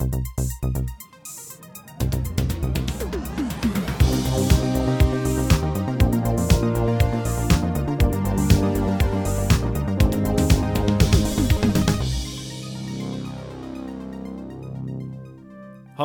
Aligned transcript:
Hallo 0.00 0.14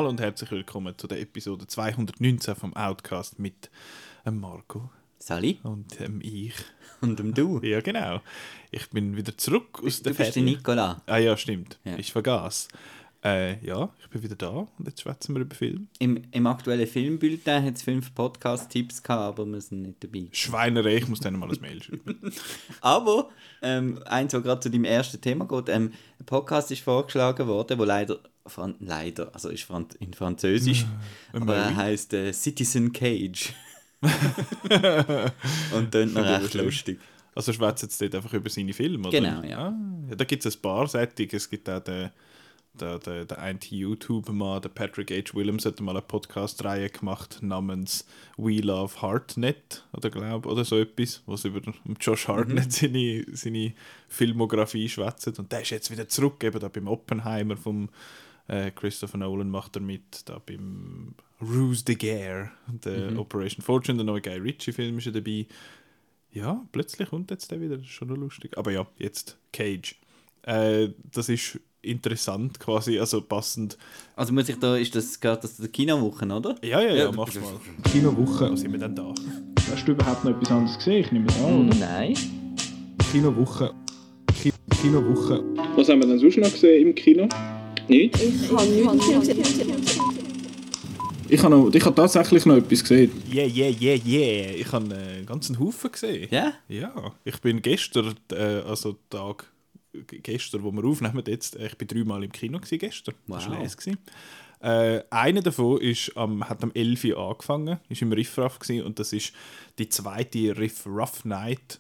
und 0.10 0.20
herzlich 0.20 0.52
willkommen 0.52 0.98
zu 0.98 1.08
der 1.08 1.22
Episode 1.22 1.66
219 1.66 2.54
vom 2.56 2.76
Outcast 2.76 3.40
mit 3.40 3.72
ähm, 4.26 4.42
Marco 4.42 4.90
Sally 5.20 5.60
und 5.64 6.02
ähm, 6.02 6.20
ich. 6.22 6.54
und 7.00 7.18
dem 7.18 7.34
Du. 7.34 7.62
Ja, 7.62 7.80
genau. 7.80 8.20
Ich 8.72 8.90
bin 8.90 9.16
wieder 9.16 9.38
zurück 9.38 9.82
aus 9.82 10.02
der 10.02 10.12
Du 10.12 10.18
bist 10.18 10.36
der 10.36 10.44
Ferien. 10.44 10.58
Nicola. 10.58 11.02
Ah 11.06 11.18
ja, 11.18 11.38
stimmt. 11.38 11.80
Ja. 11.86 11.98
Ich 11.98 12.12
vergaß. 12.12 12.68
Äh, 13.26 13.58
ja, 13.66 13.90
ich 14.04 14.10
bin 14.12 14.22
wieder 14.22 14.36
da 14.36 14.50
und 14.50 14.86
jetzt 14.88 15.02
schwätzen 15.02 15.34
wir 15.34 15.42
über 15.42 15.56
Film. 15.56 15.88
Im, 15.98 16.22
Im 16.30 16.46
aktuellen 16.46 16.86
Filmbulletin 16.86 17.64
hat 17.64 17.74
es 17.74 17.82
fünf 17.82 18.14
Podcast-Tipps 18.14 19.02
gehabt, 19.02 19.40
aber 19.40 19.52
wir 19.52 19.60
sind 19.62 19.82
nicht 19.82 20.04
dabei. 20.04 20.28
Schweinerei, 20.32 20.98
ich 20.98 21.08
muss 21.08 21.22
denen 21.22 21.40
mal 21.40 21.50
ein 21.50 21.60
Mail 21.60 21.82
schreiben. 21.82 22.20
Aber 22.82 23.30
ähm, 23.64 24.00
eins, 24.06 24.32
was 24.32 24.44
gerade 24.44 24.60
zu 24.60 24.70
deinem 24.70 24.84
ersten 24.84 25.20
Thema 25.20 25.46
geht, 25.48 25.70
ähm, 25.70 25.92
ein 26.20 26.26
Podcast 26.28 26.70
ist 26.70 26.84
vorgeschlagen 26.84 27.48
worden, 27.48 27.80
wo 27.80 27.84
leider, 27.84 28.20
Fran 28.46 28.76
leider, 28.80 29.34
also 29.34 29.50
ist 29.50 29.64
Fran 29.64 29.88
in 30.00 30.14
Französisch, 30.14 30.86
aber 31.34 31.56
er 31.56 31.76
heißt 31.76 32.14
äh, 32.14 32.32
Citizen 32.32 32.94
Cage. 32.94 33.54
Und 35.74 35.92
tönt 35.92 36.14
noch 36.14 36.24
recht 36.24 36.54
lustig. 36.54 37.00
Also 37.34 37.52
schwätzt 37.54 37.82
jetzt 37.82 38.00
dort 38.00 38.14
einfach 38.14 38.34
über 38.34 38.52
seine 38.52 38.72
Filme, 38.72 39.08
oder? 39.08 39.20
Genau, 39.20 39.42
ja. 39.42 39.70
Ah, 39.70 39.74
ja 40.10 40.16
da 40.16 40.24
gibt 40.26 40.46
es 40.46 40.56
ein 40.56 40.62
paar 40.62 40.88
Sättige. 40.88 41.38
Es 41.38 41.50
gibt 41.50 41.68
auch 41.68 41.80
den, 41.80 42.12
den, 42.82 43.00
den, 43.00 43.28
den 43.28 43.38
einen 43.38 43.60
YouTuber-Mann, 43.62 44.62
der 44.62 44.70
Patrick 44.70 45.12
H. 45.12 45.34
Williams, 45.34 45.66
hat 45.66 45.80
mal 45.82 45.92
eine 45.92 46.02
Podcast-Reihe 46.02 46.90
gemacht 46.90 47.40
namens 47.42 48.06
We 48.38 48.62
Love 48.62 49.02
Hartnett, 49.02 49.84
oder 49.94 50.10
glaub, 50.10 50.46
oder 50.46 50.66
so 50.66 50.80
etwas, 50.80 51.24
was 51.26 51.46
über 51.46 51.62
Josh 52.00 52.28
Hartnett 52.28 52.72
seine, 52.72 53.26
seine 53.32 53.74
Filmografie 54.08 54.90
schwätzt. 54.90 55.40
Und 55.40 55.52
der 55.52 55.62
ist 55.62 55.72
jetzt 55.72 55.92
wieder 55.92 56.08
zurück, 56.08 56.44
eben 56.44 56.60
da 56.60 56.68
beim 56.68 56.88
Oppenheimer 56.88 57.58
vom 57.58 57.90
äh, 58.48 58.72
Christopher 58.72 59.18
Nolan 59.18 59.50
macht 59.50 59.76
er 59.76 59.82
mit, 59.82 60.28
da 60.30 60.40
beim 60.46 61.16
Ruse 61.42 61.84
de 61.84 61.96
Guerre, 61.96 62.52
der 62.68 63.18
Operation 63.20 63.64
Fortune, 63.64 63.98
der 63.98 64.06
neue 64.06 64.22
Guy 64.22 64.38
Ritchie-Film 64.38 64.98
ist 64.98 65.08
er 65.08 65.14
dabei. 65.14 65.48
Ja, 66.32 66.66
plötzlich 66.72 67.10
kommt 67.10 67.32
jetzt 67.32 67.50
der 67.52 67.62
wieder, 67.62 67.78
das 67.78 67.86
ist 67.86 67.92
schon 67.92 68.10
lustig. 68.10 68.58
Aber 68.58 68.72
ja, 68.72 68.86
jetzt 68.98 69.38
Cage. 69.54 69.96
Äh, 70.44 70.90
das 71.12 71.30
ist 71.30 71.60
interessant 71.86 72.60
quasi, 72.60 73.00
also 73.00 73.22
passend. 73.22 73.78
Also 74.16 74.34
muss 74.34 74.50
ich 74.50 74.58
da, 74.60 74.76
ist 74.78 74.96
das 74.96 75.20
gerade 75.20 75.42
das 75.42 75.58
der 75.58 75.70
Kinowochen, 75.70 76.32
oder? 76.32 76.56
Ja, 76.62 76.82
ja, 76.82 76.90
ja, 76.90 76.96
Ja, 77.06 77.12
mach's 77.12 77.36
mal. 77.36 77.54
Kinowoche. 77.92 78.52
Wo 78.52 78.56
sind 78.56 78.72
wir 78.72 78.80
denn 78.80 78.96
da? 78.96 79.14
Hast 79.72 79.88
du 79.88 79.92
überhaupt 79.92 80.24
noch 80.26 80.32
etwas 80.32 80.52
anderes 80.52 80.78
gesehen? 80.78 81.04
Ich 81.06 81.12
nehme 81.12 81.28
es 81.28 81.38
an, 81.44 81.68
oder? 81.68 81.76
Nein. 81.78 82.18
Kinowoche. 83.12 83.74
Ki 84.42 84.52
Kinowoche. 84.82 85.44
Was 85.76 85.90
haben 85.90 86.02
wir 86.02 86.08
denn 86.08 86.20
sonst 86.20 86.38
noch 86.38 86.52
gesehen 86.52 86.88
im 86.88 86.96
Kino? 86.96 87.28
Nichts? 87.88 88.22
Ich 88.22 88.50
kann 88.50 88.70
nichts. 88.70 89.30
Ich 91.28 91.42
habe, 91.42 91.56
noch, 91.56 91.74
ich 91.74 91.84
habe 91.84 91.96
tatsächlich 91.96 92.46
noch 92.46 92.56
etwas 92.58 92.82
gesehen. 92.82 93.12
Yeah, 93.34 93.48
yeah, 93.48 93.70
yeah, 93.82 94.00
yeah. 94.06 94.52
Ich 94.56 94.72
habe 94.72 94.94
äh, 94.94 95.18
einen 95.18 95.26
ganzen 95.26 95.60
Haufen 95.60 95.92
gesehen. 95.92 96.28
Ja? 96.30 96.54
Ja, 96.68 96.94
ich 97.24 97.42
bin 97.42 97.62
gestern, 97.64 98.14
äh, 98.32 98.62
also 98.68 98.96
Tag 99.10 99.46
gestern, 100.08 100.64
wo 100.64 100.72
wir 100.72 100.84
aufnehmen, 100.86 101.24
jetzt, 101.28 101.56
äh, 101.56 101.68
ich 101.68 101.78
bin 101.78 101.88
dreimal 101.88 102.24
im 102.24 102.32
Kino 102.32 102.58
gewesen, 102.60 102.80
gestern. 102.80 103.16
Das 103.28 103.46
war 103.48 103.56
Wow. 103.56 103.64
les 103.64 103.78
gewesen. 103.78 103.98
Äh, 104.62 105.04
einer 105.10 105.42
davon 105.42 105.80
ist 105.82 106.16
am, 106.16 106.48
hat 106.48 106.64
am 106.64 106.72
11 106.74 107.04
Uhr 107.06 107.18
angefangen, 107.18 107.80
ist 107.90 108.02
im 108.02 108.12
Riff 108.12 108.38
Raff 108.38 108.60
gewesen, 108.60 108.86
und 108.86 109.00
das 109.00 109.14
ist 109.14 109.34
die 109.78 109.90
zweite 109.90 110.58
Riff 110.58 110.86
Rough 110.86 111.24
Night 111.26 111.80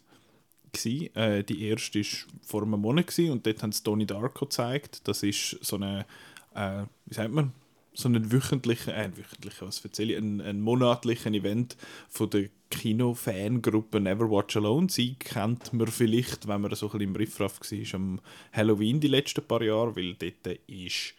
gewesen. 0.72 1.16
Äh, 1.16 1.44
die 1.44 1.64
erste 1.68 2.00
ist 2.00 2.28
vor 2.46 2.62
einem 2.64 2.81
Monat 2.81 3.08
gewesen, 3.08 3.31
und 3.31 3.46
dort 3.46 3.64
haben 3.64 3.72
sie 3.72 3.84
Donnie 3.84 4.06
Darko 4.06 4.46
gezeigt. 4.46 5.08
Das 5.08 5.24
ist 5.24 5.58
so 5.62 5.78
eine, 5.78 6.06
äh, 6.53 6.84
wie 7.06 7.14
sagt 7.14 7.32
man, 7.32 7.53
so 7.94 8.09
einen 8.09 8.32
wöchentlichen, 8.32 8.94
äh, 8.94 9.09
wöchentlichen, 9.16 9.68
was 9.68 9.84
erzähle 9.84 10.14
ich, 10.14 10.20
ein, 10.20 10.42
ein 10.42 10.62
monatlichen 10.62 11.34
Event 11.34 11.78
von 12.09 12.30
der 12.30 12.50
Kino-Fangruppe 12.75 14.00
Never 14.00 14.30
Watch 14.30 14.58
Alone. 14.58 14.90
Sie 14.90 15.16
kennt 15.16 15.72
man 15.74 15.88
vielleicht, 15.88 16.47
wenn 16.47 16.62
man 16.62 16.75
so 16.75 16.88
ein 16.88 16.91
bisschen 16.91 17.09
im 17.09 17.16
Riffraff 17.16 17.59
war, 17.59 17.96
am 17.96 18.19
Halloween 18.52 19.00
die 19.00 19.08
letzten 19.08 19.47
paar 19.47 19.62
Jahre, 19.62 19.96
weil 19.96 20.16
dort 20.16 20.59
ist, 20.68 21.14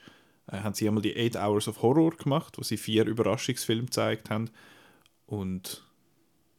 äh, 0.49 0.59
haben 0.59 0.75
sie 0.75 0.87
einmal 0.87 1.03
die 1.03 1.17
8 1.17 1.37
Hours 1.37 1.67
of 1.67 1.83
Horror 1.83 2.11
gemacht, 2.11 2.59
wo 2.59 2.63
sie 2.63 2.77
vier 2.77 3.07
Überraschungsfilme 3.07 3.87
gezeigt 3.87 4.31
haben. 4.31 4.51
Und 5.27 5.83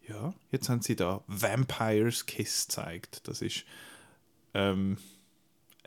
ja, 0.07 0.33
jetzt 0.51 0.67
haben 0.69 0.81
sie 0.81 0.95
da 0.95 1.23
Vampire's 1.27 2.25
Kiss 2.25 2.67
gezeigt. 2.67 3.27
Das 3.27 3.41
ist 3.41 3.65
ähm, 4.53 4.97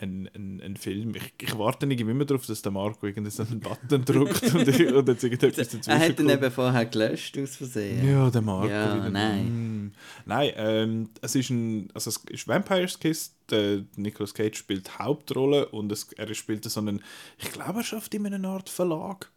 ein, 0.00 0.28
ein, 0.34 0.60
ein 0.62 0.76
Film. 0.76 1.14
Ich, 1.14 1.34
ich 1.40 1.58
warte 1.58 1.86
nicht 1.86 2.00
immer 2.00 2.24
darauf, 2.24 2.46
dass 2.46 2.62
der 2.62 2.72
Marco 2.72 3.06
irgendeinen 3.06 3.60
Button 3.60 4.04
drückt 4.04 4.54
und, 4.54 4.68
ich, 4.68 4.92
und 4.92 5.08
jetzt 5.08 5.24
irgendetwas 5.24 5.68
dazwischen 5.68 5.90
Er 5.90 6.08
hat 6.08 6.18
ihn 6.18 6.28
eben 6.28 6.50
vorher 6.50 6.86
gelöscht 6.86 7.38
aus 7.38 7.56
Versehen. 7.56 8.08
Ja, 8.08 8.30
der 8.30 8.42
Marco. 8.42 8.68
Ja, 8.68 8.96
wieder. 8.96 9.10
nein. 9.10 9.86
Mm. 9.86 9.92
Nein, 10.26 10.52
ähm, 10.56 11.10
es 11.20 11.34
ist 11.34 11.50
ein, 11.50 11.88
also 11.94 12.10
es 12.10 12.16
ist 12.30 12.48
Vampire's 12.48 12.98
Kiss, 12.98 13.34
der 13.50 13.84
Nicolas 13.96 14.34
Cage 14.34 14.56
spielt 14.56 14.98
Hauptrolle 14.98 15.66
und 15.66 15.90
es, 15.92 16.12
er 16.12 16.32
spielt 16.34 16.64
so 16.64 16.80
einen, 16.80 17.02
ich 17.38 17.52
glaube, 17.52 17.80
er 17.80 17.84
schafft 17.84 18.14
in 18.14 18.26
einer 18.26 18.48
Art 18.48 18.68
Verlag 18.68 19.30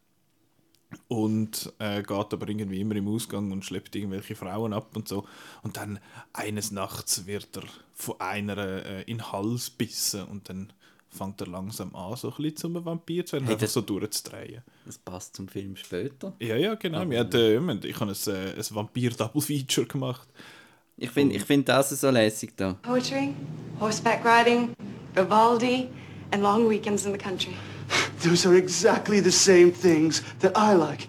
und 1.08 1.72
äh, 1.80 2.02
geht 2.02 2.34
aber 2.34 2.48
irgendwie 2.48 2.82
immer 2.82 2.96
im 2.96 3.08
Ausgang 3.08 3.52
und 3.52 3.64
schleppt 3.66 3.96
irgendwelche 3.96 4.36
Frauen 4.36 4.74
ab 4.74 4.96
und 4.96 5.08
so. 5.08 5.26
Und 5.64 5.78
dann 5.78 6.00
eines 6.34 6.72
Nachts 6.72 7.26
wird 7.26 7.50
er 7.58 7.64
von 7.94 8.20
einer 8.20 8.58
äh, 8.58 9.02
in 9.04 9.18
den 9.18 9.32
Hals 9.32 9.70
bissen 9.70 10.24
und 10.26 10.50
dann 10.50 10.72
fängt 11.10 11.40
er 11.42 11.48
langsam 11.48 11.94
an, 11.96 12.16
so 12.16 12.30
ein 12.30 12.36
bisschen 12.38 12.56
zum 12.58 12.86
Vampir 12.86 13.24
zu 13.26 13.34
werden, 13.34 13.46
Hey, 13.46 13.54
einfach 13.54 13.66
das- 13.66 13.74
so 13.74 13.82
durchzudrehen. 13.82 14.64
Das 14.86 14.98
passt 14.98 15.36
zum 15.36 15.48
Film 15.48 15.76
später. 15.76 16.34
Ja, 16.40 16.56
ja, 16.56 16.74
genau. 16.76 17.08
Wir 17.10 17.20
hatten, 17.20 17.38
äh, 17.70 17.88
ich 17.88 18.00
habe 18.00 18.12
ein, 18.12 18.34
äh, 18.34 18.54
ein 18.58 18.64
Vampir-Double-Feature 18.76 19.88
gemacht. 19.88 20.28
Ich 20.98 21.10
finde 21.12 21.36
ich 21.36 21.44
find 21.44 21.68
das 21.70 21.90
so 21.90 22.10
lässig 22.10 22.54
da. 22.56 22.74
Poetry, 22.82 23.34
horseback 23.80 24.24
riding, 24.26 24.74
Vivaldi, 25.14 25.88
and 26.32 26.42
long 26.44 26.70
weekends 26.70 27.06
in 27.06 27.12
the 27.12 27.18
country. 27.18 27.54
Those 28.24 28.48
are 28.48 28.56
exactly 28.56 29.22
the 29.22 29.32
same 29.32 29.72
things 29.72 30.24
that 30.40 30.54
I 30.56 30.74
like. 30.74 31.08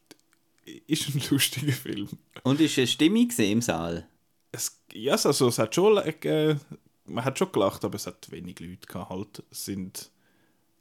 ist 0.87 1.09
ein 1.14 1.23
lustiger 1.31 1.73
Film. 1.73 2.09
Und 2.43 2.61
ist 2.61 2.79
eine 2.79 2.87
Stimmung 2.87 3.29
gewesen 3.29 3.53
im 3.53 3.62
Saal? 3.62 4.09
Es, 4.53 4.81
ja, 4.93 5.12
also 5.12 5.49
es 5.49 5.59
hat 5.59 5.75
schon, 5.75 5.99
äh, 5.99 6.56
man 7.05 7.25
hat 7.25 7.38
schon 7.38 7.53
gelacht, 7.53 7.85
aber 7.85 7.97
es 7.97 8.06
hat 8.06 8.31
wenig 8.31 8.59
Leute 8.61 8.87
gehabt. 8.87 9.11
Halt. 9.11 9.43
Sind, 9.50 10.11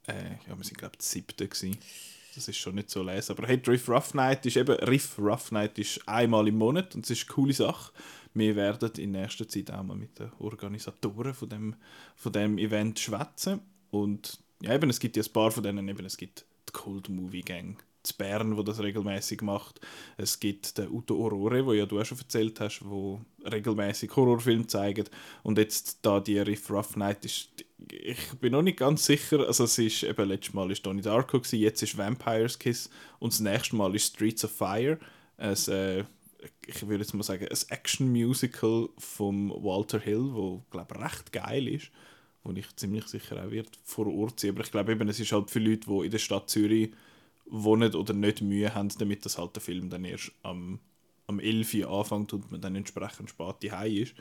äh, 0.07 0.31
ja, 0.47 0.57
wir 0.57 0.63
sind 0.63 0.77
glaube 0.77 0.93
ich 0.95 0.99
die 0.99 1.05
siebte 1.05 1.47
gewesen. 1.47 1.77
Das 2.35 2.47
ist 2.47 2.57
schon 2.57 2.75
nicht 2.75 2.89
so 2.89 3.01
leise. 3.01 3.33
Aber 3.33 3.47
hey, 3.47 3.59
Riff 3.65 3.89
Rough 3.89 4.13
Night 4.13 4.45
ist 4.45 4.57
eben, 4.57 4.75
Riff 4.75 5.17
Rough 5.17 5.51
Night 5.51 5.79
ist 5.79 6.07
einmal 6.07 6.47
im 6.47 6.57
Monat 6.57 6.93
und 6.93 7.03
es 7.03 7.11
ist 7.11 7.27
eine 7.27 7.33
coole 7.33 7.53
Sache. 7.53 7.91
Wir 8.33 8.55
werden 8.55 8.91
in 8.97 9.11
nächster 9.11 9.47
Zeit 9.47 9.71
auch 9.71 9.81
mal 9.81 9.97
mit 9.97 10.19
den 10.19 10.31
Organisatoren 10.37 11.33
von 11.33 11.49
dem, 11.49 11.75
von 12.15 12.31
dem 12.31 12.59
Event 12.59 12.99
schwätzen. 12.99 13.61
Und 13.89 14.39
ja, 14.61 14.75
eben, 14.75 14.89
es 14.91 14.99
gibt 14.99 15.17
ja 15.17 15.23
ein 15.23 15.33
paar 15.33 15.49
von 15.49 15.63
denen, 15.63 15.87
eben, 15.87 16.05
es 16.05 16.17
gibt 16.17 16.45
die 16.69 16.73
Cold 16.73 17.09
Movie 17.09 17.41
Gang 17.41 17.83
zu 18.03 18.15
Bern, 18.15 18.55
wo 18.55 18.63
das 18.63 18.79
regelmäßig 18.79 19.41
macht. 19.41 19.81
Es 20.17 20.39
gibt 20.39 20.77
den 20.77 20.89
Uto 20.89 21.15
Aurore, 21.15 21.65
wo 21.65 21.73
ja 21.73 21.85
du 21.85 21.99
auch 21.99 22.05
schon 22.05 22.19
erzählt 22.19 22.59
hast, 22.59 22.81
wo 22.85 23.21
regelmäßig 23.43 24.15
Horrorfilme 24.15 24.67
zeigen. 24.67 25.05
Und 25.43 25.57
jetzt 25.57 25.99
da 26.03 26.19
die 26.19 26.39
Riff 26.39 26.69
Rough 26.69 26.95
Night 26.95 27.25
ist, 27.25 27.49
ich 27.91 28.33
bin 28.39 28.53
noch 28.53 28.61
nicht 28.61 28.79
ganz 28.79 29.05
sicher. 29.05 29.45
Also 29.45 29.65
es 29.65 29.77
ist 29.77 30.03
eben 30.03 30.27
letztes 30.27 30.53
Mal 30.53 30.71
ist 30.71 30.85
Donnie 30.85 31.01
Darko 31.01 31.39
gewesen, 31.39 31.59
jetzt 31.59 31.81
ist 31.83 31.97
Vampire's 31.97 32.57
Kiss 32.57 32.89
und 33.19 33.33
das 33.33 33.39
nächste 33.39 33.75
Mal 33.75 33.95
ist 33.95 34.13
Streets 34.13 34.45
of 34.45 34.51
Fire. 34.51 34.97
Es, 35.37 35.67
äh, 35.67 36.03
ich 36.65 36.87
würde 36.87 37.03
jetzt 37.03 37.13
mal 37.13 37.23
sagen, 37.23 37.47
ein 37.47 37.57
Action-Musical 37.69 38.89
von 38.97 39.49
Walter 39.49 39.99
Hill, 39.99 40.29
wo 40.33 40.63
glaube 40.71 40.99
recht 40.99 41.31
geil 41.31 41.67
ist, 41.67 41.91
wo 42.43 42.51
ich 42.51 42.75
ziemlich 42.75 43.05
sicher 43.07 43.43
auch 43.45 43.51
wird 43.51 43.69
vor 43.83 44.07
Ort 44.07 44.39
sein. 44.39 44.51
Aber 44.51 44.61
ich 44.61 44.71
glaube 44.71 44.91
eben, 44.91 45.07
es 45.07 45.19
ist 45.19 45.31
halt 45.31 45.51
für 45.51 45.59
Leute, 45.59 45.87
die 45.87 46.05
in 46.05 46.11
der 46.11 46.17
Stadt 46.17 46.49
Zürich 46.49 46.91
wohnen 47.45 47.93
oder 47.93 48.13
nicht 48.13 48.41
Mühe 48.41 48.73
haben, 48.73 48.89
damit 48.97 49.25
das 49.25 49.37
halt 49.37 49.55
der 49.55 49.61
Film 49.61 49.89
dann 49.89 50.03
erst 50.03 50.31
am, 50.43 50.79
am 51.27 51.39
11 51.39 51.75
Uhr 51.75 51.89
anfängt 51.89 52.33
und 52.33 52.51
man 52.51 52.61
dann 52.61 52.75
entsprechend 52.75 53.29
spät 53.29 53.71
heim 53.71 53.93
ist. 53.93 54.15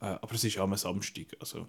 Äh, 0.00 0.06
aber 0.06 0.34
es 0.34 0.44
ist 0.44 0.58
am 0.58 0.74
Samstag, 0.76 1.36
also 1.38 1.66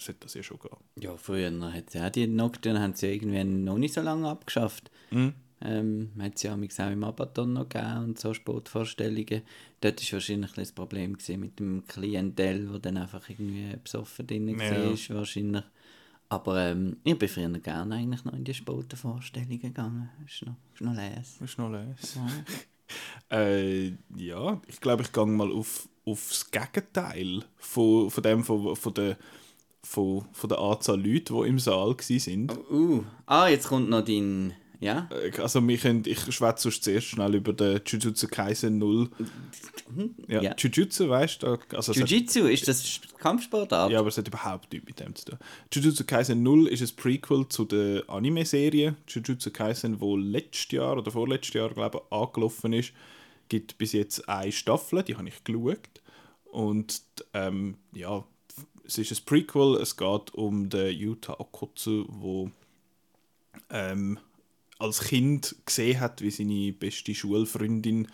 sollte 0.00 0.20
das 0.20 0.34
ja 0.34 0.42
schon 0.42 0.58
gehen. 0.58 0.76
Ja, 1.00 1.16
früher 1.16 1.50
hat 1.72 1.94
ja 1.94 2.10
die 2.10 2.26
Nocturne 2.26 2.80
haben 2.80 2.94
sie 2.94 3.12
irgendwie 3.12 3.44
noch 3.44 3.78
nicht 3.78 3.94
so 3.94 4.00
lange 4.00 4.28
abgeschafft. 4.28 4.90
Mhm. 5.10 5.34
Ähm, 5.62 6.10
hat 6.18 6.36
es 6.36 6.42
ja 6.42 6.54
auch 6.54 6.90
im 6.90 7.04
Abaton 7.04 7.52
noch 7.52 7.68
gegeben 7.68 8.04
und 8.04 8.18
so 8.18 8.32
Sportvorstellungen. 8.32 9.42
Dort 9.82 10.00
war 10.02 10.12
wahrscheinlich 10.14 10.52
das 10.52 10.72
Problem 10.72 11.18
mit 11.36 11.58
dem 11.58 11.84
Klientel, 11.86 12.72
wo 12.72 12.78
dann 12.78 12.96
einfach 12.96 13.28
irgendwie 13.28 13.76
besoffen 13.82 14.26
drin 14.26 14.48
Ja. 14.48 14.58
war, 14.58 15.16
wahrscheinlich. 15.16 15.64
Aber 16.30 16.60
ähm, 16.60 16.96
ich 17.04 17.18
bin 17.18 17.28
früher 17.28 17.50
gerne 17.58 17.96
eigentlich 17.96 18.24
noch 18.24 18.32
in 18.32 18.44
die 18.44 18.54
Sportvorstellungen 18.54 19.60
gegangen. 19.60 20.08
Ist 20.24 20.46
noch, 20.46 20.54
ist 20.72 20.80
noch 20.80 20.94
les. 20.94 21.40
Ist 21.40 21.58
noch 21.58 21.70
les. 21.70 22.16
äh, 23.30 23.88
ja, 24.16 24.60
ich 24.66 24.80
glaube, 24.80 25.02
ich 25.02 25.12
gehe 25.12 25.26
mal 25.26 25.50
auf, 25.50 25.88
auf 26.04 26.28
das 26.28 26.50
Gegenteil 26.50 27.44
von, 27.56 28.10
von 28.10 28.22
dem, 28.22 28.44
von, 28.44 28.76
von, 28.76 28.94
der, 28.94 29.18
von, 29.82 30.24
von 30.32 30.48
der 30.48 30.58
Anzahl 30.58 31.00
Leute, 31.00 31.34
die 31.34 31.48
im 31.48 31.58
Saal 31.58 31.96
waren. 31.96 32.50
Uh, 32.70 33.04
ah, 33.26 33.48
jetzt 33.48 33.68
kommt 33.68 33.88
noch 33.90 34.04
dein... 34.04 34.54
Ja? 34.80 35.10
Äh, 35.10 35.38
Also 35.40 35.66
wir 35.66 35.76
können, 35.76 36.04
ich 36.06 36.20
schwätze 36.34 36.62
sonst 36.64 36.84
zuerst 36.84 37.08
schnell 37.08 37.34
über 37.34 37.52
den 37.52 37.82
Jujutsu 37.84 38.28
Kaisen 38.28 38.78
0. 38.78 39.10
Ja, 40.26 40.40
Ja. 40.40 40.54
Jujutsu, 40.56 41.08
weißt 41.08 41.42
du? 41.42 41.58
Also 41.74 41.92
es 41.92 42.00
hat- 42.00 42.10
ist 42.10 42.66
das 42.68 43.00
Kampfsportart? 43.18 43.90
Ja, 43.92 43.98
aber 43.98 44.08
es 44.08 44.16
hat 44.16 44.26
überhaupt 44.26 44.72
nichts 44.72 44.86
mit 44.88 45.00
dem 45.00 45.14
zu 45.14 45.26
tun. 45.26 45.38
Jujutsu 45.72 46.04
Kaisen 46.04 46.42
0 46.42 46.66
ist 46.68 46.80
ein 46.80 46.96
Prequel 46.96 47.46
zu 47.48 47.66
der 47.66 48.08
Anime-Serie. 48.08 48.96
Jujutsu 49.06 49.50
Kaisen, 49.50 50.00
wo 50.00 50.16
letztes 50.16 50.70
Jahr 50.70 50.96
oder 50.96 51.10
vorletztes 51.10 51.52
Jahr, 51.54 51.68
glaube 51.70 52.00
ich, 52.02 52.12
angelaufen 52.16 52.72
ist, 52.72 52.92
gibt 53.50 53.76
bis 53.76 53.92
jetzt 53.92 54.28
eine 54.28 54.50
Staffel, 54.52 55.02
die 55.02 55.16
habe 55.16 55.28
ich 55.28 55.44
geschaut. 55.44 55.90
Und 56.44 57.02
ähm, 57.34 57.76
ja, 57.92 58.24
es 58.90 58.98
ist 58.98 59.20
ein 59.20 59.24
Prequel, 59.24 59.76
es 59.76 59.96
geht 59.96 60.34
um 60.34 60.68
den 60.68 60.96
Yuta 60.96 61.36
Okotsu, 61.38 62.06
wo 62.08 62.50
ähm, 63.70 64.18
als 64.78 65.00
Kind 65.00 65.54
gesehen 65.64 66.00
hat, 66.00 66.22
wie 66.22 66.30
seine 66.30 66.72
beste 66.72 67.14
Schulfreundin, 67.14 68.08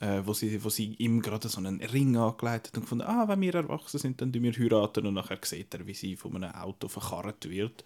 äh, 0.00 0.22
wo, 0.24 0.32
sie, 0.32 0.62
wo 0.64 0.68
sie 0.68 0.94
ihm 0.94 1.22
gerade 1.22 1.48
so 1.48 1.58
einen 1.58 1.80
Ring 1.80 2.16
angelegt 2.16 2.68
hat 2.68 2.74
und 2.74 2.82
gefunden, 2.82 3.06
ah, 3.06 3.28
wenn 3.28 3.40
wir 3.40 3.54
erwachsen 3.54 3.98
sind, 3.98 4.20
dann 4.20 4.34
wir 4.34 4.52
heiraten 4.52 5.06
und 5.06 5.14
nachher 5.14 5.38
sieht 5.42 5.72
er, 5.74 5.86
wie 5.86 5.94
sie 5.94 6.16
von 6.16 6.34
einem 6.36 6.54
Auto 6.54 6.88
verkarrt 6.88 7.48
wird. 7.48 7.84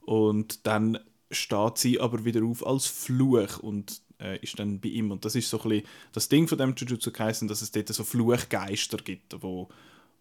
Und 0.00 0.66
dann 0.66 0.98
steht 1.30 1.78
sie 1.78 2.00
aber 2.00 2.24
wieder 2.24 2.44
auf 2.44 2.66
als 2.66 2.86
Fluch 2.86 3.58
und 3.58 4.00
äh, 4.18 4.38
ist 4.38 4.58
dann 4.58 4.80
bei 4.80 4.88
ihm. 4.88 5.10
Und 5.10 5.24
das 5.24 5.34
ist 5.34 5.50
so 5.50 5.60
ein 5.62 5.68
bisschen 5.68 5.86
das 6.12 6.28
Ding 6.28 6.48
von 6.48 6.58
dem 6.58 6.74
Jujutsu 6.74 7.10
Kaisen, 7.10 7.48
dass 7.48 7.62
es 7.62 7.70
dort 7.70 7.88
so 7.88 8.04
Fluchgeister 8.04 8.98
gibt, 8.98 9.42
wo 9.42 9.68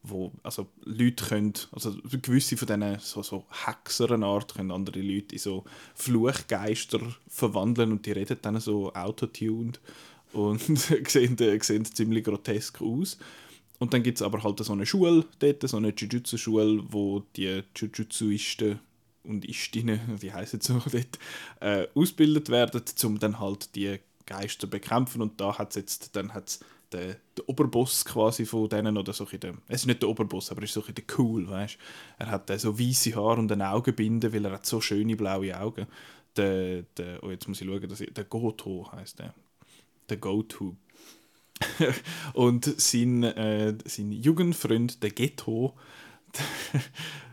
wo 0.03 0.31
also 0.43 0.67
Leute 0.83 1.25
können, 1.25 1.53
also 1.71 1.95
gewisse 2.21 2.57
von 2.57 2.67
diesen 2.67 2.99
so, 2.99 3.21
so 3.21 3.45
Hexerenart 3.65 4.55
können 4.55 4.71
andere 4.71 5.01
Leute 5.01 5.35
in 5.35 5.39
so 5.39 5.63
Fluchgeister 5.93 6.99
verwandeln 7.27 7.91
und 7.91 8.05
die 8.05 8.11
reden 8.11 8.37
dann 8.41 8.59
so 8.59 8.93
autotuned 8.93 9.79
und 10.33 10.61
sehen, 11.07 11.37
äh, 11.39 11.59
sehen 11.61 11.85
ziemlich 11.85 12.23
grotesk 12.23 12.81
aus. 12.81 13.17
Und 13.79 13.93
dann 13.93 14.03
gibt 14.03 14.19
es 14.19 14.21
aber 14.21 14.43
halt 14.43 14.59
so 14.59 14.73
eine 14.73 14.85
Schule 14.85 15.25
dort, 15.39 15.67
so 15.67 15.77
eine 15.77 15.89
Jujutsu-Schule, 15.89 16.83
wo 16.89 17.23
die 17.35 17.63
Jujutsuisten 17.75 18.79
und 19.23 19.45
Istinnen, 19.45 19.99
die 20.21 20.31
heißen 20.31 20.61
so 20.61 20.81
dort, 20.91 21.19
äh, 21.59 21.87
ausgebildet 21.95 22.49
werden, 22.49 22.81
um 23.03 23.19
dann 23.19 23.39
halt 23.39 23.75
die 23.75 23.99
Geister 24.25 24.67
bekämpfen. 24.67 25.21
Und 25.21 25.41
da 25.41 25.57
hat 25.57 25.71
es 25.71 25.75
jetzt, 25.75 26.15
dann 26.15 26.33
hat's 26.33 26.59
der, 26.91 27.17
der 27.37 27.49
Oberboss 27.49 28.05
quasi 28.05 28.45
von 28.45 28.69
denen, 28.69 28.97
oder 28.97 29.13
so 29.13 29.25
der, 29.25 29.53
es 29.67 29.81
ist 29.81 29.87
nicht 29.87 30.01
der 30.01 30.09
Oberboss, 30.09 30.51
aber 30.51 30.61
er 30.61 30.65
ist 30.65 30.73
so 30.73 30.83
ein 30.83 30.93
der 30.93 31.03
cool, 31.17 31.49
weißt 31.49 31.77
Er 32.17 32.31
hat 32.31 32.49
äh, 32.49 32.59
so 32.59 32.77
weiße 32.77 33.15
Haare 33.15 33.39
und 33.39 33.51
eine 33.51 33.69
Augenbinde, 33.71 34.33
weil 34.33 34.45
er 34.45 34.51
hat 34.53 34.65
so 34.65 34.81
schöne 34.81 35.15
blaue 35.15 35.57
Augen. 35.59 35.87
Der, 36.35 36.83
der, 36.97 37.23
oh, 37.23 37.29
jetzt 37.29 37.47
muss 37.47 37.61
ich 37.61 37.67
schauen, 37.67 37.87
dass 37.87 38.01
ich, 38.01 38.13
der 38.13 38.23
Goto 38.25 38.89
heißt 38.91 39.19
der. 39.19 39.33
Der 40.09 40.17
Go-To. 40.17 40.75
und 42.33 42.65
sein, 42.81 43.23
äh, 43.23 43.77
sein 43.85 44.11
Jugendfreund, 44.11 45.03
der 45.03 45.11
Ghetto, 45.11 45.75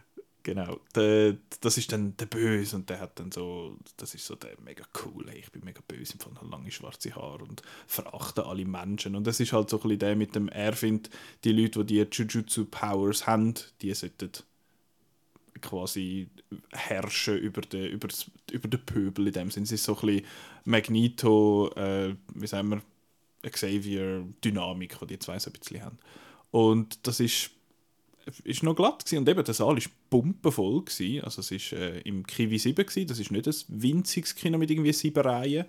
genau, 0.48 0.80
der, 0.94 1.36
das 1.60 1.76
ist 1.76 1.92
dann 1.92 2.16
der 2.16 2.24
Böse 2.24 2.74
und 2.76 2.88
der 2.88 3.00
hat 3.00 3.20
dann 3.20 3.30
so, 3.30 3.76
das 3.98 4.14
ist 4.14 4.24
so 4.24 4.34
der 4.34 4.58
mega 4.64 4.82
cool, 5.04 5.26
hey, 5.28 5.40
ich 5.40 5.52
bin 5.52 5.62
mega 5.62 5.82
böse, 5.86 6.14
ich 6.18 6.24
habe 6.24 6.48
lange 6.48 6.70
schwarze 6.70 7.14
Haare 7.14 7.44
und 7.44 7.60
verachte 7.86 8.46
alle 8.46 8.64
Menschen 8.64 9.14
und 9.14 9.26
das 9.26 9.40
ist 9.40 9.52
halt 9.52 9.68
so 9.68 9.76
ein 9.76 9.82
bisschen 9.82 9.98
der 9.98 10.16
mit 10.16 10.34
dem, 10.34 10.48
er 10.48 10.72
findet, 10.72 11.10
die 11.44 11.52
Leute, 11.52 11.84
die 11.84 12.02
die 12.02 12.16
Jujutsu-Powers 12.16 13.26
haben, 13.26 13.54
die 13.82 13.92
sollten 13.92 14.30
quasi 15.60 16.28
herrschen 16.72 17.36
über 17.36 17.60
den, 17.60 17.90
über, 17.90 18.08
das, 18.08 18.30
über 18.50 18.68
den 18.68 18.86
Pöbel 18.86 19.26
in 19.26 19.32
dem 19.34 19.50
Sinne. 19.50 19.64
Es 19.64 19.72
ist 19.72 19.84
so 19.84 19.96
ein 19.96 20.06
bisschen 20.06 20.26
Magneto, 20.64 21.70
äh, 21.76 22.14
wie 22.34 22.46
sagen 22.46 22.70
wir, 22.70 22.82
Xavier-Dynamik, 23.42 24.98
die 25.00 25.06
die 25.08 25.18
zwei 25.18 25.38
so 25.38 25.50
ein 25.50 25.58
bisschen 25.58 25.84
haben. 25.84 25.98
Und 26.52 27.06
das 27.06 27.20
ist, 27.20 27.50
ist 28.44 28.62
noch 28.62 28.74
glatt 28.74 29.04
gewesen. 29.04 29.18
und 29.18 29.28
eben 29.28 29.44
der 29.44 29.54
Saal 29.54 29.76
war 29.76 29.82
pumpenvoll. 30.10 30.84
Gewesen. 30.84 31.24
Also 31.24 31.40
es 31.40 31.72
war 31.72 31.78
äh, 31.78 32.00
im 32.00 32.26
Kiwi 32.26 32.58
7, 32.58 32.74
gewesen. 32.74 33.06
das 33.06 33.18
ist 33.18 33.30
nicht 33.30 33.46
ein 33.46 33.54
winziges 33.68 34.34
Kino 34.34 34.58
mit 34.58 34.70
irgendwie 34.70 34.92
sieben 34.92 35.22
Reihen, 35.22 35.66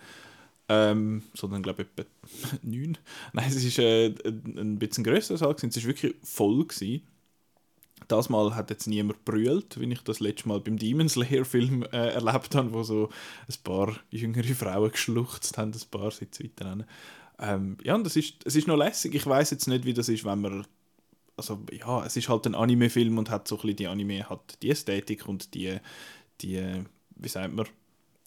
ähm, 0.68 1.24
sondern 1.34 1.64
glaube 1.64 1.84
etwa 1.84 2.04
neun. 2.62 2.98
Nein, 3.34 3.50
es 3.50 3.78
war 3.78 3.86
äh, 3.86 4.14
ein 4.26 4.58
ein 4.58 4.80
bisschen 4.80 5.04
grösserer 5.04 5.38
Saal, 5.38 5.54
gewesen. 5.54 5.70
es 5.70 5.84
war 5.84 5.88
wirklich 5.88 6.16
voll. 6.24 6.66
Gewesen. 6.66 7.04
Das 8.08 8.30
Mal 8.30 8.56
hat 8.56 8.70
jetzt 8.72 8.88
niemand 8.88 9.24
brüllt, 9.26 9.80
wie 9.80 9.92
ich 9.92 10.02
das 10.02 10.20
letzte 10.20 10.48
Mal 10.48 10.62
beim 10.62 10.78
Demon 10.78 11.10
Slayer 11.10 11.46
Film 11.46 11.84
äh, 11.92 12.14
erlebt 12.14 12.56
habe, 12.56 12.74
wo 12.74 12.82
so 12.82 13.10
ein 13.48 13.56
paar 13.64 13.96
jüngere 14.10 14.56
Frauen 14.56 14.92
geschluchzt 14.92 15.58
haben, 15.58 15.74
ein 15.74 15.90
paar 15.92 16.10
Sitze 16.10 16.46
weiter 16.46 16.86
ähm, 17.40 17.78
Ja, 17.84 17.96
und 17.96 18.06
das 18.06 18.16
ist, 18.16 18.36
es 18.46 18.56
ist 18.56 18.68
noch 18.68 18.78
lässig. 18.78 19.14
Ich 19.14 19.26
weiß 19.26 19.52
jetzt 19.52 19.68
nicht, 19.68 19.86
wie 19.86 19.94
das 19.94 20.10
ist, 20.10 20.26
wenn 20.26 20.42
man 20.42 20.66
also 21.40 21.60
ja, 21.72 22.06
es 22.06 22.16
ist 22.18 22.30
halt 22.30 22.46
ein 22.46 22.56
Anime-Film 22.56 23.18
und 23.18 23.30
hat 23.30 23.48
so 23.48 23.56
ein 23.56 23.62
bisschen 23.62 23.78
die 23.78 23.88
Anime, 23.88 24.30
hat 24.30 24.58
die 24.62 24.70
Ästhetik 24.70 25.28
und 25.28 25.54
die, 25.54 25.78
die, 26.42 26.84
wie 27.16 27.28
sagt 27.28 27.54
man, 27.54 27.66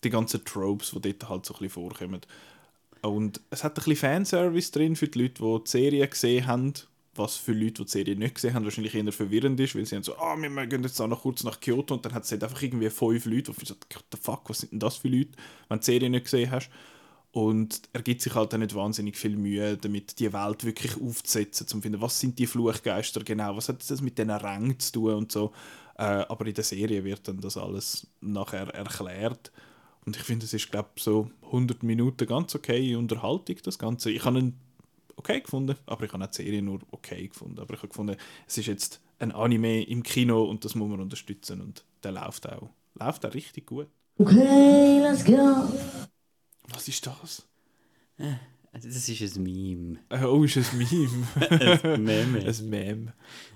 die 0.02 0.11
ganzen 0.11 0.45
Tropes, 0.45 0.90
die 0.90 1.00
dort 1.00 1.28
halt 1.28 1.47
so 1.47 1.54
ein 1.54 1.59
bisschen 1.59 1.71
vorkommen. 1.71 2.21
Und 3.02 3.40
es 3.50 3.64
hat 3.64 3.73
ein 3.73 3.75
bisschen 3.75 3.97
Fanservice 3.97 4.71
drin 4.71 4.97
für 4.97 5.09
die 5.09 5.23
Leute, 5.23 5.42
die 5.42 5.64
die 5.64 5.71
Serie 5.71 6.09
gesehen 6.09 6.47
haben, 6.47 6.73
was 7.14 7.37
für 7.37 7.52
Leute, 7.52 7.73
die 7.73 7.85
die 7.85 7.90
Serie 7.90 8.16
nicht 8.16 8.37
gesehen 8.37 8.54
haben, 8.54 8.64
wahrscheinlich 8.64 8.95
eher 8.95 9.12
verwirrend 9.12 9.61
ist, 9.61 9.75
weil 9.75 9.85
sie 9.85 9.97
haben 9.97 10.02
so, 10.02 10.16
ah, 10.16 10.37
wir 10.37 10.66
gehen 10.66 10.83
jetzt 10.83 11.00
auch 11.00 11.09
noch 11.09 11.23
kurz 11.23 11.45
nach 11.45 11.61
Kyoto 11.61 11.95
und 11.95 12.04
dann 12.07 12.14
hat 12.14 12.25
es 12.25 12.31
dort 12.31 12.45
einfach 12.45 12.62
irgendwie 12.62 12.88
fünf 12.90 13.26
Leute, 13.26 13.52
die 13.52 13.69
what 13.69 14.04
the 14.12 14.19
fuck, 14.21 14.49
was 14.49 14.61
sind 14.61 14.73
denn 14.73 14.81
das 14.81 14.97
für 14.97 15.09
Leute, 15.09 15.33
wenn 15.69 15.78
du 15.78 15.81
die 15.81 15.87
Serie 15.87 16.11
nicht 16.11 16.25
gesehen 16.25 16.50
hast. 16.50 16.71
Und 17.33 17.81
er 17.95 18.03
gibt 18.03 18.21
sich 18.21 18.35
halt 18.35 18.53
auch 18.53 18.59
nicht 18.59 18.75
wahnsinnig 18.75 19.17
viel 19.17 19.37
Mühe, 19.37 19.79
damit 19.79 20.19
die 20.19 20.33
Welt 20.33 20.65
wirklich 20.65 21.01
aufzusetzen, 21.01 21.67
zum 21.67 21.81
finden, 21.81 22.01
was 22.03 22.21
sind 22.21 22.39
die 22.39 22.47
Fluchgeister 22.47 23.25
genau, 23.25 23.57
was 23.57 23.71
hat 23.71 23.91
das 23.91 24.03
mit 24.03 24.19
diesen 24.19 24.31
Rängen 24.31 24.79
zu 24.79 24.93
tun 24.93 25.15
und 25.15 25.33
so. 25.33 25.53
Äh, 25.97 26.03
aber 26.03 26.47
in 26.47 26.55
der 26.55 26.65
Serie 26.65 27.03
wird 27.05 27.27
dann 27.27 27.41
das 27.41 27.57
alles 27.57 28.07
nachher 28.21 28.69
erklärt. 28.75 29.51
Und 30.05 30.17
ich 30.17 30.23
finde, 30.23 30.45
es 30.45 30.53
ist, 30.53 30.71
glaube 30.71 30.91
so 30.99 31.31
100 31.47 31.83
Minuten 31.83 32.27
ganz 32.27 32.55
okay 32.55 32.95
Unterhaltung, 32.97 33.57
das 33.62 33.79
Ganze. 33.79 34.11
Ich 34.11 34.25
habe 34.25 34.39
ihn 34.39 34.55
okay 35.17 35.41
gefunden, 35.41 35.77
aber 35.87 36.05
ich 36.05 36.12
habe 36.12 36.25
auch 36.25 36.31
die 36.31 36.37
Serie 36.43 36.61
nur 36.61 36.81
okay 36.91 37.29
gefunden. 37.29 37.61
Aber 37.61 37.73
ich 37.73 37.79
habe 37.81 37.89
gefunden, 37.89 38.17
es 38.47 38.59
ist 38.59 38.67
jetzt 38.67 39.01
ein 39.21 39.33
Anime 39.33 39.85
im 39.85 40.03
Kino 40.03 40.45
und 40.45 40.65
das 40.65 40.75
muss 40.75 40.89
man 40.89 41.01
unterstützen 41.01 41.62
und 41.62 41.85
der 42.03 42.12
läuft 42.12 42.47
auch, 42.47 42.69
läuft 42.95 43.25
auch 43.25 43.33
richtig 43.33 43.67
gut. 43.67 43.87
Okay, 44.19 45.01
let's 45.01 45.25
go. 45.25 45.69
Was 46.69 46.88
ist 46.88 47.07
das? 47.07 47.47
Das 48.73 49.09
ist 49.09 49.37
ein 49.37 49.42
Meme. 49.42 49.99
Äh, 50.09 50.25
Oh, 50.25 50.45
ist 50.45 50.57
ein 50.57 50.78
Meme. 50.78 51.26
Ein 51.85 52.04
Meme. 52.04 52.38
ein 52.47 52.69
Meme. 52.71 53.12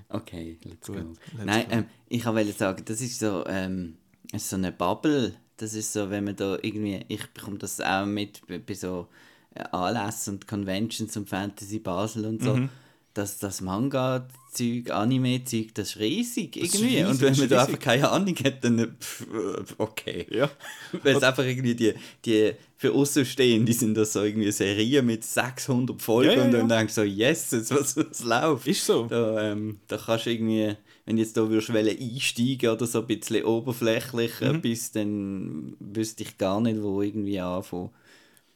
Okay, 0.08 0.58
let's 0.64 0.86
Gut, 0.86 0.96
go. 0.96 1.14
let's 1.36 1.44
Nein, 1.44 1.66
go. 1.68 1.74
ähm, 1.74 1.86
ich 2.08 2.24
wollte 2.26 2.52
sagen, 2.52 2.82
das 2.84 3.00
ist 3.00 3.18
so, 3.18 3.44
ähm, 3.46 3.96
so 4.36 4.56
eine 4.56 4.72
Bubble. 4.72 5.34
Das 5.56 5.72
ist 5.74 5.92
so, 5.92 6.10
wenn 6.10 6.24
man 6.24 6.36
da 6.36 6.58
irgendwie, 6.60 7.04
ich 7.08 7.26
bekomme 7.32 7.58
das 7.58 7.80
auch 7.80 8.04
mit 8.04 8.46
bei- 8.46 8.58
bei 8.58 8.74
so 8.74 9.08
äh, 9.54 9.62
Anlässen 9.72 10.34
und 10.34 10.46
Conventions 10.46 11.16
und 11.16 11.28
Fantasy 11.30 11.78
Basel 11.78 12.26
und 12.26 12.42
so. 12.42 12.54
Mhm. 12.56 12.68
Dass 13.16 13.38
das 13.38 13.60
Manga-Zeug, 13.60 14.90
Anime-Zeug, 14.90 15.74
das 15.74 15.90
ist 15.90 15.98
riesig 16.00 16.56
irgendwie. 16.56 16.84
riesig, 16.98 17.06
und 17.06 17.20
wenn 17.20 17.36
man 17.36 17.48
da 17.48 17.64
einfach 17.64 17.78
keine 17.78 18.10
Ahnung 18.10 18.34
hat, 18.44 18.62
dann 18.64 18.78
äh, 18.78 18.86
pff, 18.88 19.22
äh, 19.22 19.62
okay. 19.78 20.26
Ja. 20.30 20.50
Weil 21.02 21.16
es 21.16 21.22
einfach 21.22 21.44
irgendwie 21.44 21.74
die, 21.74 21.94
die 22.24 22.52
für 22.76 22.92
Außenstehende 22.92 23.72
sind 23.72 23.96
das 23.96 24.12
so 24.12 24.22
irgendwie 24.22 24.50
Serien 24.52 25.06
mit 25.06 25.24
600 25.24 26.00
Folgen 26.00 26.30
Ja, 26.30 26.36
ja, 26.36 26.44
und 26.44 26.52
ja. 26.52 26.58
dann 26.58 26.68
denkst 26.68 26.94
du 26.94 27.00
so, 27.02 27.06
yes, 27.06 27.50
jetzt, 27.52 27.70
was, 27.74 27.96
was 27.96 28.22
läuft. 28.22 28.66
Ist 28.66 28.84
so. 28.84 29.06
Da, 29.06 29.52
ähm, 29.52 29.78
da 29.88 29.96
kannst 29.96 30.26
du 30.26 30.30
irgendwie, 30.30 30.74
wenn 31.06 31.16
du 31.16 31.22
jetzt 31.22 31.36
da 31.36 31.48
würdest 31.48 31.72
wollen 31.72 31.88
einsteigen 31.98 32.70
oder 32.70 32.86
so 32.86 33.00
ein 33.00 33.06
bisschen 33.06 33.44
oberflächlich 33.44 34.32
Mhm. 34.40 34.56
etwas, 34.56 34.92
dann 34.92 35.76
wüsste 35.80 36.22
ich 36.24 36.36
gar 36.38 36.60
nicht, 36.60 36.82
wo 36.82 37.00
irgendwie 37.02 37.40
anfangen. 37.40 37.90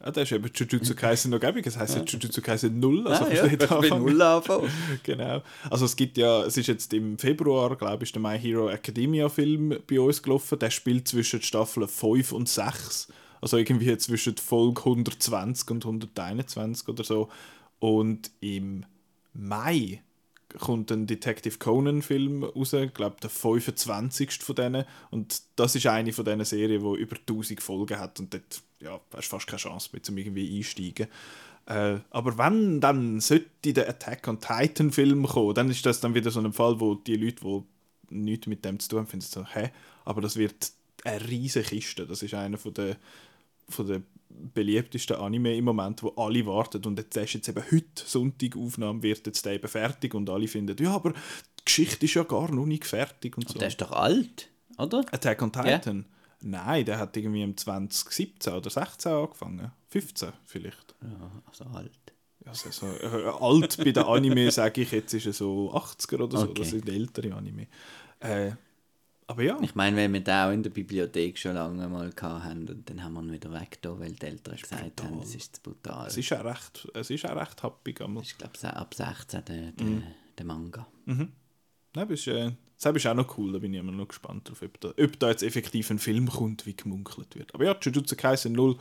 Ja, 0.02 0.10
da 0.10 0.22
ist 0.22 0.32
eben 0.32 0.50
Jujutsu 0.54 0.94
Kaisen 0.94 1.30
noch 1.30 1.40
gäbig. 1.40 1.66
Es 1.66 1.76
heisst 1.76 1.94
ja 1.94 2.02
Jujutsu 2.02 2.40
Kaisen 2.40 2.80
0. 2.80 3.06
Also 3.06 3.24
ah, 3.24 3.28
kannst 3.28 3.62
ja, 3.62 3.76
anfangen. 3.76 4.02
null 4.02 4.22
anfangen. 4.22 4.70
genau. 5.02 5.42
Also 5.68 5.84
es 5.84 5.94
gibt 5.94 6.16
ja, 6.16 6.44
es 6.44 6.56
ist 6.56 6.68
jetzt 6.68 6.94
im 6.94 7.18
Februar, 7.18 7.76
glaube 7.76 8.04
ich, 8.04 8.12
der 8.12 8.22
My 8.22 8.38
Hero 8.38 8.70
Academia 8.70 9.28
Film 9.28 9.76
bei 9.86 10.00
uns 10.00 10.22
gelaufen. 10.22 10.58
Der 10.58 10.70
spielt 10.70 11.06
zwischen 11.06 11.42
Staffeln 11.42 11.86
5 11.86 12.32
und 12.32 12.48
6. 12.48 13.08
Also 13.42 13.58
irgendwie 13.58 13.96
zwischen 13.98 14.36
Folge 14.38 14.80
120 14.80 15.70
und 15.70 15.84
121 15.84 16.88
oder 16.88 17.04
so. 17.04 17.28
Und 17.78 18.30
im 18.40 18.86
Mai 19.34 20.02
kommt 20.58 20.90
ein 20.90 21.06
Detective 21.06 21.58
Conan 21.58 22.02
Film 22.02 22.44
raus, 22.44 22.72
ich 22.72 22.94
glaube 22.94 23.16
der 23.22 23.30
25. 23.30 24.32
von 24.42 24.54
denen. 24.54 24.84
Und 25.10 25.42
das 25.56 25.74
ist 25.76 25.86
eine 25.86 26.12
von 26.12 26.24
diesen 26.24 26.44
Serien, 26.44 26.82
die 26.82 27.00
über 27.00 27.16
1000 27.16 27.62
Folgen 27.62 27.98
hat 27.98 28.18
und 28.20 28.34
dort 28.34 28.62
ja, 28.80 29.00
hast 29.14 29.28
fast 29.28 29.46
keine 29.46 29.60
Chance 29.60 29.90
mehr, 29.92 30.02
um 30.08 30.18
irgendwie 30.18 30.58
einsteigen. 30.58 31.08
Äh, 31.66 31.98
aber 32.10 32.38
wenn 32.38 32.80
dann 32.80 33.20
sollte 33.20 33.72
der 33.72 33.88
Attack 33.88 34.26
on 34.26 34.40
Titan 34.40 34.90
Film 34.90 35.26
kommen, 35.26 35.54
dann 35.54 35.70
ist 35.70 35.84
das 35.86 36.00
dann 36.00 36.14
wieder 36.14 36.30
so 36.30 36.40
ein 36.40 36.52
Fall, 36.52 36.80
wo 36.80 36.94
die 36.94 37.16
Leute, 37.16 37.42
die 37.44 37.62
nichts 38.14 38.46
mit 38.46 38.64
dem 38.64 38.78
zu 38.80 38.88
tun 38.88 38.98
haben, 39.00 39.06
finden 39.06 39.26
so, 39.26 39.44
hä? 39.46 39.70
Aber 40.04 40.20
das 40.20 40.36
wird 40.36 40.72
eine 41.04 41.28
riesige 41.28 41.66
Kiste. 41.68 42.06
Das 42.06 42.22
ist 42.22 42.34
einer 42.34 42.58
von 42.58 42.74
der, 42.74 42.96
von 43.68 43.86
der 43.86 44.02
beliebtesten 44.54 45.16
Anime 45.16 45.56
im 45.56 45.64
Moment, 45.64 46.02
wo 46.02 46.10
alle 46.10 46.44
warten. 46.46 46.84
Und 46.84 46.98
jetzt 46.98 47.16
ist 47.16 47.34
jetzt 47.34 47.48
eben 47.48 47.62
heute 47.70 48.04
Sonntag 48.04 48.56
Aufnahme, 48.56 49.02
wird 49.02 49.26
jetzt 49.26 49.46
eben 49.46 49.68
fertig 49.68 50.14
und 50.14 50.28
alle 50.30 50.48
finden, 50.48 50.76
ja, 50.82 50.92
aber 50.94 51.12
die 51.12 51.64
Geschichte 51.64 52.04
ist 52.06 52.14
ja 52.14 52.22
gar 52.22 52.50
noch 52.50 52.66
nicht 52.66 52.84
fertig 52.84 53.36
und 53.36 53.48
so. 53.48 53.58
Der 53.58 53.68
ist 53.68 53.80
doch 53.80 53.92
alt, 53.92 54.48
oder? 54.78 55.04
Attack 55.12 55.42
on 55.42 55.52
Titan? 55.52 56.06
Nein, 56.42 56.84
der 56.86 56.98
hat 56.98 57.16
irgendwie 57.16 57.42
im 57.42 57.56
2017 57.56 58.54
oder 58.54 58.70
16 58.70 59.12
angefangen. 59.12 59.72
15 59.88 60.32
vielleicht. 60.46 60.94
Ja, 61.02 61.42
also 61.46 61.64
alt. 61.64 61.92
Also, 62.46 62.70
so, 62.70 62.86
äh, 62.86 63.30
alt 63.38 63.76
bei 63.76 63.92
den 63.92 64.04
Anime 64.04 64.50
sage 64.50 64.80
ich 64.80 64.92
jetzt 64.92 65.12
ist 65.12 65.26
er 65.26 65.32
so 65.34 65.70
80er 65.74 66.22
oder 66.22 66.38
so. 66.38 66.44
Okay. 66.44 66.60
Das 66.62 66.70
sind 66.70 66.88
ältere 66.88 67.34
Anime. 67.34 67.66
Äh, 68.20 68.52
aber 69.30 69.42
ja, 69.42 69.58
Ich 69.62 69.74
meine, 69.74 69.96
wenn 69.96 70.12
wir 70.12 70.20
den 70.20 70.34
auch 70.34 70.50
in 70.52 70.62
der 70.62 70.70
Bibliothek 70.70 71.38
schon 71.38 71.54
lange 71.54 71.88
mal 71.88 72.10
hatten 72.20 72.68
und 72.68 72.88
dann 72.90 73.02
haben 73.02 73.14
wir 73.14 73.22
ihn 73.22 73.32
wieder 73.32 73.52
weg 73.52 73.78
da, 73.82 73.98
weil 73.98 74.12
die 74.12 74.26
Eltern 74.26 74.56
gesagt 74.56 75.02
haben, 75.02 75.20
es 75.22 75.34
ist 75.34 75.56
zu 75.56 75.62
brutal. 75.62 76.06
es 76.08 76.16
ist 76.16 76.32
auch 76.32 76.44
recht, 76.44 76.88
es 76.94 77.10
ist 77.10 77.26
auch 77.26 77.36
recht 77.36 77.62
happig. 77.62 78.00
einmal. 78.00 78.22
ich 78.22 78.36
glaube, 78.36 78.76
ab 78.76 78.94
16 78.94 79.44
der, 79.44 79.72
der, 79.72 79.86
Mhm. 79.86 80.02
der 80.38 80.44
Manga. 80.46 80.86
Nein, 81.06 81.28
aber 81.94 82.14
ist, 82.14 82.26
äh, 82.28 82.52
das 82.80 82.94
ist 82.96 83.06
auch 83.06 83.14
noch 83.14 83.36
cool, 83.38 83.52
da 83.52 83.58
bin 83.58 83.74
ich 83.74 83.80
immer 83.80 83.92
noch 83.92 84.08
gespannt 84.08 84.48
drauf, 84.48 84.62
ob 84.62 84.80
da, 84.80 84.88
ob 84.88 85.18
da 85.18 85.28
jetzt 85.30 85.42
effektiv 85.42 85.90
ein 85.90 85.98
Film 85.98 86.28
kommt, 86.28 86.66
wie 86.66 86.74
gemunkelt 86.76 87.34
wird. 87.36 87.54
Aber 87.54 87.64
ja, 87.64 87.76
Jujutsu 87.80 88.16
Kaisen 88.16 88.52
0 88.52 88.76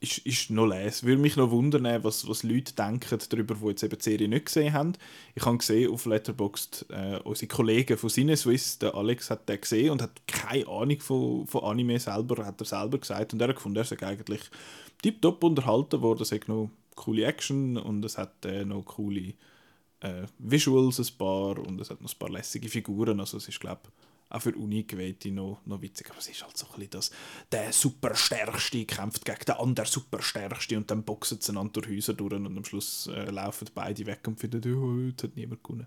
ist, 0.00 0.18
ist 0.18 0.50
noch 0.50 0.66
les. 0.66 1.04
Würde 1.04 1.20
mich 1.20 1.36
noch 1.36 1.50
wundern, 1.50 2.02
was, 2.02 2.28
was 2.28 2.42
Leute 2.42 2.74
denken 2.74 3.18
darüber, 3.28 3.54
die 3.54 3.66
jetzt 3.66 3.82
eben 3.82 3.96
die 3.96 4.02
Serie 4.02 4.28
nicht 4.28 4.46
gesehen 4.46 4.72
haben. 4.72 4.92
Ich 5.34 5.44
habe 5.44 5.58
gesehen 5.58 5.92
auf 5.92 6.06
Letterboxd, 6.06 6.86
äh, 6.90 7.18
unsere 7.24 7.48
Kollegen 7.48 7.96
von 7.96 8.10
CineSwiss, 8.10 8.78
der 8.78 8.94
Alex 8.94 9.30
hat 9.30 9.48
den 9.48 9.60
gesehen 9.60 9.90
und 9.90 10.02
hat 10.02 10.26
keine 10.26 10.66
Ahnung 10.68 11.00
von, 11.00 11.46
von 11.46 11.64
Anime 11.64 11.98
selber, 11.98 12.44
hat 12.44 12.60
er 12.60 12.66
selber 12.66 12.98
gesagt. 12.98 13.32
Und 13.32 13.40
er 13.40 13.48
hat 13.48 13.56
gefunden, 13.56 13.78
er 13.78 13.84
sei 13.84 13.98
eigentlich 14.00 14.42
tiptop 15.02 15.42
unterhalten 15.44 16.00
worden, 16.02 16.22
es 16.22 16.32
hat 16.32 16.48
noch 16.48 16.70
coole 16.94 17.24
Action 17.24 17.76
und 17.76 18.04
es 18.04 18.18
hat 18.18 18.44
äh, 18.44 18.64
noch 18.64 18.84
coole 18.84 19.34
äh, 20.00 20.26
Visuals 20.38 20.98
ein 20.98 21.18
paar 21.18 21.58
und 21.58 21.80
es 21.80 21.90
hat 21.90 22.00
noch 22.00 22.12
ein 22.12 22.18
paar 22.18 22.30
lässige 22.30 22.68
Figuren. 22.68 23.20
Also 23.20 23.36
es 23.36 23.48
ist, 23.48 23.60
glaube 23.60 23.82
auch 24.28 24.42
für 24.42 24.54
Uni-Gewählte 24.54 25.30
noch, 25.30 25.60
noch 25.66 25.82
witzig. 25.82 26.10
Aber 26.10 26.18
es 26.18 26.28
ist 26.28 26.42
halt 26.42 26.56
so 26.56 26.66
ein 26.66 26.72
bisschen 26.72 26.90
das, 26.90 27.10
der 27.52 27.72
Superstärkste 27.72 28.84
kämpft 28.84 29.24
gegen 29.24 29.44
den 29.46 29.54
anderen 29.54 29.88
Superstärkste 29.88 30.76
und 30.76 30.90
dann 30.90 31.04
boxen 31.04 31.40
sie 31.40 31.52
einander 31.52 31.80
durch 31.80 31.88
Häuser 31.88 32.14
durch 32.14 32.34
und 32.34 32.46
am 32.46 32.64
Schluss 32.64 33.06
äh, 33.08 33.30
laufen 33.30 33.68
beide 33.74 34.06
weg 34.06 34.26
und 34.26 34.40
finden, 34.40 34.74
oh, 34.74 35.06
heute 35.06 35.28
hat 35.28 35.36
niemand 35.36 35.62
gewonnen. 35.62 35.86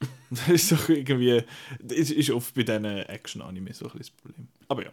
das 0.30 0.48
ist 0.48 0.72
doch 0.72 0.88
irgendwie, 0.88 1.44
das 1.78 2.10
ist 2.10 2.30
oft 2.30 2.54
bei 2.54 2.62
diesen 2.62 2.84
Action-Anime 2.84 3.74
so 3.74 3.86
ein 3.86 3.98
bisschen 3.98 4.14
das 4.16 4.22
Problem. 4.22 4.48
Aber 4.68 4.84
ja, 4.84 4.92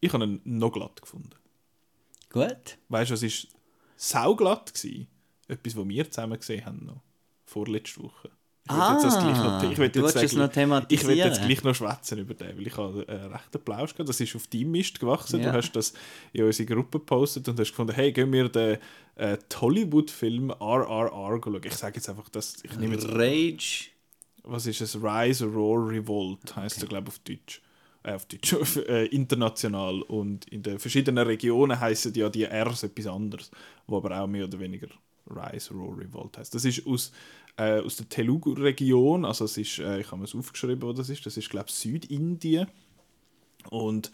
ich 0.00 0.12
habe 0.12 0.24
ihn 0.24 0.40
noch 0.44 0.72
glatt 0.72 1.00
gefunden. 1.00 1.34
Gut. 2.30 2.78
Weißt 2.88 3.10
du, 3.10 3.14
es 3.14 3.22
war 3.22 3.50
sauglatt. 3.96 4.74
Gewesen. 4.74 5.08
Etwas, 5.48 5.76
was 5.76 5.88
wir 5.88 6.10
zusammen 6.10 6.38
gesehen 6.38 6.64
haben 6.64 6.86
noch. 6.86 7.02
Vorletzte 7.46 8.02
Woche. 8.02 8.30
Ich 8.70 8.76
jetzt 8.76 9.04
das 9.04 9.16
Ah, 9.16 9.22
gleich 9.22 9.38
noch, 9.38 9.70
ich 9.70 9.78
will 9.78 9.88
du 9.88 10.06
jetzt 10.06 10.36
noch 10.36 10.48
thematisieren. 10.48 11.00
Ich 11.00 11.06
will 11.08 11.16
jetzt 11.16 11.42
gleich 11.42 11.64
noch 11.64 11.74
schwätzen 11.74 12.18
über 12.18 12.34
den, 12.34 12.58
weil 12.58 12.66
ich 12.66 12.76
habe 12.76 13.04
einen 13.08 13.32
rechten 13.32 13.56
Applaus 13.56 13.94
gehabt. 13.94 14.08
Das 14.08 14.20
ist 14.20 14.36
auf 14.36 14.46
deinem 14.46 14.70
Mist 14.72 15.00
gewachsen. 15.00 15.40
Ja. 15.40 15.50
Du 15.50 15.56
hast 15.56 15.72
das 15.72 15.94
in 16.32 16.44
unsere 16.44 16.66
Gruppe 16.66 16.98
gepostet 16.98 17.48
und 17.48 17.58
hast 17.58 17.70
gefunden, 17.70 17.94
hey, 17.94 18.12
gehen 18.12 18.30
wir 18.30 18.48
den 18.50 18.78
äh, 19.16 19.38
Hollywood-Film 19.58 20.50
RRR 20.50 21.40
schauen. 21.42 21.60
Ich 21.64 21.74
sage 21.74 21.96
jetzt 21.96 22.08
einfach, 22.10 22.28
das, 22.28 22.56
ich 22.62 22.76
nehme 22.76 22.94
jetzt, 22.94 23.08
Rage. 23.08 23.90
was 24.42 24.66
ist 24.66 24.80
es? 24.82 24.96
Rise, 25.02 25.46
Roar, 25.46 25.88
Revolt 25.88 26.54
heißt 26.54 26.82
er, 26.82 26.88
glaube 26.88 27.08
ich, 27.08 27.14
auf 27.14 27.18
Deutsch. 27.20 27.62
Äh, 28.02 28.12
auf 28.12 28.26
Deutsch, 28.26 28.52
äh, 28.88 29.06
international. 29.06 30.02
Und 30.02 30.46
in 30.48 30.62
den 30.62 30.78
verschiedenen 30.78 31.26
Regionen 31.26 31.80
heißen 31.80 32.12
ja 32.14 32.28
die 32.28 32.44
Rs 32.44 32.82
etwas 32.82 33.06
anderes, 33.06 33.50
wo 33.86 33.96
aber 33.96 34.20
auch 34.20 34.26
mehr 34.26 34.44
oder 34.44 34.60
weniger 34.60 34.88
Rise, 35.26 35.74
Roar, 35.74 35.98
Revolt 35.98 36.38
heißt. 36.38 36.54
Das 36.54 36.64
ist 36.64 36.86
aus, 36.86 37.12
äh, 37.58 37.80
aus 37.80 37.96
der 37.96 38.08
Telugu-Region, 38.08 39.24
also 39.24 39.44
es 39.44 39.58
ist, 39.58 39.78
äh, 39.80 40.00
ich 40.00 40.12
habe 40.12 40.24
es 40.24 40.34
aufgeschrieben, 40.34 40.82
wo 40.82 40.92
das 40.92 41.10
ist, 41.10 41.26
das 41.26 41.36
ist, 41.36 41.50
glaube 41.50 41.66
ich, 41.68 41.74
Südindien. 41.74 42.68
Und 43.70 44.12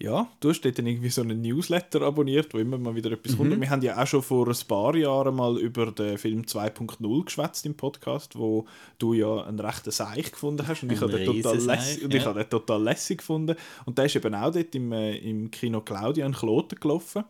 ja, 0.00 0.28
du 0.40 0.50
hast 0.50 0.60
dort 0.60 0.78
dann 0.78 0.86
irgendwie 0.86 1.08
so 1.08 1.22
einen 1.22 1.40
Newsletter 1.40 2.02
abonniert, 2.02 2.52
wo 2.54 2.58
immer 2.58 2.78
mal 2.78 2.94
wieder 2.94 3.10
etwas 3.12 3.36
kommt. 3.36 3.60
Wir 3.60 3.70
haben 3.70 3.82
ja 3.82 4.00
auch 4.00 4.06
schon 4.06 4.22
vor 4.22 4.46
ein 4.46 4.56
paar 4.68 4.94
Jahren 4.94 5.34
mal 5.34 5.58
über 5.58 5.90
den 5.90 6.18
Film 6.18 6.42
2.0 6.42 7.24
geschwätzt 7.24 7.66
im 7.66 7.74
Podcast, 7.74 8.36
wo 8.36 8.66
du 8.98 9.12
ja 9.12 9.44
einen 9.44 9.58
rechten 9.58 9.90
Seich 9.90 10.30
gefunden 10.30 10.66
hast 10.68 10.82
und 10.82 10.92
ich 10.92 11.02
Ein 11.02 11.12
habe 11.12 11.18
den 11.18 11.42
total, 11.42 11.58
lässig, 11.58 12.04
ich 12.04 12.14
ja. 12.14 12.24
habe 12.24 12.40
den 12.40 12.50
total 12.50 12.82
lässig 12.82 13.18
gefunden. 13.18 13.56
Und 13.86 13.98
der 13.98 14.04
ist 14.04 14.14
eben 14.14 14.34
auch 14.34 14.52
dort 14.52 14.74
im, 14.74 14.92
äh, 14.92 15.16
im 15.16 15.50
Kino 15.50 15.80
Claudia 15.80 16.26
in 16.26 16.32
Kloten 16.32 16.78
gelaufen. 16.78 17.24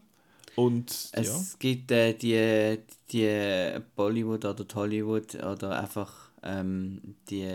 Und 0.58 1.12
ja, 1.14 1.20
Es 1.20 1.56
gibt 1.60 1.92
äh, 1.92 2.14
die, 2.14 2.80
die 3.12 3.80
Bollywood 3.94 4.44
oder 4.44 4.64
Hollywood 4.74 5.36
oder 5.36 5.78
einfach 5.78 6.30
ähm, 6.42 7.14
die 7.30 7.46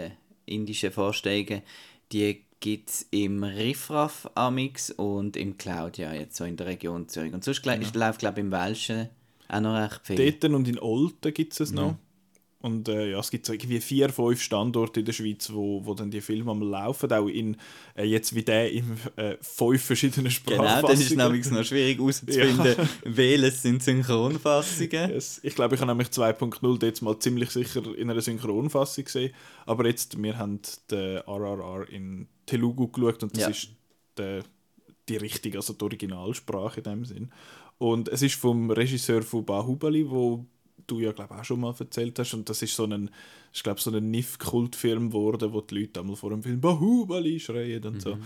indischen 0.45 0.89
Vorstellungen, 0.89 1.63
die 2.13 2.45
gibt 2.61 2.89
es 2.89 3.07
im 3.11 3.43
Riffraff 3.43 4.31
Amix 4.35 4.89
und 4.89 5.35
im 5.35 5.57
Claudia, 5.57 6.13
jetzt 6.13 6.37
so 6.37 6.45
in 6.45 6.55
der 6.55 6.67
Region 6.67 7.09
Zürich. 7.09 7.33
Und 7.33 7.43
sonst 7.43 7.61
genau. 7.61 7.75
läuft, 7.93 8.19
glaube 8.19 8.39
ich, 8.39 8.45
im 8.45 8.51
Welschen 8.53 9.09
auch 9.49 9.59
noch 9.59 9.75
recht 9.75 9.99
viel. 10.03 10.31
dort 10.39 10.53
und 10.53 10.65
in 10.69 10.79
Olten 10.79 11.33
gibt 11.33 11.51
es 11.51 11.59
es 11.59 11.71
noch. 11.73 11.95
Und 12.63 12.87
äh, 12.87 13.11
ja, 13.11 13.19
es 13.19 13.29
gibt 13.29 13.45
so 13.45 13.51
irgendwie 13.51 13.81
vier, 13.81 14.07
fünf 14.07 14.41
Standorte 14.41 15.01
in 15.01 15.05
der 15.05 15.11
Schweiz, 15.11 15.51
wo, 15.51 15.85
wo 15.85 15.93
dann 15.93 16.09
die 16.09 16.21
Filme 16.21 16.49
am 16.49 16.61
laufen, 16.61 17.11
auch 17.11 17.27
in, 17.27 17.57
äh, 17.93 18.05
jetzt 18.05 18.33
wie 18.35 18.41
der 18.41 18.71
in 18.71 18.85
äh, 19.17 19.35
fünf 19.41 19.83
verschiedenen 19.83 20.31
Genau, 20.45 20.63
Sprachfassungen. 20.63 20.87
dann 20.87 21.01
ist 21.01 21.15
nämlich 21.17 21.51
noch 21.51 21.63
schwierig 21.65 21.97
herauszufinden, 21.99 22.75
welches 23.03 23.61
sind 23.63 23.83
Synchronfassungen. 23.83 25.11
Yes. 25.11 25.41
Ich 25.43 25.55
glaube, 25.55 25.75
ich 25.75 25.81
habe 25.81 25.91
nämlich 25.91 26.07
2.0 26.07 26.85
jetzt 26.85 27.01
mal 27.01 27.19
ziemlich 27.19 27.49
sicher 27.49 27.81
in 27.97 28.09
einer 28.09 28.21
Synchronfassung 28.21 29.03
gesehen. 29.03 29.33
Aber 29.65 29.85
jetzt, 29.85 30.21
wir 30.23 30.37
haben 30.37 30.61
den 30.89 31.17
RRR 31.17 31.89
in 31.89 32.27
Telugu 32.45 32.87
geschaut 32.87 33.23
und 33.23 33.35
das 33.35 33.41
Ja. 33.43 33.49
ist 33.49 33.69
der, 34.17 34.43
die 35.09 35.17
richtige, 35.17 35.57
also 35.57 35.73
die 35.73 35.83
Originalsprache 35.83 36.79
in 36.79 36.83
dem 36.85 37.03
Sinn. 37.05 37.33
Und 37.77 38.07
es 38.07 38.21
ist 38.21 38.35
vom 38.35 38.71
Regisseur 38.71 39.21
von 39.21 39.43
Bahubali, 39.43 40.09
wo 40.09 40.45
du 40.87 40.99
ja 40.99 41.11
glaube 41.11 41.35
auch 41.35 41.43
schon 41.43 41.59
mal 41.61 41.73
erzählt 41.77 42.17
hast 42.19 42.33
und 42.33 42.49
das 42.49 42.61
ist 42.61 42.75
so 42.75 42.85
ein 42.85 43.09
ich 43.53 43.63
glaube 43.63 43.79
so 43.79 43.91
ein 43.91 44.09
NIF-Kultfilm 44.11 45.09
geworden, 45.09 45.53
wo 45.53 45.61
die 45.61 45.81
Leute 45.81 45.99
einmal 45.99 46.15
vor 46.15 46.31
dem 46.31 46.41
Film 46.43 46.59
Bahubali 46.59 47.39
schreien 47.39 47.83
und 47.85 48.01
so. 48.01 48.17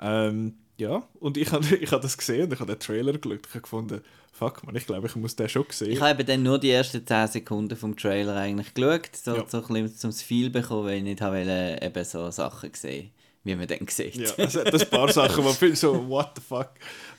Ähm, 0.00 0.54
ja, 0.78 1.06
und 1.20 1.36
ich 1.36 1.52
habe 1.52 1.76
ich 1.80 1.92
hab 1.92 2.02
das 2.02 2.18
gesehen 2.18 2.44
und 2.44 2.52
ich 2.52 2.60
habe 2.60 2.72
den 2.72 2.80
Trailer 2.80 3.12
geschaut. 3.16 3.46
Ich 3.46 3.50
habe 3.54 3.60
gefunden, 3.62 4.00
fuck 4.32 4.64
man, 4.64 4.74
ich 4.74 4.86
glaube, 4.86 5.06
ich 5.06 5.14
muss 5.14 5.36
den 5.36 5.48
schon 5.48 5.64
sehen. 5.70 5.92
Ich 5.92 6.00
habe 6.00 6.24
dann 6.24 6.42
nur 6.42 6.58
die 6.58 6.70
ersten 6.70 7.06
10 7.06 7.28
Sekunden 7.28 7.76
vom 7.76 7.96
Trailer 7.96 8.34
eigentlich 8.36 8.74
geschaut, 8.74 9.14
so, 9.14 9.36
Ja. 9.36 9.44
so 9.48 9.58
ein 9.64 9.84
bisschen 9.84 9.96
zum 9.96 10.12
Feel 10.12 10.50
bekommen, 10.50 10.86
weil 10.86 10.96
ich 10.98 11.04
nicht 11.04 11.20
habe 11.20 11.78
eben 11.80 12.04
so 12.04 12.28
Sachen 12.32 12.70
sehen, 12.74 13.10
wie 13.44 13.54
man 13.56 13.66
dann 13.66 13.86
sieht. 13.88 14.14
Ja, 14.16 14.30
es 14.36 14.54
hat 14.56 14.72
ein 14.72 14.90
paar 14.90 15.12
Sachen, 15.12 15.44
wo 15.44 15.52
viel 15.52 15.74
so, 15.76 16.08
what 16.08 16.32
the 16.36 16.42
fuck. 16.46 16.70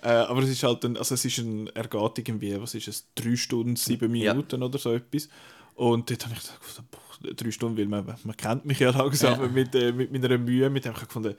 Äh, 0.01 0.09
aber 0.09 0.41
es 0.43 0.49
ist 0.49 0.63
halt 0.63 0.83
ein, 0.85 0.97
also 0.97 1.15
es 1.15 1.25
ist 1.25 1.37
ein, 1.39 1.67
er 1.73 1.87
geht 1.87 2.17
irgendwie, 2.17 2.59
was 2.61 2.75
ist 2.75 2.87
es, 2.87 3.07
drei 3.15 3.35
Stunden, 3.35 3.75
sieben 3.75 4.13
Ja. 4.15 4.33
Minuten 4.33 4.63
oder 4.63 4.77
so 4.77 4.93
etwas. 4.93 5.29
Und 5.75 6.09
dort 6.09 6.25
habe 6.25 6.35
ich 6.35 6.41
gedacht, 6.41 6.91
boah, 6.91 7.33
drei 7.33 7.51
Stunden, 7.51 7.77
weil 7.77 7.87
man, 7.87 8.05
man 8.23 8.37
kennt 8.37 8.65
mich 8.65 8.79
ja 8.79 8.91
langsam 8.91 9.41
Ja. 9.41 9.47
Mit, 9.47 9.75
äh, 9.75 9.91
mit 9.91 10.11
meiner 10.11 10.37
Mühe, 10.37 10.69
mit 10.69 10.85
dem 10.85 10.93
ich 10.93 10.99
gefunden, 10.99 11.35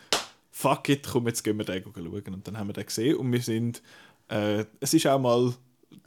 fuck 0.50 0.88
it, 0.88 1.06
komm, 1.10 1.26
jetzt 1.26 1.42
gehen 1.42 1.56
wir 1.58 1.64
den 1.64 1.82
schauen. 1.82 2.34
Und 2.34 2.46
dann 2.46 2.58
haben 2.58 2.68
wir 2.68 2.74
den 2.74 2.86
gesehen 2.86 3.16
und 3.16 3.32
wir 3.32 3.40
sind, 3.42 3.82
äh, 4.28 4.64
es 4.80 4.94
ist 4.94 5.06
auch 5.06 5.18
mal, 5.18 5.52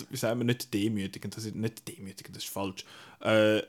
wie 0.09 0.17
sagen 0.17 0.39
wir, 0.39 0.45
nicht 0.45 0.73
demütigend, 0.73 1.35
das 1.35 1.45
ist 1.45 1.55
nicht 1.55 1.87
demütigend, 1.87 2.35
das 2.35 2.43
ist 2.43 2.51
falsch. 2.51 2.85
Äh, 3.21 3.61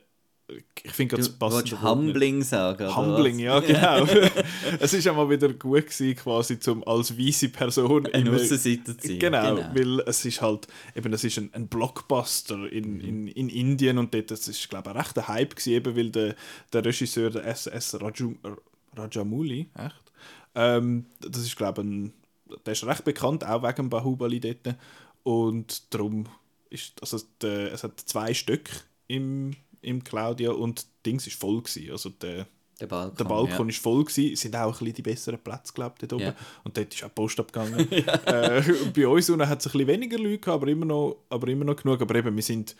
ich 0.82 0.92
finde 0.92 1.16
Du 1.16 1.22
das 1.22 1.40
Wort 1.40 1.64
nicht. 1.64 1.82
Humbling 1.82 2.42
sagen, 2.42 2.84
oder 2.86 2.96
Humbling, 2.96 3.38
ja, 3.38 3.60
genau. 3.60 4.06
es 4.80 4.94
ist 4.94 5.06
einmal 5.06 5.28
wieder 5.28 5.52
gut 5.52 5.86
gewesen, 5.86 6.16
quasi 6.16 6.58
zum, 6.58 6.86
als 6.86 7.18
weise 7.18 7.48
Person 7.50 8.06
Ein 8.06 8.26
in- 8.26 8.34
Aussenseiter 8.34 8.96
zu 8.96 9.08
sein. 9.08 9.18
Genau, 9.18 9.56
genau. 9.56 9.74
weil 9.74 10.00
es 10.06 10.24
ist 10.24 10.40
halt, 10.40 10.66
eben, 10.94 11.12
es 11.12 11.24
ist 11.24 11.36
ein, 11.38 11.50
ein 11.52 11.68
Blockbuster 11.68 12.70
in, 12.72 13.00
in, 13.00 13.28
in 13.28 13.48
Indien 13.50 13.98
und 13.98 14.14
dort, 14.14 14.30
das 14.30 14.48
ist, 14.48 14.68
glaube 14.70 14.90
ich, 14.90 14.96
ein 14.96 15.00
rechter 15.02 15.28
Hype 15.28 15.50
gewesen, 15.56 15.72
eben, 15.72 15.96
weil 15.96 16.10
der, 16.10 16.34
der 16.72 16.84
Regisseur, 16.84 17.30
der 17.30 17.44
S.S. 17.46 18.00
Raju, 18.00 18.34
Rajamouli, 18.96 19.68
echt, 19.74 20.12
ähm, 20.54 21.06
das 21.20 21.42
ist, 21.42 21.56
glaube 21.56 21.82
ich, 21.82 21.86
ein, 21.88 22.12
der 22.64 22.72
ist 22.72 22.86
recht 22.86 23.04
bekannt, 23.04 23.44
auch 23.44 23.62
wegen 23.62 23.90
Bahubali 23.90 24.40
dort 24.40 24.76
und 25.22 25.92
darum 25.92 26.24
ist, 26.70 26.94
also 27.02 27.18
der, 27.42 27.72
es 27.72 27.84
hat 27.84 28.00
zwei 28.00 28.32
Stück 28.32 28.70
im, 29.06 29.52
im 29.82 30.02
Claudia 30.02 30.50
und 30.50 30.86
Dings 31.04 31.26
ist 31.26 31.38
voll 31.38 31.62
gewesen, 31.62 31.90
also 31.90 32.10
der 32.10 32.46
Der 32.80 32.86
Balkon. 32.86 33.16
der 33.16 33.24
Balkon 33.24 33.66
ja. 33.66 33.70
ist 33.70 33.82
voll 33.82 34.04
gewesen. 34.04 34.32
Es 34.32 34.40
sind 34.40 34.56
auch 34.56 34.66
ein 34.66 34.70
bisschen 34.72 34.94
die 34.94 35.02
besseren 35.02 35.38
Plätze, 35.38 35.72
glaube 35.72 35.94
ich, 35.96 36.08
dort 36.08 36.12
oben. 36.14 36.24
Ja. 36.24 36.36
Und 36.64 36.76
dort 36.76 36.94
ist 36.94 37.04
auch 37.04 37.14
Post 37.14 37.40
abgegangen. 37.40 37.90
äh, 37.92 38.62
bei 38.94 39.06
uns 39.06 39.30
unten 39.30 39.48
hat 39.48 39.60
es 39.60 39.66
ein 39.66 39.72
bisschen 39.72 39.88
weniger 39.88 40.18
Leute 40.18 40.38
gehabt, 40.38 40.62
aber 40.62 40.68
immer 40.68 40.86
noch, 40.86 41.16
aber 41.28 41.48
immer 41.48 41.64
noch 41.64 41.76
genug. 41.76 42.00
Aber 42.00 42.14
eben, 42.14 42.34
wir 42.34 42.42
sind, 42.42 42.76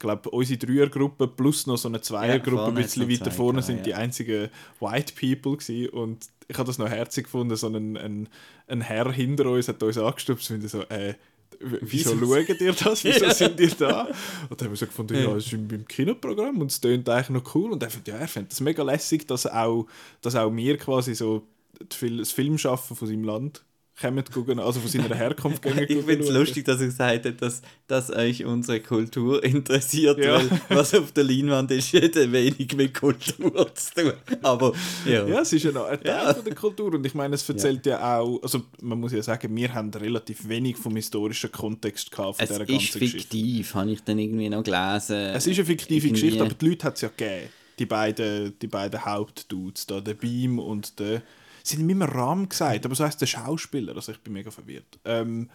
glaube 0.00 0.30
unsere 0.30 0.58
Dreiergruppe 0.58 1.28
plus 1.28 1.66
noch 1.66 1.76
so 1.76 1.88
eine 1.88 2.00
Zweiergruppe 2.00 2.56
vorne 2.64 2.80
ein 2.80 2.84
bisschen 2.84 3.08
weiter 3.08 3.24
zwei 3.26 3.30
vorne 3.30 3.62
sind 3.62 3.76
ja. 3.78 3.82
die 3.82 3.94
einzigen 3.94 4.48
White 4.80 5.12
People 5.14 5.56
gewesen. 5.56 5.88
Und 5.90 6.26
ich 6.48 6.58
habe 6.58 6.66
das 6.66 6.78
noch 6.78 6.88
herzig 6.88 7.24
gefunden, 7.24 7.54
so 7.54 7.68
ein, 7.68 7.96
ein, 7.96 8.28
ein 8.66 8.80
Herr 8.80 9.12
hinter 9.12 9.46
uns 9.46 9.68
hat 9.68 9.82
uns 9.82 9.98
angestupst 9.98 10.50
und 10.50 10.68
so, 10.68 10.82
äh, 10.82 11.14
Wieso 11.58 12.16
schaut 12.18 12.60
ihr 12.60 12.72
das? 12.72 13.04
Wieso 13.04 13.30
sind 13.30 13.60
ihr 13.60 13.70
da? 13.70 14.04
Und 14.48 14.60
dann 14.60 14.66
haben 14.66 14.72
wir 14.72 14.76
so 14.76 14.86
gefunden, 14.86 15.14
ja, 15.14 15.34
es 15.36 15.46
ist 15.46 15.52
im, 15.52 15.86
Kinoprogramm 15.86 16.58
und 16.60 16.70
es 16.70 16.80
tönt 16.80 17.08
eigentlich 17.08 17.30
noch 17.30 17.54
cool. 17.54 17.72
Und 17.72 17.82
er 17.82 17.90
findet, 17.90 18.08
ja, 18.08 18.16
er 18.16 18.28
findet 18.28 18.52
es 18.52 18.60
mega 18.60 18.82
lässig, 18.82 19.26
dass 19.26 19.46
auch, 19.46 19.86
dass 20.22 20.36
auch 20.36 20.54
wir 20.54 20.78
quasi 20.78 21.14
so 21.14 21.46
das 21.88 22.32
Filmschaffen 22.32 22.96
von 22.96 23.08
seinem 23.08 23.24
Land 23.24 23.62
kommen 24.00 24.24
gucken, 24.32 24.58
also 24.58 24.80
von 24.80 24.88
seiner 24.88 25.14
Herkunft 25.14 25.62
gehen 25.62 25.78
Ich 25.88 26.04
finde 26.04 26.24
es 26.24 26.30
lustig, 26.30 26.64
dass 26.64 26.80
ihr 26.80 26.86
gesagt 26.86 27.26
habt, 27.26 27.42
dass, 27.42 27.62
dass 27.86 28.10
euch 28.10 28.44
unsere 28.44 28.80
Kultur 28.80 29.42
interessiert, 29.44 30.18
Ja. 30.18 30.34
weil 30.36 30.48
was 30.70 30.94
auf 30.94 31.12
der 31.12 31.24
Leinwand 31.24 31.70
ist, 31.72 31.92
hat 31.94 32.14
wenig 32.16 32.74
mit 32.76 32.94
Kultur 32.94 33.74
zu 33.74 33.94
tun. 33.94 34.12
Aber 34.42 34.72
ja, 35.06 35.26
Ja, 35.26 35.40
es 35.40 35.52
ist 35.52 35.64
ja 35.64 35.72
noch 35.72 35.84
ein 35.86 36.02
Teil 36.02 36.26
Ja. 36.26 36.34
von 36.34 36.44
der 36.44 36.54
Kultur 36.54 36.94
und 36.94 37.04
ich 37.06 37.14
meine, 37.14 37.34
es 37.34 37.48
erzählt 37.48 37.84
ja, 37.86 38.18
auch, 38.18 38.42
also 38.42 38.62
man 38.80 38.98
muss 39.00 39.12
ja 39.12 39.22
sagen, 39.22 39.54
wir 39.54 39.74
haben 39.74 39.90
relativ 39.90 40.48
wenig 40.48 40.76
vom 40.76 40.96
historischen 40.96 41.52
Kontext 41.52 42.10
gehabt 42.10 42.36
von 42.36 42.44
es 42.44 42.48
dieser 42.50 42.62
ist 42.62 42.68
ganzen 42.68 42.98
Geschichte. 43.00 43.18
fiktiv, 43.18 43.74
habe 43.74 43.90
ich 43.90 44.02
dann 44.02 44.18
irgendwie 44.18 44.48
noch 44.48 44.62
gelesen. 44.62 45.16
Es 45.16 45.46
ist 45.46 45.58
eine 45.58 45.66
fiktive 45.66 46.06
Irgendwie- 46.06 46.20
Geschichte, 46.22 46.44
aber 46.44 46.54
die 46.54 46.68
Leute 46.68 46.86
hat 46.86 46.94
es 46.96 47.02
ja 47.02 47.08
gegeben. 47.14 47.48
Die 47.78 47.86
beiden, 47.86 48.58
die 48.60 48.66
beiden 48.66 49.04
Hauptdudes 49.04 49.86
da, 49.86 50.00
der 50.00 50.12
Beam 50.14 50.58
und 50.58 50.98
der. 50.98 51.22
Sie 51.70 51.78
haben 51.78 51.88
immer 51.90 52.06
Ram 52.06 52.48
gesagt, 52.48 52.84
aber 52.84 52.94
so 52.94 53.04
heißt 53.04 53.20
der 53.20 53.26
Schauspieler, 53.26 53.94
also 53.94 54.12
ich 54.12 54.18
bin 54.18 54.32
mega 54.32 54.50
verwirrt. 54.50 54.98
Ähm, 55.04 55.48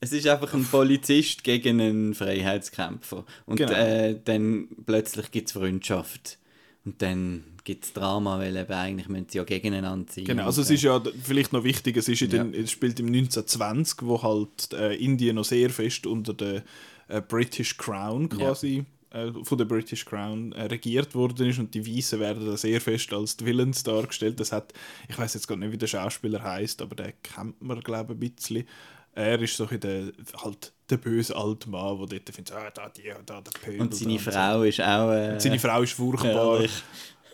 Es 0.00 0.12
ist 0.12 0.26
einfach 0.28 0.52
ein 0.52 0.64
Polizist 0.64 1.42
gegen 1.42 1.80
einen 1.80 2.14
Freiheitskämpfer. 2.14 3.24
Und 3.46 3.56
Genau. 3.56 3.72
äh, 3.72 4.20
dann 4.22 4.68
plötzlich 4.84 5.30
gibt 5.30 5.48
es 5.48 5.52
Freundschaft. 5.54 6.38
Und 6.84 7.00
dann 7.02 7.44
gibt 7.64 7.84
es 7.84 7.92
Drama, 7.94 8.38
weil 8.38 8.56
eben 8.56 8.72
eigentlich 8.72 9.08
müssen 9.08 9.26
sie 9.28 9.38
ja 9.38 9.44
gegeneinander 9.44 10.12
sein. 10.12 10.24
genau, 10.24 10.44
also 10.46 10.62
es 10.62 10.70
ist 10.70 10.82
ja 10.82 11.02
vielleicht 11.22 11.52
noch 11.52 11.64
wichtig, 11.64 11.96
es, 11.96 12.08
ist 12.08 12.22
in 12.22 12.30
Ja. 12.30 12.44
den, 12.44 12.54
es 12.54 12.70
spielt 12.70 13.00
im 13.00 13.06
1920, 13.06 14.02
wo 14.02 14.22
halt 14.22 14.72
äh, 14.72 14.94
Indien 14.94 15.36
noch 15.36 15.44
sehr 15.44 15.70
fest 15.70 16.06
unter 16.06 16.32
der 16.34 16.62
äh, 17.08 17.20
British 17.20 17.76
Crown 17.76 18.28
quasi, 18.28 18.84
äh, 19.10 19.32
von 19.42 19.58
der 19.58 19.64
British 19.64 20.04
Crown 20.04 20.52
äh, 20.52 20.64
regiert 20.64 21.14
worden 21.14 21.48
ist 21.48 21.58
und 21.58 21.74
die 21.74 21.86
Weißen 21.86 22.18
werden 22.20 22.46
da 22.46 22.56
sehr 22.56 22.80
fest 22.80 23.12
als 23.12 23.36
die 23.36 23.46
Villains 23.46 23.82
dargestellt. 23.82 24.40
Das 24.40 24.52
hat, 24.52 24.72
ich 25.08 25.18
weiß 25.18 25.34
jetzt 25.34 25.46
gar 25.46 25.56
nicht, 25.56 25.72
wie 25.72 25.78
der 25.78 25.86
Schauspieler 25.86 26.42
heißt, 26.42 26.82
aber 26.82 26.96
den 26.96 27.12
kennt 27.22 27.60
man, 27.62 27.80
glaube 27.80 28.14
ich, 28.14 28.20
ein 28.20 28.34
bisschen. 28.34 28.66
Er 29.12 29.40
ist 29.40 29.56
so 29.56 29.66
ein 29.66 29.80
der, 29.80 30.12
halt 30.42 30.72
der 30.90 30.98
böse 30.98 31.34
alte 31.34 31.70
Mann, 31.70 31.98
der 31.98 32.18
dort 32.18 32.34
findet, 32.34 32.52
ah, 32.54 32.70
da, 32.70 32.88
die, 32.90 33.10
da, 33.24 33.40
der 33.40 33.50
Pöbel. 33.50 33.80
und 33.80 33.94
seine 33.94 34.18
da 34.18 34.18
so. 34.18 34.30
Frau 34.30 34.62
ist 34.62 34.80
auch. 34.80 35.10
Äh, 35.10 35.32
Und 35.32 35.42
seine 35.42 35.58
Frau 35.58 35.82
ist 35.82 35.92
furchtbar. 35.92 36.64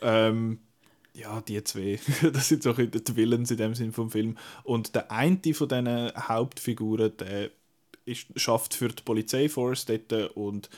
Ähm, 0.00 0.58
ja, 1.14 1.40
die 1.40 1.62
zwei. 1.64 1.98
das 2.32 2.48
sind 2.48 2.62
so 2.62 2.74
ein 2.74 2.90
die 2.90 3.16
Villains 3.16 3.50
in 3.50 3.56
dem 3.56 3.74
Sinn 3.74 3.92
vom 3.92 4.10
Film. 4.10 4.36
Und 4.64 4.94
der 4.94 5.10
eine 5.10 5.38
von 5.54 5.68
diesen 5.68 6.12
Hauptfiguren, 6.16 7.16
der 7.16 7.50
ist, 8.04 8.26
schafft 8.36 8.74
für 8.74 8.88
die 8.88 9.02
Polizeiforce 9.02 9.84
dort 9.86 10.12
und 10.36 10.70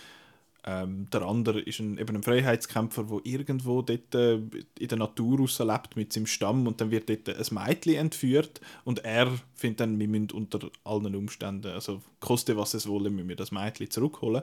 ähm, 0.67 1.09
der 1.11 1.23
andere 1.23 1.61
ist 1.61 1.79
ein, 1.81 1.99
eben 1.99 2.17
ein 2.17 2.23
Freiheitskämpfer, 2.23 3.05
der 3.05 3.21
irgendwo 3.25 3.83
dort 3.83 4.15
äh, 4.15 4.37
in 4.79 4.89
der 4.89 4.99
Natur 4.99 5.47
lebt 5.59 5.97
mit 5.97 6.13
seinem 6.13 6.27
Stamm 6.27 6.67
und 6.67 6.81
dann 6.81 6.91
wird 6.91 7.11
dort 7.11 7.29
ein 7.29 7.55
Mädchen 7.55 7.95
entführt 7.97 8.61
und 8.85 9.05
er 9.05 9.31
findet 9.55 9.81
dann, 9.81 9.99
wir 9.99 10.09
müssen 10.09 10.31
unter 10.31 10.71
allen 10.85 11.15
Umständen, 11.15 11.73
also 11.73 12.01
koste 12.21 12.57
was 12.57 12.73
es 12.73 12.89
wolle, 12.89 13.11
müssen 13.11 13.29
wir 13.29 13.37
das 13.37 13.53
Mädchen 13.53 13.91
zurückholen 13.91 14.43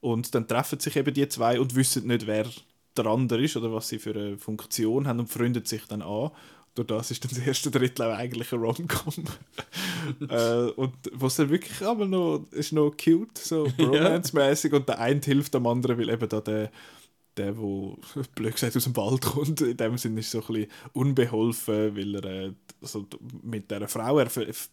und 0.00 0.34
dann 0.34 0.48
treffen 0.48 0.80
sich 0.80 0.96
eben 0.96 1.12
die 1.12 1.28
zwei 1.28 1.60
und 1.60 1.74
wissen 1.74 2.06
nicht, 2.06 2.26
wer 2.26 2.46
der 2.96 3.06
andere 3.06 3.42
ist 3.42 3.56
oder 3.56 3.72
was 3.72 3.88
sie 3.88 3.98
für 3.98 4.14
eine 4.14 4.38
Funktion 4.38 5.06
haben 5.06 5.20
und 5.20 5.28
freundet 5.28 5.68
sich 5.68 5.84
dann 5.86 6.02
an. 6.02 6.30
Durch 6.78 6.86
das 6.86 7.10
ist 7.10 7.24
dann 7.24 7.30
das 7.34 7.44
erste 7.44 7.72
Drittel 7.72 8.04
auch 8.04 8.16
eigentlich 8.16 8.52
ein 8.52 8.60
Rom-Com. 8.60 9.24
äh, 10.28 10.70
und 10.76 10.94
was 11.12 11.36
dann 11.36 11.50
wirklich 11.50 11.82
aber 11.82 12.06
noch, 12.06 12.46
ist 12.52 12.72
noch 12.72 12.92
cute, 12.92 13.36
so 13.36 13.64
romance-mäßig 13.78 14.72
und 14.72 14.88
der 14.88 15.00
eine 15.00 15.20
hilft 15.20 15.54
dem 15.54 15.66
anderen, 15.66 15.98
weil 15.98 16.08
eben 16.08 16.28
da 16.28 16.40
der 16.40 16.70
der, 17.36 17.56
wo 17.56 17.96
blöd 18.34 18.54
gesagt 18.54 18.76
aus 18.76 18.84
dem 18.84 18.96
Wald 18.96 19.22
kommt, 19.22 19.60
in 19.60 19.76
dem 19.76 19.96
Sinne 19.96 20.20
ist 20.20 20.30
so 20.30 20.40
ein 20.40 20.46
bisschen 20.46 20.70
unbeholfen, 20.92 21.96
weil 21.96 22.14
er 22.16 22.54
also 22.82 23.06
mit 23.42 23.70
dieser 23.70 23.88
Frau, 23.88 24.18
er, 24.18 24.28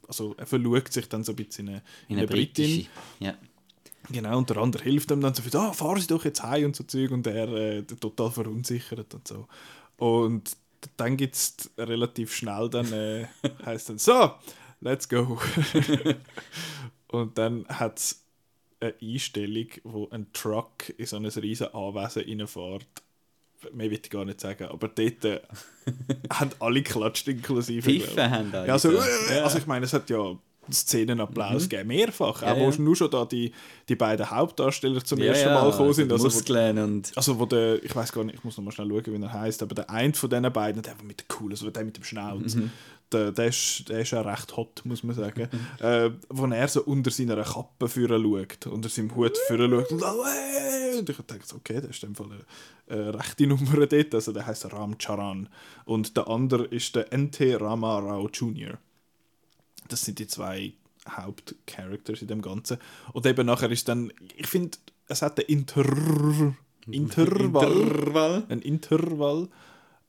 also 0.07 0.35
er 0.37 0.45
verlugt 0.45 0.93
sich 0.93 1.07
dann 1.07 1.23
so 1.23 1.31
ein 1.31 1.35
bisschen 1.35 1.67
in 1.67 1.73
eine, 1.73 1.83
in 2.07 2.17
eine 2.17 2.27
britische. 2.27 2.87
Ja. 3.19 3.35
Genau, 4.09 4.37
und 4.37 4.49
der 4.49 4.57
andere 4.57 4.83
hilft 4.83 5.11
ihm 5.11 5.21
dann 5.21 5.33
so 5.33 5.41
viel, 5.41 5.55
ah, 5.57 5.73
fahren 5.73 5.99
Sie 5.99 6.07
doch 6.07 6.23
jetzt 6.25 6.43
heim 6.43 6.65
und 6.65 6.75
so 6.75 6.83
Zeug 6.83 7.11
und 7.11 7.25
er 7.25 7.47
äh, 7.49 7.83
total 7.83 8.29
verunsichert 8.31 9.13
und 9.13 9.27
so. 9.27 9.47
Und 9.97 10.55
dann 10.97 11.17
gibt 11.17 11.35
es 11.35 11.71
relativ 11.77 12.33
schnell 12.33 12.69
dann, 12.69 12.91
äh, 12.93 13.27
heißt 13.65 13.89
dann, 13.89 13.97
so, 13.97 14.33
let's 14.81 15.07
go. 15.09 15.39
und 17.07 17.37
dann 17.37 17.65
hat 17.67 17.99
es 17.99 18.21
eine 18.79 18.93
Einstellung, 19.01 19.67
wo 19.83 20.09
ein 20.09 20.31
Truck 20.33 20.89
in 20.97 21.05
so 21.05 21.15
ein 21.17 21.25
riesen 21.25 21.73
Anwesen 21.73 22.23
reinfährt. 22.23 22.85
Mehr 23.73 23.89
will 23.89 23.99
ich 24.03 24.09
gar 24.09 24.25
nicht 24.25 24.41
sagen, 24.41 24.65
aber 24.65 24.89
dort 24.89 25.25
äh, 25.25 25.41
haben 26.31 26.51
alle 26.59 26.81
geklatscht, 26.83 27.27
inklusive. 27.27 27.81
Pfiffen 27.89 28.29
haben 28.29 28.53
alle 28.53 28.67
Ja, 28.67 28.73
also, 28.73 28.91
so. 28.91 28.97
äh, 28.99 29.37
Ja. 29.37 29.43
also 29.43 29.57
ich 29.57 29.65
meine, 29.65 29.85
es 29.85 29.93
hat 29.93 30.09
ja 30.09 30.37
Szenenapplaus 30.73 31.69
gegeben, 31.69 31.87
mehrfach. 31.87 32.41
Mhm. 32.41 32.47
Ja, 32.47 32.53
auch 32.53 32.57
wo 32.59 32.69
ja. 32.69 32.77
nur 32.79 32.95
schon 32.95 33.09
da 33.11 33.25
die, 33.25 33.51
die 33.89 33.95
beiden 33.95 34.29
Hauptdarsteller 34.29 35.03
zum 35.03 35.19
Ja, 35.19 35.25
ersten 35.27 35.53
Mal 35.53 35.69
gekommen 35.71 35.93
sind. 35.93 36.09
die 36.09 36.13
Also, 36.13 36.25
wo, 36.25 36.83
und... 36.83 37.11
also 37.15 37.39
wo 37.39 37.45
der, 37.45 37.83
ich 37.83 37.95
weiß 37.95 38.11
gar 38.11 38.23
nicht, 38.23 38.35
ich 38.35 38.43
muss 38.43 38.57
noch 38.57 38.63
mal 38.63 38.71
schnell 38.71 38.89
schauen, 38.89 39.05
wie 39.19 39.23
er 39.23 39.33
heißt, 39.33 39.61
aber 39.63 39.75
der 39.75 39.89
eine 39.89 40.13
von 40.13 40.29
diesen 40.29 40.51
beiden, 40.53 40.81
der 40.81 40.95
mit 41.03 41.19
der 41.19 41.27
coolen, 41.27 41.51
also 41.51 41.69
der 41.69 41.83
mit 41.85 41.97
dem 41.97 42.03
Schnauz, 42.03 42.55
Mhm. 42.55 42.71
der, 43.11 43.31
der, 43.31 43.45
ist, 43.47 43.87
der 43.89 43.99
ist 43.99 44.11
ja 44.11 44.21
recht 44.21 44.55
hot, 44.57 44.81
muss 44.83 45.03
man 45.03 45.15
sagen. 45.15 45.47
äh, 45.79 46.09
wo 46.29 46.45
er 46.47 46.67
so 46.67 46.83
unter 46.83 47.11
seiner 47.11 47.43
Kappe 47.43 47.87
führen 47.87 48.23
schaut, 48.23 48.67
unter 48.67 48.89
seinem 48.89 49.15
Hut 49.15 49.37
führen 49.47 49.71
schaut 49.71 49.91
und, 49.91 50.01
oh, 50.03 50.25
hey! 50.25 50.97
und 50.99 51.09
ich 51.09 51.17
dachte, 51.17 51.55
okay, 51.55 51.81
der 51.81 51.89
ist 51.89 52.03
in 52.03 52.13
dem 52.13 52.15
Fall 52.15 52.27
eine, 52.87 53.01
eine 53.01 53.13
rechte 53.19 53.47
Nummer 53.47 53.85
dort, 53.85 54.15
also 54.15 54.31
der 54.31 54.45
heißt 54.47 54.71
Ram 54.71 54.95
Charan 54.97 55.49
und 55.85 56.15
der 56.17 56.27
andere 56.27 56.65
ist 56.65 56.95
der 56.95 57.07
NT 57.15 57.59
Rama 57.61 57.99
Rao 57.99 58.29
Jr. 58.31 58.77
Das 59.87 60.01
sind 60.03 60.19
die 60.19 60.27
zwei 60.27 60.73
Hauptcharacters 61.09 62.21
in 62.21 62.27
dem 62.27 62.41
Ganzen. 62.41 62.77
Und 63.13 63.25
eben 63.25 63.45
nachher 63.45 63.71
ist 63.71 63.87
dann, 63.87 64.11
ich 64.35 64.47
finde, 64.47 64.77
es 65.07 65.21
hat 65.21 65.39
einen 65.39 65.47
Inter 65.47 65.85
Intervall. 66.89 67.71
Intervall. 67.71 68.43
Ein 68.49 68.61
Intervall. 68.61 69.47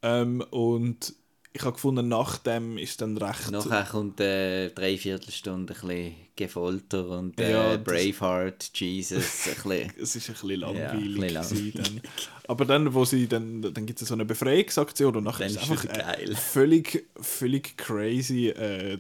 Ähm, 0.02 0.42
und 0.50 1.14
ich 1.52 1.62
habe 1.62 1.72
gefunden, 1.72 2.08
nach 2.08 2.36
dem 2.38 2.76
ist 2.76 3.00
dann 3.00 3.16
recht. 3.16 3.50
Nachher 3.50 3.84
kommt 3.84 4.20
äh, 4.20 4.68
Dreiviertelstunde 4.70 5.72
ein 5.74 5.80
bisschen 5.88 6.14
Gefolter 6.36 7.08
und 7.08 7.40
äh, 7.40 7.50
Ja, 7.50 7.76
Braveheart, 7.78 8.70
Jesus, 8.74 9.46
ein 9.46 9.54
bisschen... 9.54 9.92
es 9.98 10.16
ist 10.16 10.28
ein 10.28 10.34
bisschen 10.34 10.60
Ja, 10.60 10.68
ein 10.68 10.76
langweilig. 10.76 11.34
bisschen 11.34 11.72
langweilig. 11.72 12.02
Aber 12.46 12.64
dann, 12.66 12.92
wo 12.92 13.06
sie 13.06 13.26
dann, 13.26 13.62
dann 13.62 13.86
gibt 13.86 14.02
es 14.02 14.08
so 14.08 14.12
eine 14.14 14.26
Befreiungsaktion 14.26 15.16
und 15.16 15.24
nachher 15.24 15.46
Dann 15.46 15.56
ist 15.56 15.62
es 15.62 15.70
einfach 15.70 15.84
äh, 15.86 16.34
völlig, 16.34 17.06
völlig 17.18 17.78
crazy. 17.78 18.48
Äh, 18.48 18.98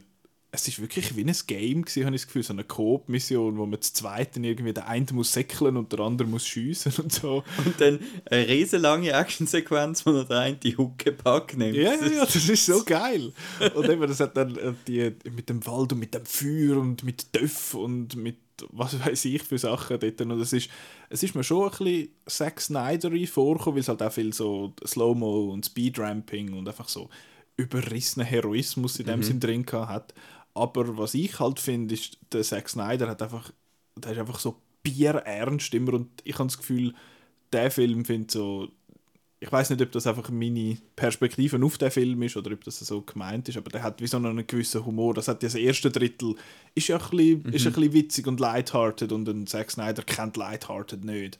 es 0.56 0.68
ist 0.68 0.80
wirklich 0.80 1.14
wie 1.16 1.24
ein 1.24 1.36
Game 1.46 1.82
gewesen, 1.82 2.04
habe 2.06 2.16
ich 2.16 2.22
das 2.22 2.26
Gefühl, 2.26 2.42
so 2.42 2.52
eine 2.52 2.64
Coop-Mission, 2.64 3.58
wo 3.58 3.66
man 3.66 3.80
zu 3.80 3.92
zweiten 3.92 4.42
irgendwie 4.42 4.72
der 4.72 4.88
eine 4.88 5.06
muss 5.12 5.32
säckeln 5.32 5.76
und 5.76 5.92
der 5.92 6.00
andere 6.00 6.26
muss 6.26 6.46
schiessen 6.46 6.92
und 6.98 7.12
so. 7.12 7.44
Und 7.64 7.80
dann 7.80 8.00
eine 8.30 8.48
riesenlange 8.48 9.12
Actionsequenz, 9.12 10.04
wo 10.06 10.10
noch 10.10 10.26
der 10.26 10.40
eine 10.40 10.56
die 10.56 10.76
Huckepack 10.76 11.56
nimmt. 11.56 11.76
Ja, 11.76 11.94
ja, 11.94 12.06
ja, 12.06 12.24
das 12.24 12.36
ist 12.36 12.66
so 12.66 12.82
geil. 12.84 13.32
Und 13.74 13.88
eben, 13.88 14.00
das 14.00 14.20
hat 14.20 14.36
dann 14.36 14.56
äh, 14.56 14.72
die, 14.86 15.14
mit 15.30 15.48
dem 15.48 15.64
Wald 15.66 15.92
und 15.92 16.00
mit 16.00 16.14
dem 16.14 16.24
Feuer 16.24 16.78
und 16.78 17.04
mit 17.04 17.32
Töff 17.32 17.74
und 17.74 18.16
mit 18.16 18.36
was 18.70 18.98
weiß 19.04 19.26
ich 19.26 19.42
für 19.42 19.58
Sachen 19.58 20.00
dort. 20.00 20.20
Und 20.22 20.30
es 20.40 20.54
ist, 20.54 20.70
es 21.10 21.22
ist 21.22 21.34
mir 21.34 21.44
schon 21.44 21.64
ein 21.64 21.70
bisschen 21.70 22.08
Zack 22.26 22.60
Snyder 22.60 23.10
vorgekommen, 23.26 23.74
weil 23.74 23.80
es 23.80 23.88
halt 23.88 24.02
auch 24.02 24.12
viel 24.12 24.32
so 24.32 24.72
Slow-Mo 24.84 25.52
und 25.52 25.66
Speedramping 25.66 26.54
und 26.54 26.66
einfach 26.66 26.88
so 26.88 27.10
überrissenen 27.56 28.26
Heroismus 28.26 28.98
in 28.98 29.06
dem 29.06 29.22
Sinn 29.22 29.40
drin 29.40 29.64
hat. 29.72 30.12
Aber 30.56 30.96
was 30.96 31.14
ich 31.14 31.38
halt 31.38 31.60
finde, 31.60 31.94
ist, 31.94 32.18
der 32.32 32.42
Zack 32.42 32.68
Snyder 32.68 33.08
hat 33.08 33.22
einfach, 33.22 33.52
der 33.96 34.12
ist 34.12 34.18
einfach 34.18 34.38
so 34.38 34.56
bierernst 34.82 35.74
immer 35.74 35.94
und 35.94 36.08
ich 36.24 36.34
habe 36.34 36.46
das 36.48 36.58
Gefühl, 36.58 36.94
der 37.52 37.70
Film 37.70 38.04
findet 38.04 38.30
so 38.30 38.68
ich 39.38 39.52
weiß 39.52 39.70
nicht, 39.70 39.82
ob 39.82 39.92
das 39.92 40.06
einfach 40.06 40.30
meine 40.30 40.78
Perspektive 40.96 41.62
auf 41.62 41.76
den 41.76 41.90
Film 41.90 42.22
ist 42.22 42.36
oder 42.36 42.52
ob 42.52 42.64
das 42.64 42.78
so 42.78 43.02
gemeint 43.02 43.48
ist, 43.48 43.58
aber 43.58 43.70
der 43.70 43.82
hat 43.82 44.00
wie 44.00 44.06
so 44.06 44.16
einen 44.16 44.46
gewissen 44.46 44.84
Humor. 44.84 45.12
Das 45.12 45.28
hat 45.28 45.42
ja 45.42 45.48
das 45.48 45.56
erste 45.56 45.90
Drittel 45.90 46.34
ist 46.74 46.88
ja 46.88 46.96
ein 46.96 47.10
bisschen, 47.10 47.44
ist 47.52 47.66
ein 47.66 47.72
bisschen 47.74 47.92
witzig 47.92 48.26
und 48.26 48.40
lighthearted 48.40 49.12
und 49.12 49.28
ein 49.28 49.46
Zack 49.46 49.70
Snyder 49.70 50.02
kennt 50.02 50.36
lighthearted 50.36 51.04
nicht. 51.04 51.38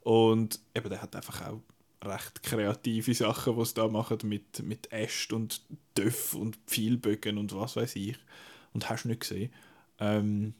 Und 0.00 0.58
eben, 0.74 0.90
der 0.90 1.02
hat 1.02 1.14
einfach 1.14 1.48
auch 1.48 1.60
recht 2.04 2.42
kreative 2.42 3.14
Sachen, 3.14 3.56
was 3.56 3.74
da 3.74 3.86
machen 3.88 4.18
mit, 4.24 4.62
mit 4.62 4.92
Äst 4.92 5.32
und 5.32 5.62
Döff 5.96 6.34
und 6.34 6.58
Pfeilbögen 6.66 7.38
und 7.38 7.54
was 7.54 7.76
weiß 7.76 7.96
ich. 7.96 8.16
Und 8.76 8.90
hast 8.90 9.04
du 9.04 9.08
nicht 9.08 9.20
gesehen. 9.20 9.50
Ähm, 10.00 10.52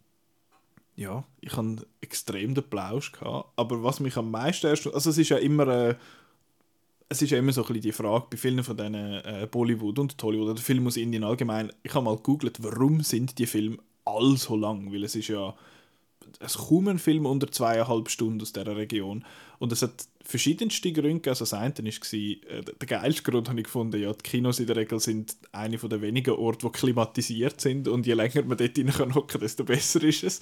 ja, 0.95 1.23
ich 1.43 1.55
hatte 1.55 1.87
extrem 2.01 2.55
den 2.55 2.65
Plausch 2.65 3.13
gehabt. 3.13 3.53
Aber 3.57 3.85
was 3.85 4.01
mich 4.01 4.17
am 4.17 4.31
meisten 4.31 4.69
erst, 4.69 4.87
also 4.87 5.11
es 5.11 5.19
ist 5.19 5.29
ja 5.29 5.37
immer, 5.37 5.69
äh, 5.69 5.97
es 7.11 7.21
ist 7.21 7.31
ja 7.31 7.37
immer 7.37 7.53
so 7.53 7.61
ein 7.61 7.67
bisschen 7.67 7.83
die 7.83 7.93
Frage 7.93 8.25
bei 8.31 8.39
vielen 8.39 8.65
von 8.65 8.75
diesen 8.75 8.95
äh, 8.95 9.47
Bollywood 9.51 9.99
und 9.99 10.23
Hollywood 10.23 10.49
oder 10.49 10.63
Filmen 10.63 10.87
aus 10.87 10.97
Indien 10.97 11.25
allgemein. 11.25 11.71
Ich 11.83 11.93
habe 11.93 12.07
mal 12.07 12.17
gegoogelt, 12.17 12.63
warum 12.63 13.03
sind 13.03 13.39
die 13.39 13.45
Filme 13.45 13.77
all 14.07 14.39
so 14.39 14.57
lang? 14.57 14.91
Weil 14.91 15.05
es 15.05 15.15
ist 15.15 15.29
ja 15.29 15.55
es 16.41 16.59
kaum 16.59 16.89
ein 16.89 16.99
Film 16.99 17.27
unter 17.27 17.51
zweieinhalb 17.51 18.11
Stunden 18.11 18.41
aus 18.41 18.53
dieser 18.53 18.77
Region. 18.77 19.25
Und 19.59 19.73
es 19.73 19.83
hat 19.83 20.07
verschiedenste 20.23 20.93
Gründe. 20.93 21.31
Also 21.31 21.45
das 21.45 21.55
eine 21.55 21.75
war, 21.75 21.85
äh, 21.85 22.63
der 22.63 22.87
geilste 22.87 23.23
Grund 23.23 23.49
habe 23.49 23.61
ich 23.61 23.65
gefunden, 23.65 24.01
ja, 24.01 24.13
die 24.13 24.23
Kinos 24.23 24.59
in 24.59 24.67
der 24.67 24.77
Regel 24.77 25.01
sind 25.01 25.37
eine 25.53 25.79
der 25.79 26.03
wenigen 26.03 26.35
Orte, 26.35 26.67
die 26.67 26.73
klimatisiert 26.73 27.61
sind 27.61 27.89
und 27.89 28.07
je 28.07 28.15
länger 28.15 28.43
man 28.43 28.59
dort 28.59 28.77
rein 28.77 28.89
kann 28.89 29.15
hocken, 29.15 29.41
desto 29.41 29.65
besser 29.65 30.03
ist 30.03 30.25
es. 30.25 30.41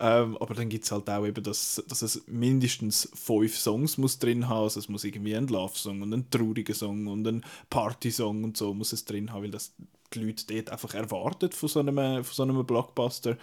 Ähm, 0.00 0.36
aber 0.38 0.54
dann 0.54 0.68
gibt 0.68 0.84
es 0.84 0.92
halt 0.92 1.08
auch 1.08 1.26
eben, 1.26 1.44
dass, 1.44 1.82
dass 1.88 2.02
es 2.02 2.24
mindestens 2.26 3.08
fünf 3.14 3.56
Songs 3.56 3.98
muss 3.98 4.18
drin 4.18 4.48
haben. 4.48 4.64
Also 4.64 4.80
es 4.80 4.88
muss 4.88 5.04
irgendwie 5.04 5.36
ein 5.36 5.46
Love-Song 5.46 6.02
und 6.02 6.12
ein 6.12 6.30
trauriger 6.30 6.74
Song 6.74 7.06
und 7.06 7.26
ein 7.26 7.44
Party-Song 7.70 8.44
und 8.44 8.56
so 8.56 8.74
muss 8.74 8.92
es 8.92 9.04
drin 9.04 9.32
haben, 9.32 9.44
weil 9.44 9.50
das 9.50 9.74
die 10.14 10.20
Leute 10.20 10.46
dort 10.46 10.70
einfach 10.70 10.94
erwartet 10.94 11.54
von 11.54 11.68
so 11.68 11.80
einem, 11.80 12.24
von 12.24 12.34
so 12.34 12.42
einem 12.42 12.64
Blockbuster. 12.64 13.36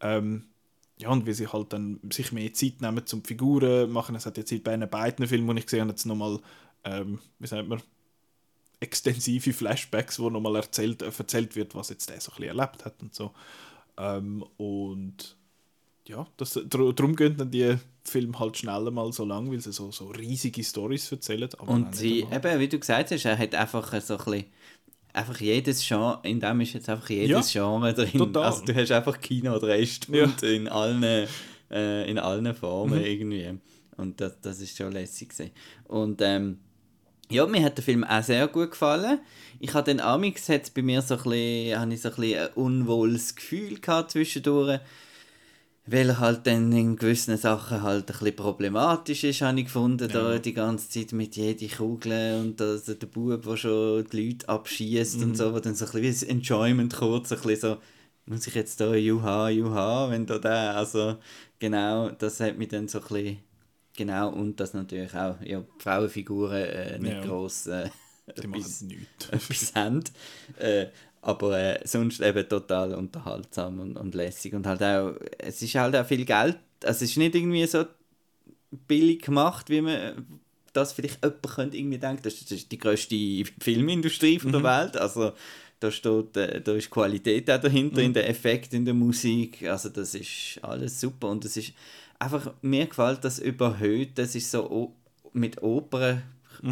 Ähm, 0.00 0.44
ja, 1.04 1.10
und 1.10 1.26
wie 1.26 1.34
sie 1.34 1.46
halt 1.46 1.72
dann 1.74 2.00
sich 2.10 2.32
mehr 2.32 2.52
Zeit 2.54 2.80
nehmen 2.80 3.06
zum 3.06 3.22
Figuren 3.22 3.90
machen. 3.90 4.14
Es 4.14 4.24
hat 4.24 4.38
jetzt 4.38 4.64
bei 4.64 4.74
den 4.74 4.88
beiden 4.88 5.26
Filmen, 5.26 5.54
die 5.54 5.60
ich 5.60 5.66
gesehen 5.66 5.82
habe, 5.82 5.90
jetzt 5.90 6.06
nochmal, 6.06 6.40
ähm, 6.82 7.18
wie 7.38 7.46
sagt 7.46 7.68
man, 7.68 7.82
extensive 8.80 9.52
Flashbacks, 9.52 10.18
wo 10.18 10.30
nochmal 10.30 10.56
erzählt, 10.56 11.02
äh, 11.02 11.10
erzählt 11.16 11.56
wird, 11.56 11.74
was 11.74 11.90
jetzt 11.90 12.08
der 12.08 12.22
so 12.22 12.32
ein 12.32 12.40
bisschen 12.40 12.58
erlebt 12.58 12.86
hat 12.86 12.94
und 13.02 13.14
so. 13.14 13.32
Ähm, 13.98 14.46
und 14.56 15.36
ja, 16.06 16.26
das, 16.38 16.58
darum 16.66 17.16
gehen 17.16 17.36
dann 17.36 17.50
die 17.50 17.76
Filme 18.02 18.38
halt 18.38 18.56
schneller 18.56 18.90
mal 18.90 19.12
so 19.12 19.26
lang, 19.26 19.50
weil 19.50 19.60
sie 19.60 19.72
so, 19.72 19.92
so 19.92 20.06
riesige 20.06 20.64
Stories 20.64 21.12
erzählen. 21.12 21.50
Und 21.58 21.94
sie, 21.94 22.20
eben, 22.20 22.60
wie 22.60 22.68
du 22.68 22.78
gesagt 22.78 23.10
hast, 23.10 23.26
er 23.26 23.36
hat 23.36 23.54
einfach 23.54 24.00
so 24.00 24.16
ein 24.16 24.24
bisschen, 24.24 24.44
einfach 25.14 25.40
jedes 25.40 25.86
Genre, 25.86 26.18
in 26.24 26.40
dem 26.40 26.60
ist 26.60 26.74
jetzt 26.74 26.88
einfach 26.88 27.08
jedes 27.08 27.50
Genre 27.50 27.94
drin. 27.94 28.10
total. 28.12 28.44
Also 28.44 28.64
du 28.64 28.74
hast 28.74 28.90
einfach 28.92 29.18
Kino 29.20 29.58
drei 29.58 29.86
Stunden 29.86 30.44
in 30.44 30.68
allen, 30.68 31.26
äh, 31.70 32.10
in 32.10 32.18
allen 32.18 32.54
Formen 32.54 32.98
Mhm. 32.98 33.04
irgendwie. 33.04 33.58
Und 33.96 34.20
das, 34.20 34.40
das 34.42 34.60
ist 34.60 34.76
schon 34.76 34.92
lässig 34.92 35.30
gewesen. 35.30 35.50
Und 35.86 36.20
ähm, 36.20 36.58
ja, 37.30 37.46
mir 37.46 37.62
hat 37.64 37.76
der 37.78 37.84
Film 37.84 38.04
auch 38.04 38.22
sehr 38.22 38.46
gut 38.48 38.72
gefallen. 38.72 39.20
Ich 39.60 39.72
habe 39.72 39.84
den 39.84 40.00
Amix 40.00 40.48
hat 40.48 40.74
bei 40.74 40.82
mir 40.82 41.00
so 41.00 41.14
ein 41.14 41.22
bisschen, 41.22 41.90
ich 41.92 42.00
so 42.02 42.08
ein 42.10 42.14
bisschen 42.16 42.38
ein 42.40 42.48
unwohles 42.54 43.34
Gefühl 43.34 43.78
gehabt 43.80 44.10
zwischendurch, 44.10 44.80
weil 45.86 46.18
halt 46.18 46.46
dann 46.46 46.72
in 46.72 46.96
gewissen 46.96 47.36
Sachen 47.36 47.82
halt 47.82 48.10
ein 48.10 48.18
bisschen 48.18 48.36
problematisch 48.36 49.24
ist, 49.24 49.42
habe 49.42 49.58
ich 49.58 49.66
gefunden, 49.66 50.10
da 50.10 50.38
die 50.38 50.54
ganze 50.54 50.88
Zeit 50.88 51.12
mit 51.12 51.36
jeder 51.36 51.74
Kugel 51.76 52.40
und 52.40 52.58
das, 52.58 52.84
der 52.84 52.94
Bub, 53.06 53.42
der 53.42 53.56
schon 53.56 54.04
die 54.10 54.28
Leute 54.28 54.48
abschießt 54.48 55.22
und 55.22 55.36
so, 55.36 55.52
wo 55.52 55.60
dann 55.60 55.74
so 55.74 55.84
ein 55.86 56.00
bisschen 56.00 56.30
Enjoyment 56.30 56.94
kurz, 56.94 57.32
ein 57.32 57.38
bisschen 57.40 57.60
so, 57.60 57.76
muss 58.26 58.46
ich 58.46 58.54
jetzt 58.54 58.80
da 58.80 58.94
Juha, 58.94 59.50
Juha, 59.50 60.10
wenn 60.10 60.24
da 60.24 60.38
der, 60.38 60.76
also 60.76 61.18
genau, 61.58 62.08
das 62.10 62.40
hat 62.40 62.56
mich 62.56 62.68
dann 62.68 62.88
so 62.88 63.00
ein 63.00 63.04
bisschen, 63.06 63.38
genau, 63.94 64.30
und 64.30 64.58
das 64.60 64.72
natürlich 64.72 65.14
auch, 65.14 65.38
ja, 65.42 65.60
die 65.60 65.82
Frauenfiguren 65.82 66.64
äh, 66.64 66.98
nicht 66.98 67.12
Ja. 67.12 67.20
gross 67.26 67.66
äh, 67.66 67.90
die 68.42 68.46
machen 68.46 68.60
etwas, 68.62 68.80
nichts. 68.80 69.28
etwas 69.30 69.74
haben. 69.74 70.04
Äh, 70.58 70.86
aber 71.24 71.58
äh, 71.58 71.80
sonst 71.84 72.20
eben 72.20 72.46
total 72.46 72.94
unterhaltsam 72.94 73.80
und, 73.80 73.96
und 73.96 74.14
lässig. 74.14 74.52
Und 74.52 74.66
halt 74.66 74.82
auch, 74.82 75.14
es 75.38 75.62
ist 75.62 75.74
halt 75.74 75.96
auch 75.96 76.04
viel 76.06 76.26
Geld. 76.26 76.58
Also 76.84 77.04
es 77.04 77.10
ist 77.10 77.16
nicht 77.16 77.34
irgendwie 77.34 77.66
so 77.66 77.86
billig 78.86 79.22
gemacht, 79.22 79.70
wie 79.70 79.80
man 79.80 80.26
das 80.74 80.92
vielleicht 80.92 81.24
jemand 81.24 81.42
könnte 81.42 81.78
irgendwie 81.78 81.98
denken. 81.98 82.22
Das 82.22 82.34
ist, 82.34 82.50
das 82.50 82.58
ist 82.58 82.72
die 82.72 82.78
grösste 82.78 83.16
Filmindustrie 83.58 84.38
von 84.38 84.52
der 84.52 84.62
Welt. 84.62 84.98
Also 84.98 85.32
da 85.80 85.90
steht, 85.90 86.36
äh, 86.36 86.60
da 86.60 86.74
ist 86.74 86.90
Qualität 86.90 87.50
auch 87.50 87.60
dahinter, 87.60 88.02
in 88.02 88.12
den 88.12 88.24
Effekten, 88.24 88.80
in 88.80 88.84
der 88.84 88.94
Musik. 88.94 89.66
Also 89.66 89.88
das 89.88 90.14
ist 90.14 90.58
alles 90.60 91.00
super. 91.00 91.30
Und 91.30 91.46
es 91.46 91.56
ist 91.56 91.72
einfach, 92.18 92.52
mir 92.60 92.86
gefällt 92.86 93.24
das 93.24 93.38
überhöht. 93.38 94.18
Das 94.18 94.34
ist 94.34 94.50
so 94.50 94.94
mit 95.32 95.62
Opern 95.62 96.22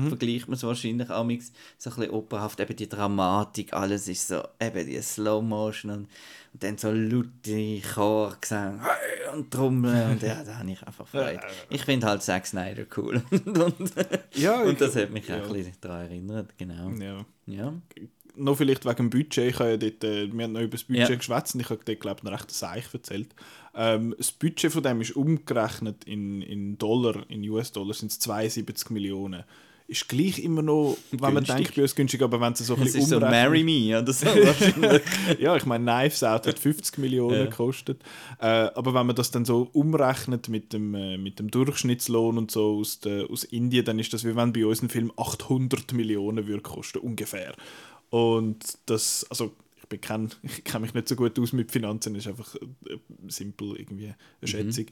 vergleicht 0.08 0.48
man 0.48 0.54
es 0.56 0.62
wahrscheinlich 0.62 1.10
amix 1.10 1.52
so 1.78 1.90
ein 1.90 1.96
bisschen 1.96 2.10
opernhaft, 2.12 2.60
eben 2.60 2.76
die 2.76 2.88
Dramatik, 2.88 3.72
alles 3.72 4.08
ist 4.08 4.28
so, 4.28 4.42
eben 4.60 4.86
die 4.86 5.00
Slow 5.02 5.42
Motion 5.42 5.90
und, 5.90 6.08
und 6.52 6.62
dann 6.62 6.78
so 6.78 6.90
laute 6.90 7.80
Chorgesang 7.94 8.80
und 9.34 9.50
Trommeln 9.50 10.12
und 10.12 10.22
ja, 10.22 10.42
da 10.44 10.58
habe 10.58 10.70
ich 10.70 10.82
einfach 10.82 11.06
Freude. 11.08 11.40
Ich 11.70 11.84
finde 11.84 12.06
halt 12.06 12.22
Zack 12.22 12.46
Snyder 12.46 12.84
cool 12.96 13.22
und, 13.30 13.58
und, 13.58 13.92
Ja, 14.34 14.62
und 14.62 14.80
das 14.80 14.96
hat 14.96 15.10
mich 15.10 15.28
ja. 15.28 15.40
auch 15.40 15.46
ein 15.46 15.52
bisschen 15.52 15.72
daran 15.80 16.00
erinnert, 16.02 16.58
genau. 16.58 16.90
Ja. 16.90 17.24
Ja. 17.46 17.72
noch 18.36 18.56
vielleicht 18.56 18.84
wegen 18.84 18.96
dem 18.96 19.10
Budget, 19.10 19.50
ich 19.50 19.58
habe 19.58 19.70
ja 19.72 19.76
dort, 19.76 20.04
äh, 20.04 20.32
wir 20.32 20.44
haben 20.44 20.52
noch 20.52 20.60
über 20.60 20.70
das 20.70 20.84
Budget 20.84 21.08
Ja. 21.10 21.16
geschwätzt 21.16 21.54
und 21.54 21.60
ich 21.60 21.70
habe 21.70 21.80
dort, 21.84 22.00
glaube 22.00 22.18
ich, 22.18 22.22
noch 22.24 22.32
recht 22.32 22.50
Seich 22.50 22.84
erzählt. 22.92 23.34
Ähm, 23.74 24.14
das 24.16 24.32
Budget 24.32 24.72
von 24.72 24.82
dem 24.82 25.00
ist 25.00 25.16
umgerechnet 25.16 26.04
in, 26.04 26.40
in 26.42 26.78
Dollar, 26.78 27.24
in 27.28 27.48
US-Dollar 27.48 27.94
sind 27.94 28.10
es 28.12 28.18
72 28.20 28.90
Millionen. 28.90 29.44
Ist 29.92 30.08
gleich 30.08 30.40
immer 30.40 30.62
noch, 30.62 30.96
wenn 31.12 31.20
man 31.20 31.34
Günstig. 31.44 31.56
denkt, 31.56 31.74
bei 31.76 31.82
uns 31.82 31.94
günstig, 31.94 32.22
aber 32.22 32.40
wenn 32.40 32.54
sie 32.54 32.64
so 32.64 32.74
ein 32.74 32.80
Es 32.82 32.86
bisschen 32.94 33.02
ist 33.02 33.08
so 33.10 33.20
Marry 33.20 33.62
Me 33.62 33.98
oder 33.98 34.12
so. 34.12 34.26
wahrscheinlich. 34.26 35.02
ja, 35.38 35.56
ich 35.56 35.64
meine, 35.66 35.84
Knives 35.84 36.24
Out 36.24 36.46
hat 36.48 36.58
50 36.58 36.98
Millionen 36.98 37.36
Ja. 37.38 37.44
gekostet. 37.46 38.00
Äh, 38.40 38.46
aber 38.46 38.94
wenn 38.94 39.06
man 39.06 39.14
das 39.16 39.30
dann 39.30 39.44
so 39.44 39.68
umrechnet 39.72 40.48
mit 40.48 40.72
dem, 40.72 40.94
äh, 40.94 41.16
mit 41.16 41.38
dem 41.38 41.50
Durchschnittslohn 41.50 42.36
und 42.38 42.50
so 42.50 42.78
aus, 42.80 42.98
der, 43.00 43.30
aus 43.30 43.44
Indien, 43.44 43.84
dann 43.84 43.98
ist 43.98 44.12
das 44.12 44.24
wie 44.24 44.34
wenn 44.34 44.52
bei 44.52 44.66
uns 44.66 44.82
ein 44.82 44.88
Film 44.88 45.12
800 45.16 45.92
Millionen 45.92 46.46
würde 46.46 46.62
kosten, 46.62 46.98
ungefähr. 46.98 47.54
Und 48.10 48.58
das, 48.86 49.24
also 49.30 49.54
ich 49.92 50.64
kenne 50.64 50.80
mich 50.80 50.94
nicht 50.94 51.06
so 51.08 51.16
gut 51.16 51.38
aus 51.38 51.52
mit 51.52 51.70
Finanzen, 51.70 52.14
ist 52.14 52.26
einfach 52.26 52.54
äh, 52.56 52.96
simpel 53.28 53.76
irgendwie 53.76 54.06
eine 54.40 54.48
Schätzung. 54.48 54.86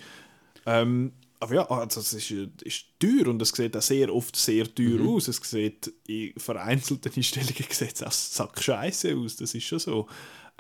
Ähm, 0.67 1.13
aber 1.41 1.55
ja, 1.55 1.71
also 1.71 2.01
es 2.01 2.13
ist, 2.13 2.31
äh, 2.31 2.49
ist 2.63 2.85
teuer 2.99 3.29
und 3.29 3.41
es 3.41 3.49
sieht 3.51 3.77
auch 3.77 3.83
sehr 3.83 4.15
oft 4.15 4.37
sehr 4.37 4.73
teuer 4.73 5.01
aus. 5.09 5.27
Es 5.29 5.39
sieht 5.43 5.93
in 6.07 6.33
vereinzelten 6.37 7.13
Einstellungen 7.17 7.65
sieht 7.71 8.05
auch 8.05 8.13
sackscheiße 8.13 9.17
aus, 9.17 9.37
das 9.37 9.55
ist 9.55 9.65
schon 9.65 9.79
so. 9.79 10.07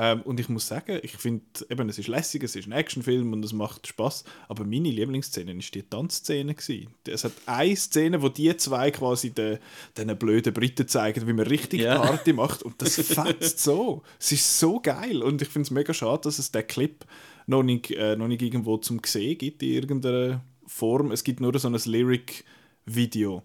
Ähm, 0.02 0.22
und 0.22 0.40
ich 0.40 0.48
muss 0.48 0.66
sagen, 0.66 0.98
ich 1.02 1.18
finde, 1.18 1.44
eben, 1.68 1.86
es 1.90 1.98
ist 1.98 2.08
lässig, 2.08 2.42
es 2.42 2.56
ist 2.56 2.66
ein 2.66 2.72
Actionfilm 2.72 3.34
und 3.34 3.44
es 3.44 3.52
macht 3.52 3.86
Spaß. 3.86 4.24
Aber 4.48 4.64
meine 4.64 4.90
Lieblingsszene 4.90 5.54
war 5.54 5.62
die 5.74 5.82
Tanzszene. 5.82 6.54
gewesen. 6.54 6.94
Es 7.06 7.24
hat 7.24 7.32
eine 7.44 7.76
Szene, 7.76 8.22
wo 8.22 8.30
die 8.30 8.56
zwei 8.56 8.90
quasi 8.92 9.28
den, 9.28 9.58
den 9.98 10.16
blöden 10.16 10.54
Briten 10.54 10.88
zeigen, 10.88 11.26
wie 11.26 11.34
man 11.34 11.46
richtig 11.46 11.82
Ja. 11.82 11.98
Party 11.98 12.32
macht. 12.32 12.62
Und 12.62 12.80
das 12.80 12.94
fetzt 13.06 13.58
so. 13.58 14.02
Es 14.18 14.32
ist 14.32 14.58
so 14.58 14.80
geil. 14.80 15.22
Und 15.22 15.42
ich 15.42 15.48
finde 15.48 15.66
es 15.66 15.70
mega 15.70 15.92
schade, 15.92 16.22
dass 16.22 16.38
es 16.38 16.50
den 16.50 16.66
Clip 16.66 17.04
noch 17.46 17.62
nicht, 17.62 17.90
äh, 17.90 18.16
noch 18.16 18.28
nicht 18.28 18.40
irgendwo 18.40 18.78
zum 18.78 19.02
Sehen 19.04 19.36
gibt 19.36 19.62
in 19.62 19.68
irgendeiner 19.68 20.42
Form. 20.70 21.10
Es 21.10 21.24
gibt 21.24 21.40
nur 21.40 21.58
so 21.58 21.68
ein 21.68 21.74
Lyric-Video 21.74 23.42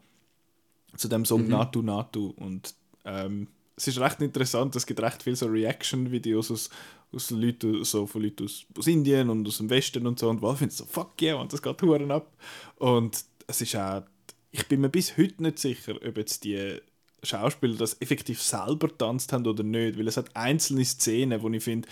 zu 0.95 1.07
dem 1.07 1.25
Song 1.25 1.47
Natu 1.47 1.81
Natu. 1.81 2.33
Und 2.37 2.75
ähm, 3.03 3.47
es 3.75 3.87
ist 3.87 3.99
recht 3.99 4.21
interessant, 4.21 4.75
es 4.75 4.85
gibt 4.85 5.01
recht 5.01 5.23
viele 5.23 5.35
so 5.35 5.47
Reaction-Videos 5.47 6.51
aus, 6.51 6.69
aus 7.11 7.31
Leuten, 7.31 7.83
so 7.83 8.05
von 8.05 8.21
Leuten 8.21 8.45
aus, 8.45 8.65
aus 8.77 8.87
Indien 8.87 9.29
und 9.29 9.47
aus 9.47 9.57
dem 9.57 9.69
Westen 9.69 10.05
und 10.05 10.19
so. 10.19 10.29
Und 10.29 10.41
Wolf 10.41 10.59
findet 10.59 10.77
so, 10.77 10.85
fuck 10.85 11.19
yeah, 11.21 11.35
und 11.35 11.51
das 11.51 11.61
geht 11.61 11.81
Huren 11.81 12.11
ab. 12.11 12.31
Und 12.77 13.25
es 13.47 13.59
ist 13.59 13.75
auch, 13.75 14.03
ich 14.51 14.67
bin 14.67 14.81
mir 14.81 14.89
bis 14.89 15.17
heute 15.17 15.41
nicht 15.43 15.59
sicher, 15.59 15.95
ob 15.95 16.17
jetzt 16.17 16.43
die 16.43 16.79
Schauspieler 17.23 17.75
das 17.75 17.99
effektiv 18.01 18.41
selber 18.41 18.95
tanzt 18.95 19.33
haben 19.33 19.47
oder 19.47 19.63
nicht, 19.63 19.97
weil 19.97 20.07
es 20.07 20.17
hat 20.17 20.35
einzelne 20.35 20.85
Szenen, 20.85 21.41
wo 21.41 21.49
ich 21.49 21.63
finde, 21.63 21.89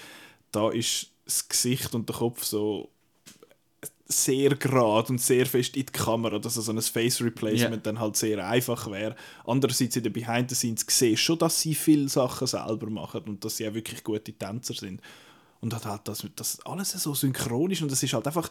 da 0.51 0.69
ist 0.69 1.11
das 1.25 1.49
Gesicht 1.49 1.95
und 1.95 2.07
der 2.07 2.17
Kopf 2.17 2.43
so 2.43 2.89
sehr 4.05 4.55
gerade 4.55 5.09
und 5.11 5.19
sehr 5.21 5.45
fest 5.45 5.75
in 5.75 5.85
die 5.85 5.91
Kamera, 5.91 6.39
dass 6.39 6.55
so 6.55 6.71
ein 6.71 6.81
Face 6.81 7.21
Replacement 7.21 7.85
Ja. 7.85 7.91
dann 7.91 7.99
halt 7.99 8.15
sehr 8.15 8.45
einfach 8.47 8.89
wäre. 8.89 9.15
Andererseits 9.45 9.95
in 9.95 10.03
den 10.03 10.13
Behind 10.13 10.49
the 10.49 10.55
Scenes 10.55 10.85
sehe 10.87 11.17
schon, 11.17 11.39
dass 11.39 11.59
sie 11.59 11.75
viele 11.75 12.07
Sachen 12.09 12.47
selber 12.47 12.89
machen 12.89 13.21
und 13.25 13.43
dass 13.43 13.57
sie 13.57 13.67
auch 13.67 13.73
wirklich 13.73 14.03
gute 14.03 14.33
Tänzer 14.33 14.73
sind. 14.73 15.01
Und 15.61 15.73
hat 15.73 15.85
halt 15.85 16.01
das, 16.05 16.25
das 16.35 16.59
alles 16.65 16.91
so 16.91 17.13
synchronisch 17.13 17.81
und 17.81 17.91
es 17.91 18.03
ist 18.03 18.13
halt 18.13 18.27
einfach, 18.27 18.49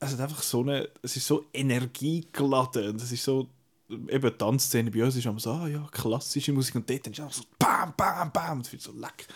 es 0.00 0.12
hat 0.12 0.20
einfach 0.20 0.42
so 0.42 0.60
eine, 0.60 0.88
es 1.02 1.16
ist 1.16 1.26
so 1.26 1.44
energiegeladen 1.54 2.88
und 2.90 3.00
es 3.00 3.12
ist 3.12 3.24
so, 3.24 3.48
eben 3.88 4.30
die 4.30 4.30
Tanzszene 4.36 4.90
bei 4.90 5.04
uns 5.04 5.16
ist 5.16 5.26
immer 5.26 5.38
so, 5.38 5.52
ah 5.52 5.68
ja, 5.68 5.86
klassische 5.92 6.52
Musik 6.52 6.74
und 6.74 6.90
dort 6.90 7.06
dann 7.06 7.12
ist 7.12 7.20
einfach 7.20 7.34
so 7.34 7.44
bam, 7.58 7.94
bam, 7.96 8.32
bam, 8.32 8.62
das 8.62 8.72
wird 8.72 8.82
so 8.82 8.92
leck, 8.92 9.26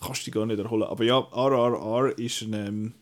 kannst 0.00 0.22
du 0.22 0.24
dich 0.24 0.34
gar 0.34 0.46
nicht 0.46 0.58
erholen. 0.58 0.84
Aber 0.84 1.04
ja, 1.04 1.18
RRR 1.18 2.18
ist 2.18 2.42
ein, 2.42 2.54
ähm, 2.54 2.94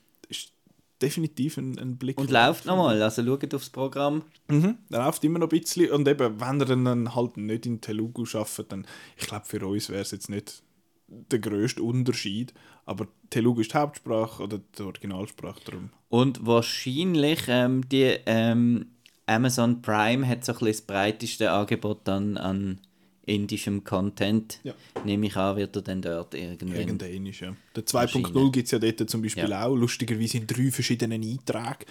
definitiv 1.02 1.58
ein, 1.58 1.78
ein 1.78 1.96
Blick. 1.96 2.18
Und 2.18 2.30
läuft 2.30 2.66
nochmal, 2.66 3.00
also 3.02 3.24
schaut 3.24 3.54
aufs 3.54 3.70
Programm. 3.70 4.22
Mhm, 4.48 4.78
er 4.90 5.04
läuft 5.04 5.24
immer 5.24 5.38
noch 5.38 5.50
ein 5.50 5.60
bisschen. 5.60 5.90
Und 5.90 6.08
eben, 6.08 6.40
wenn 6.40 6.60
er 6.60 6.66
dann 6.66 7.14
halt 7.14 7.36
nicht 7.36 7.66
in 7.66 7.80
Telugu 7.80 8.24
arbeitet, 8.34 8.72
dann, 8.72 8.86
ich 9.16 9.26
glaube, 9.26 9.44
für 9.46 9.66
uns 9.66 9.88
wäre 9.88 10.02
es 10.02 10.10
jetzt 10.10 10.30
nicht 10.30 10.62
der 11.08 11.38
grösste 11.38 11.82
Unterschied. 11.82 12.54
Aber 12.84 13.06
Telugu 13.30 13.60
ist 13.60 13.72
die 13.72 13.78
Hauptsprache 13.78 14.42
oder 14.42 14.58
die 14.58 14.82
Originalsprache 14.82 15.60
darum. 15.64 15.90
Und 16.08 16.46
wahrscheinlich 16.46 17.44
ähm, 17.48 17.88
die 17.88 18.16
ähm, 18.26 18.86
Amazon 19.26 19.82
Prime 19.82 20.26
hat 20.26 20.44
so 20.44 20.52
ein 20.52 20.58
bisschen 20.58 20.72
das 20.72 20.80
breiteste 20.82 21.50
Angebot 21.50 22.08
an, 22.08 22.36
an 22.36 22.80
indischem 23.26 23.84
Content. 23.84 24.60
Ja. 24.64 24.72
Nehme 25.04 25.26
ich 25.26 25.36
an, 25.36 25.56
wird 25.56 25.76
er 25.76 25.82
dann 25.82 26.00
dort 26.00 26.32
irgendwann. 26.34 26.76
Irgendein 26.78 27.26
ist 27.26 27.40
ja. 27.40 27.54
Der 27.74 27.82
Maschine. 27.92 28.28
2.0 28.28 28.52
gibt 28.52 28.64
es 28.66 28.70
ja 28.70 28.78
dort 28.78 29.10
zum 29.10 29.20
Beispiel 29.22 29.48
Ja. 29.48 29.66
auch, 29.66 29.74
lustigerweise 29.74 30.38
in 30.38 30.46
drei 30.46 30.70
verschiedenen 30.70 31.22
Einträgen. 31.22 31.84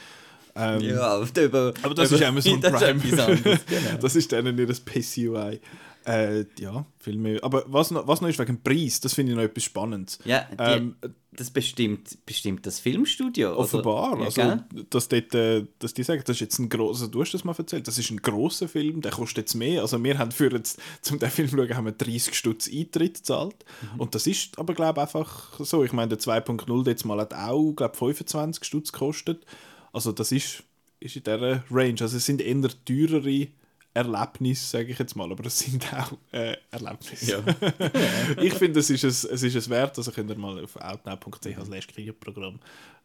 Ähm, 0.58 0.80
Ja, 0.82 1.02
aber, 1.02 1.44
über, 1.44 1.74
Aber 1.82 1.94
das 1.94 2.10
über- 2.12 2.20
ist 2.22 2.26
Amazon 2.26 2.62
das 2.62 2.74
ist 2.74 2.80
Prime. 2.80 3.00
etwas 3.04 3.20
anderes, 3.28 3.66
genau. 3.66 3.98
Das 4.02 4.16
ist 4.16 4.32
dann 4.32 4.58
ihr 4.58 4.68
PCUI. 4.86 5.60
Äh, 6.06 6.46
ja, 6.60 6.86
viel 7.00 7.18
mehr. 7.18 7.44
Aber 7.44 7.64
was 7.68 7.90
noch, 7.90 8.08
was 8.08 8.22
noch 8.22 8.30
ist 8.30 8.38
wegen 8.38 8.58
dem 8.58 8.62
Preis, 8.62 9.00
das 9.00 9.14
finde 9.14 9.32
ich 9.32 9.36
noch 9.38 9.44
etwas 9.44 9.64
Spannendes. 9.64 10.20
Ja, 10.24 10.48
die, 10.52 10.56
Ähm, 10.60 10.96
das 11.32 11.50
bestimmt, 11.50 12.18
bestimmt 12.26 12.66
das 12.66 12.80
Filmstudio. 12.80 13.50
oder? 13.50 13.58
Offenbar. 13.58 14.20
Ja, 14.20 14.26
also, 14.26 14.42
gell? 14.42 14.86
dass, 14.90 15.08
dort, 15.10 15.34
äh, 15.34 15.66
dass 15.80 15.94
die 15.96 16.04
sagen, 16.04 16.22
das 16.26 16.38
ist 16.38 16.42
jetzt 16.42 16.60
ein 16.60 16.70
grosser, 16.70 17.08
du 17.08 17.22
hast 17.22 17.34
das 17.34 17.44
mal 17.44 17.56
erzählt, 17.58 17.88
das 17.88 17.98
ist 17.98 18.12
ein 18.12 18.22
grosser 18.22 18.68
Film, 18.68 19.02
der 19.02 19.12
kostet 19.12 19.38
jetzt 19.40 19.56
mehr. 19.56 19.82
Also 19.82 20.02
wir 20.04 20.18
haben 20.18 20.32
für 20.32 20.52
jetzt, 20.52 20.80
zum 21.02 21.18
den 21.18 21.30
Film 21.32 21.50
zu 21.50 21.58
schauen, 21.58 21.76
haben 21.76 21.86
wir 21.86 21.92
30 21.92 22.36
Stutz 22.36 22.70
Eintritt 22.72 23.16
gezahlt. 23.16 23.66
Mhm. 23.94 24.00
Und 24.00 24.16
das 24.16 24.28
ist 24.28 24.60
aber, 24.60 24.76
glaube 24.76 25.00
ich, 25.00 25.04
einfach 25.04 25.60
so. 25.60 25.84
Ich 25.84 25.92
meine, 25.92 26.10
der 26.10 26.20
2.0 26.20 26.88
jetzt 26.88 27.06
mal 27.06 27.20
hat 27.20 27.34
auch, 27.34 27.74
glaube 27.74 27.98
25 27.98 28.64
Stutz 28.64 28.92
gekostet. 28.92 29.44
Also 29.92 30.12
das 30.12 30.32
ist, 30.32 30.64
ist 31.00 31.16
in 31.16 31.24
dieser 31.24 31.64
Range. 31.72 31.98
Also 32.02 32.18
es 32.18 32.26
sind 32.26 32.42
eher 32.42 32.70
teurere 32.86 33.48
Erlebnisse, 33.96 34.66
sage 34.66 34.92
ich 34.92 35.00
jetzt 35.00 35.16
mal, 35.16 35.32
aber 35.32 35.46
es 35.46 35.58
sind 35.58 35.92
auch 35.94 36.12
äh, 36.32 36.58
Erlebnisse. 36.70 37.44
ich 38.42 38.54
finde, 38.54 38.82
es 38.82 38.90
ist 38.90 39.04
es, 39.04 39.24
es 39.24 39.42
ist 39.42 39.56
es 39.56 39.70
wert, 39.70 39.98
also 39.98 40.12
könnt 40.12 40.30
ihr 40.30 40.38
mal 40.38 40.64
auf 40.64 40.76
outnow.ch 40.76 41.66
slash 41.66 41.88
Kriegerprogramm, 41.88 42.60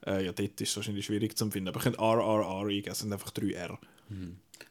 äh, 0.06 0.26
ja, 0.26 0.32
dort 0.32 0.60
ist 0.60 0.70
es 0.70 0.76
wahrscheinlich 0.76 1.06
schwierig 1.06 1.38
zu 1.38 1.50
finden, 1.50 1.68
aber 1.68 1.78
ihr 1.80 1.84
könnt 1.84 1.98
RRR 1.98 2.66
eingeben, 2.66 2.90
es 2.90 2.98
sind 2.98 3.12
einfach 3.12 3.30
3 3.30 3.52
R. 3.52 3.78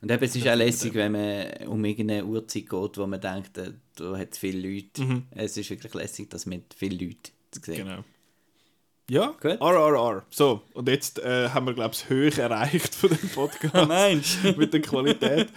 Und 0.02 0.12
eben, 0.12 0.24
es 0.24 0.36
ist 0.36 0.48
auch 0.48 0.56
lässig, 0.56 0.94
wenn 0.94 1.14
man 1.14 1.68
um 1.68 1.84
irgendeine 1.84 2.26
Uhrzeit 2.26 2.70
geht, 2.70 2.98
wo 2.98 3.08
man 3.08 3.22
denkt, 3.22 3.58
äh, 3.58 3.74
da 3.96 4.18
hat 4.18 4.34
es 4.34 4.38
viele 4.38 4.68
Leute. 4.68 5.24
Es 5.32 5.58
ist 5.58 5.70
wirklich 5.70 5.94
lässig, 5.94 6.30
dass 6.30 6.46
mit 6.46 6.74
vielen 6.74 7.00
Leuten 7.00 7.32
zu 7.52 7.62
sehen. 7.62 7.88
Genau. 7.88 8.04
Ja, 9.10 9.34
Gut. 9.42 9.60
RRR. 9.60 10.24
So, 10.30 10.62
und 10.74 10.88
jetzt 10.88 11.18
äh, 11.18 11.50
haben 11.50 11.66
wir, 11.66 11.74
glaube 11.74 11.96
ich, 11.96 12.02
das 12.02 12.10
Höch 12.10 12.38
erreicht 12.38 12.94
von 12.94 13.10
dem 13.10 13.30
Podcast. 13.30 13.74
Meinst 13.88 14.44
mit 14.58 14.72
der 14.72 14.82
Qualität. 14.82 15.48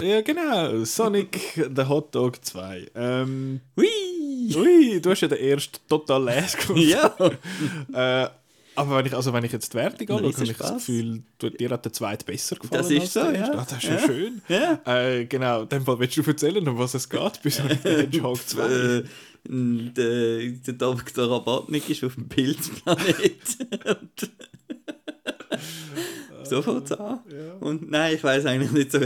ja, 0.00 0.20
genau. 0.20 0.84
Sonic 0.84 1.68
the 1.76 1.84
Hot 1.84 2.14
Dog 2.14 2.44
2. 2.44 2.86
Ähm, 2.94 3.60
Hui! 3.76 3.88
ui, 4.54 5.00
du 5.00 5.10
hast 5.10 5.20
ja 5.22 5.28
den 5.28 5.38
ersten 5.38 5.78
total 5.88 6.24
les 6.26 6.56
gemacht. 6.56 6.82
Ja! 6.82 7.14
Äh, 7.92 8.28
aber 8.76 8.98
wenn 8.98 9.06
ich, 9.06 9.14
also 9.14 9.32
wenn 9.32 9.42
ich 9.42 9.50
jetzt 9.50 9.72
die 9.72 9.78
Wertung 9.78 10.08
anschaue, 10.08 10.32
habe 10.32 10.44
ich 10.44 10.56
das. 10.56 10.74
Gefühl, 10.74 11.22
du, 11.38 11.50
dir 11.50 11.70
hat 11.70 11.84
der 11.84 11.92
zweite 11.92 12.24
besser 12.24 12.54
gefallen. 12.54 12.82
Das 12.82 12.90
ist 12.92 13.12
so, 13.12 13.20
ja. 13.20 13.50
Ah, 13.52 13.66
das 13.68 13.72
ist 13.72 13.82
ja, 13.82 13.98
schön. 13.98 14.40
Ja. 14.46 14.80
Äh, 14.84 15.24
genau, 15.24 15.62
in 15.62 15.68
dem 15.68 15.84
Fall 15.84 15.98
willst 15.98 16.16
du 16.16 16.22
erzählen, 16.22 16.68
um 16.68 16.78
was 16.78 16.94
es 16.94 17.08
geht, 17.08 17.42
bis 17.42 17.56
Sonic 17.56 17.80
the 17.82 17.88
Hedgehog 17.88 18.38
2. 18.46 19.02
Äh, 19.48 19.90
der, 19.90 20.48
der 20.48 20.74
Dr. 20.74 21.26
Robotnik 21.26 21.88
ist 21.90 22.04
auf 22.04 22.14
dem 22.14 22.28
Pilzplanet. 22.28 23.58
So 26.44 26.62
fängt 26.62 26.90
es 26.90 26.92
an. 26.92 27.20
Und 27.60 27.90
nein, 27.90 28.14
ich 28.14 28.24
weiß 28.24 28.46
eigentlich 28.46 28.72
nicht 28.72 28.92
so, 28.92 29.00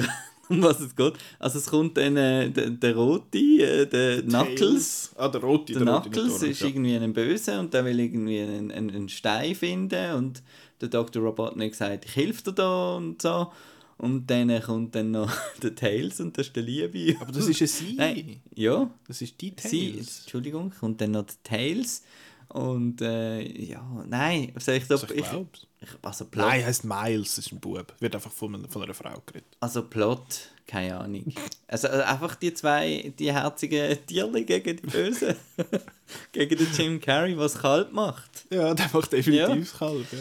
um 0.49 0.62
was 0.62 0.81
es 0.81 0.95
geht. 0.95 1.14
Also 1.38 1.59
es 1.59 1.66
kommt 1.66 1.97
dann 1.97 2.16
äh, 2.16 2.51
der, 2.51 2.71
der 2.71 2.95
Rote, 2.95 3.38
äh, 3.38 3.87
der 3.87 4.23
Knuckles. 4.23 5.12
Ah, 5.16 5.29
der 5.29 5.40
rote, 5.40 5.73
Der 5.73 5.85
der 5.85 5.95
rote, 5.95 6.11
Knuckles 6.11 6.40
nicht 6.40 6.51
ist 6.53 6.62
irgendwie 6.62 6.97
ein 6.97 7.12
Böse 7.12 7.59
und 7.59 7.75
der 7.75 7.85
will 7.85 7.99
irgendwie 7.99 8.40
einen, 8.40 8.71
einen, 8.71 8.90
einen 8.90 9.09
Stein 9.09 9.55
finden 9.55 10.14
und 10.14 10.42
der 10.81 10.88
Dr. 10.88 11.23
Robotnik 11.23 11.75
sagt, 11.75 12.05
ich 12.05 12.16
helfe 12.16 12.42
dir 12.45 12.53
da 12.53 12.97
und 12.97 13.23
so. 13.23 13.51
Und 14.02 14.26
dann 14.26 14.60
kommt 14.62 14.94
dann 14.96 15.12
noch 15.12 15.32
der 15.62 15.74
Tails 15.74 16.20
und 16.20 16.36
das 16.36 16.48
ist 16.48 16.56
der 16.56 16.62
Liebe. 16.64 17.16
Aber 17.20 17.30
das 17.32 17.46
ist 17.46 17.60
ja 17.60 17.66
sie. 17.68 17.94
Nein, 17.94 18.42
ja, 18.54 18.90
Das 19.06 19.22
ist 19.22 19.40
die 19.40 19.54
sie, 19.58 19.92
Tails. 19.94 20.20
Entschuldigung, 20.22 20.72
kommt 20.78 21.00
dann 21.00 21.12
noch 21.12 21.24
der 21.24 21.36
Tails. 21.44 22.02
Und 22.48 23.00
äh, 23.00 23.40
ja, 23.64 24.04
nein, 24.06 24.52
soll 24.58 24.74
ich. 24.74 24.90
Also 24.90 25.06
ich 25.14 25.24
ich, 25.80 25.88
also 26.02 26.24
Plot, 26.26 26.46
Nein, 26.46 26.64
heißt 26.66 26.84
Miles, 26.84 27.36
das 27.36 27.46
ist 27.46 27.52
ein 27.52 27.60
Bub. 27.60 27.94
Wird 27.98 28.14
einfach 28.14 28.30
von, 28.30 28.54
einer- 28.54 28.68
von 28.68 28.82
einer 28.82 28.92
Frau 28.94 29.20
geredet. 29.26 29.46
also 29.58 29.82
Plot, 29.82 30.50
keine 30.66 30.98
Ahnung. 30.98 31.32
Also 31.66 31.88
äh, 31.88 32.02
einfach 32.02 32.34
die 32.36 32.52
zwei, 32.54 33.12
die 33.18 33.32
herzigen 33.32 33.98
Tierli 34.06 34.44
gegen 34.44 34.76
die 34.76 34.86
Bösen. 34.86 35.34
gegen 36.32 36.58
den 36.58 36.68
Jim 36.76 37.00
Carrey, 37.00 37.36
was 37.38 37.54
kalt 37.58 37.92
macht. 37.92 38.46
Ja, 38.50 38.74
der 38.74 38.90
macht 38.92 39.12
definitiv 39.12 39.72
Ja. 39.72 39.78
kalt. 39.78 40.06
Ja. 40.12 40.18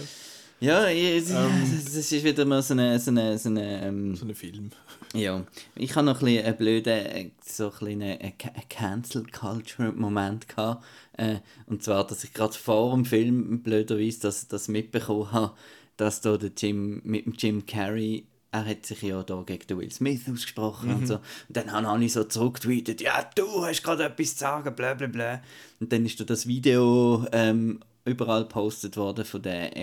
Ja, 0.62 0.88
es, 0.90 1.30
es 1.96 2.12
ist 2.12 2.24
wieder 2.24 2.46
mal 2.46 2.62
so 2.62 2.74
eine, 2.74 3.00
so 3.00 3.10
eine, 3.12 3.38
so 3.38 3.50
eine 3.50 3.88
ähm, 3.88 4.16
So 4.16 4.26
ein 4.26 4.36
Film. 4.36 4.70
Ja, 5.14 5.44
ich 5.76 5.96
habe 5.96 6.06
noch 6.06 6.22
ein 6.22 6.26
bisschen 6.26 6.46
einen 6.46 6.58
blöden, 6.58 6.94
äh, 7.06 7.32
so 7.44 7.72
ein 7.82 8.02
einen 8.02 8.34
Cancel 8.70 9.26
Culture 9.26 9.92
Moment 9.92 10.48
gehabt. 10.48 10.86
Äh, 11.18 11.38
und 11.66 11.84
zwar, 11.84 12.06
dass 12.06 12.24
ich 12.24 12.34
gerade 12.34 12.54
vor 12.54 12.94
dem 12.94 13.06
Film 13.06 13.62
blöderweise 13.64 14.22
das, 14.22 14.48
das 14.48 14.68
mitbekommen 14.68 15.32
habe, 15.32 15.54
dass 15.98 16.22
da 16.22 16.38
der 16.38 16.52
Jim 16.56 17.02
mit 17.04 17.26
dem 17.26 17.34
Jim 17.38 17.66
Carrey 17.66 18.26
er 18.54 18.66
hat 18.66 18.86
sich 18.86 19.02
ja 19.02 19.24
da 19.24 19.44
gegen 19.46 19.80
Will 19.80 19.92
Smith 19.92 20.24
ausgesprochen 20.30 20.90
Mhm. 20.90 20.96
und 20.98 21.08
so. 21.08 21.16
Und 21.16 21.24
dann 21.58 21.72
haben 21.72 21.86
alle 21.86 22.10
so 22.10 22.26
zurückgetweetet, 22.26 23.00
ja, 23.00 23.24
du 23.36 23.64
hast 23.66 23.82
gerade 23.82 24.04
etwas 24.04 24.34
zu 24.34 24.40
sagen, 24.40 24.76
bla 24.76 24.94
bla 24.94 25.08
bla. 25.08 25.42
Und 25.80 25.92
dann 25.94 26.06
ist 26.06 26.20
da 26.20 26.26
das 26.26 26.46
Video 26.46 27.26
ähm, 27.32 27.80
überall 28.04 28.42
gepostet 28.44 28.98
worden 28.98 29.24
von 29.24 29.42
der 29.42 29.78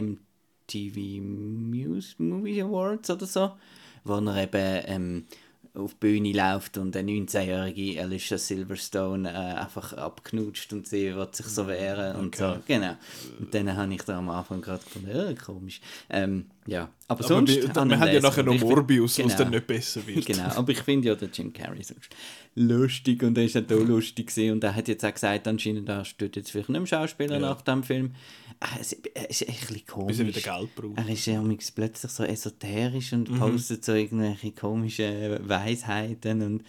MTV 0.68 1.20
Muse 1.22 2.14
Movie 2.18 2.62
Awards 2.62 3.11
oder 3.11 3.26
so, 3.26 3.52
wo 4.04 4.14
er 4.18 4.42
eben 4.42 4.83
ähm, 4.87 5.24
auf 5.74 5.94
die 5.94 5.98
Bühne 6.00 6.33
läuft 6.33 6.76
und 6.78 6.96
eine 6.96 7.12
19-jährige 7.12 8.02
Alicia 8.02 8.37
Silverstone 8.37 9.31
äh, 9.31 9.61
einfach 9.61 9.92
abknutscht 9.92 10.72
und 10.72 10.87
sie 10.87 11.14
wird 11.14 11.37
sich 11.37 11.46
so 11.46 11.68
wehren 11.68 12.16
und 12.16 12.35
so. 12.35 12.57
Genau. 12.66 12.96
Und 13.38 13.54
dann 13.54 13.76
habe 13.76 13.94
ich 13.94 14.02
da 14.02 14.18
am 14.18 14.28
Anfang 14.28 14.61
gerade 14.61 14.83
gefunden, 14.83 15.11
äh, 15.11 15.35
komisch. 15.35 15.81
Ähm, 16.11 16.46
ja, 16.66 16.90
aber, 17.07 17.20
Aber 17.20 17.28
sonst... 17.28 17.54
wir, 17.54 17.62
wir 17.62 17.74
haben 17.74 17.90
ja 17.90 18.04
lesen. 18.04 18.22
nachher 18.22 18.42
noch 18.42 18.59
Morbius, 18.59 19.16
genau. 19.16 19.37
dann 19.37 19.50
nicht 19.50 19.66
besser 19.66 20.07
wird. 20.07 20.26
Genau, 20.26 20.48
aber 20.48 20.72
ich 20.72 20.81
finde 20.81 21.09
ja 21.09 21.14
den 21.14 21.31
Jim 21.33 21.52
Carrey 21.52 21.83
sonst 21.83 22.11
lustig 22.54 23.22
und 23.22 23.38
er 23.38 23.44
ist 23.44 23.54
ja 23.54 23.61
da 23.61 23.76
lustig 23.76 24.26
gewesen. 24.28 24.52
und 24.54 24.64
er 24.64 24.74
hat 24.74 24.88
jetzt 24.88 25.04
auch 25.04 25.14
gesagt, 25.14 25.46
anscheinend 25.46 25.88
er 25.88 26.04
steht 26.04 26.37
jetzt 26.37 26.50
vielleicht 26.50 26.68
nicht 26.68 26.78
mehr 26.78 26.87
Schauspieler 26.87 27.38
nach 27.38 27.62
dem 27.62 27.83
Film. 27.85 28.14
Ah, 28.61 28.77
Es 28.81 28.92
es 29.14 29.40
ist 29.42 29.49
echt 29.49 29.62
ein 29.62 29.66
bisschen 29.68 29.87
komisch. 29.87 30.16
Bis 30.16 30.21
er 30.21 30.27
wieder 30.27 30.40
Geld 30.59 30.75
braucht. 30.75 30.99
Er 30.99 31.09
ist 31.09 31.27
ja 31.27 31.44
plötzlich 31.75 32.11
so 32.12 32.25
esoterisch 32.25 33.12
und 33.12 33.31
Mhm. 33.31 33.38
postet 33.38 33.85
so 33.85 33.94
irgendwelche 33.94 34.53
komischen 34.53 35.49
Weisheiten 35.49 36.42
und 36.42 36.64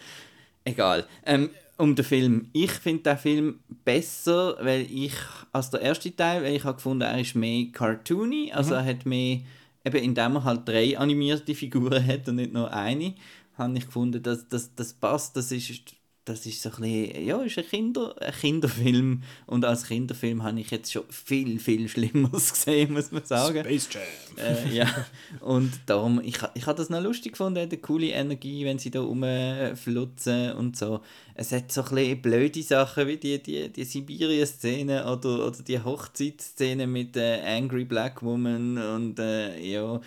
egal. 0.64 1.06
Ähm, 1.26 1.50
um 1.78 1.94
den 1.96 2.04
Film. 2.04 2.48
Ich 2.52 2.70
finde 2.72 3.02
den 3.04 3.18
Film 3.18 3.60
besser, 3.84 4.56
weil 4.60 4.82
ich 4.82 5.14
als 5.52 5.70
der 5.70 5.80
erste 5.80 6.14
Teil, 6.14 6.42
weil 6.42 6.54
ich 6.54 6.64
habe 6.64 6.76
gefunden, 6.76 7.02
er 7.02 7.18
ist 7.18 7.34
mehr 7.34 7.66
cartoony, 7.72 8.52
also 8.52 8.74
er 8.74 8.84
hat 8.84 9.06
mehr, 9.06 9.40
eben 9.84 9.96
indem 9.96 10.36
er 10.36 10.44
halt 10.44 10.68
drei 10.68 10.96
animierte 10.98 11.54
Figuren 11.54 12.06
hat 12.06 12.28
und 12.28 12.36
nicht 12.36 12.52
nur 12.52 12.72
eine, 12.72 13.14
habe 13.56 13.76
ich 13.78 13.86
gefunden, 13.86 14.22
dass 14.22 14.46
das, 14.48 14.74
das 14.74 14.92
passt, 14.92 15.36
das 15.36 15.50
ist 15.52 15.82
das 16.30 16.46
ist 16.46 16.62
so 16.62 16.70
ein 16.70 16.76
bisschen, 16.80 17.26
ja, 17.26 17.42
ist 17.42 17.58
ein, 17.58 17.66
Kinder, 17.66 18.14
ein 18.20 18.32
Kinderfilm 18.32 19.22
und 19.46 19.64
als 19.64 19.84
Kinderfilm 19.84 20.42
habe 20.44 20.60
ich 20.60 20.70
jetzt 20.70 20.92
schon 20.92 21.02
viel, 21.10 21.58
viel 21.58 21.88
Schlimmeres 21.88 22.52
gesehen, 22.54 22.92
muss 22.92 23.10
man 23.10 23.24
sagen. 23.24 23.64
Space 23.64 23.88
Jam. 23.92 24.02
Äh, 24.38 24.72
ja, 24.72 25.06
und 25.40 25.72
darum, 25.86 26.20
ich, 26.22 26.38
ich 26.54 26.66
habe 26.66 26.76
das 26.76 26.88
noch 26.88 27.02
lustig 27.02 27.32
gefunden, 27.32 27.58
eine 27.58 27.76
coole 27.78 28.10
Energie, 28.10 28.64
wenn 28.64 28.78
sie 28.78 28.92
da 28.92 29.00
rumflutzen 29.00 30.52
und 30.52 30.76
so. 30.76 31.00
Es 31.34 31.50
hat 31.50 31.72
so 31.72 31.82
ein 31.82 31.94
bisschen 31.94 32.22
blöde 32.22 32.62
Sachen 32.62 33.08
wie 33.08 33.16
die, 33.16 33.42
die, 33.42 33.68
die 33.68 33.84
Sibirien-Szene 33.84 35.10
oder, 35.10 35.46
oder 35.46 35.62
die 35.62 35.82
Hochzeitsszene 35.82 36.86
mit 36.86 37.16
der 37.16 37.44
Angry 37.44 37.84
Black 37.84 38.22
Woman 38.22 38.78
und 38.78 39.18
äh, 39.18 39.58
ja. 39.58 40.00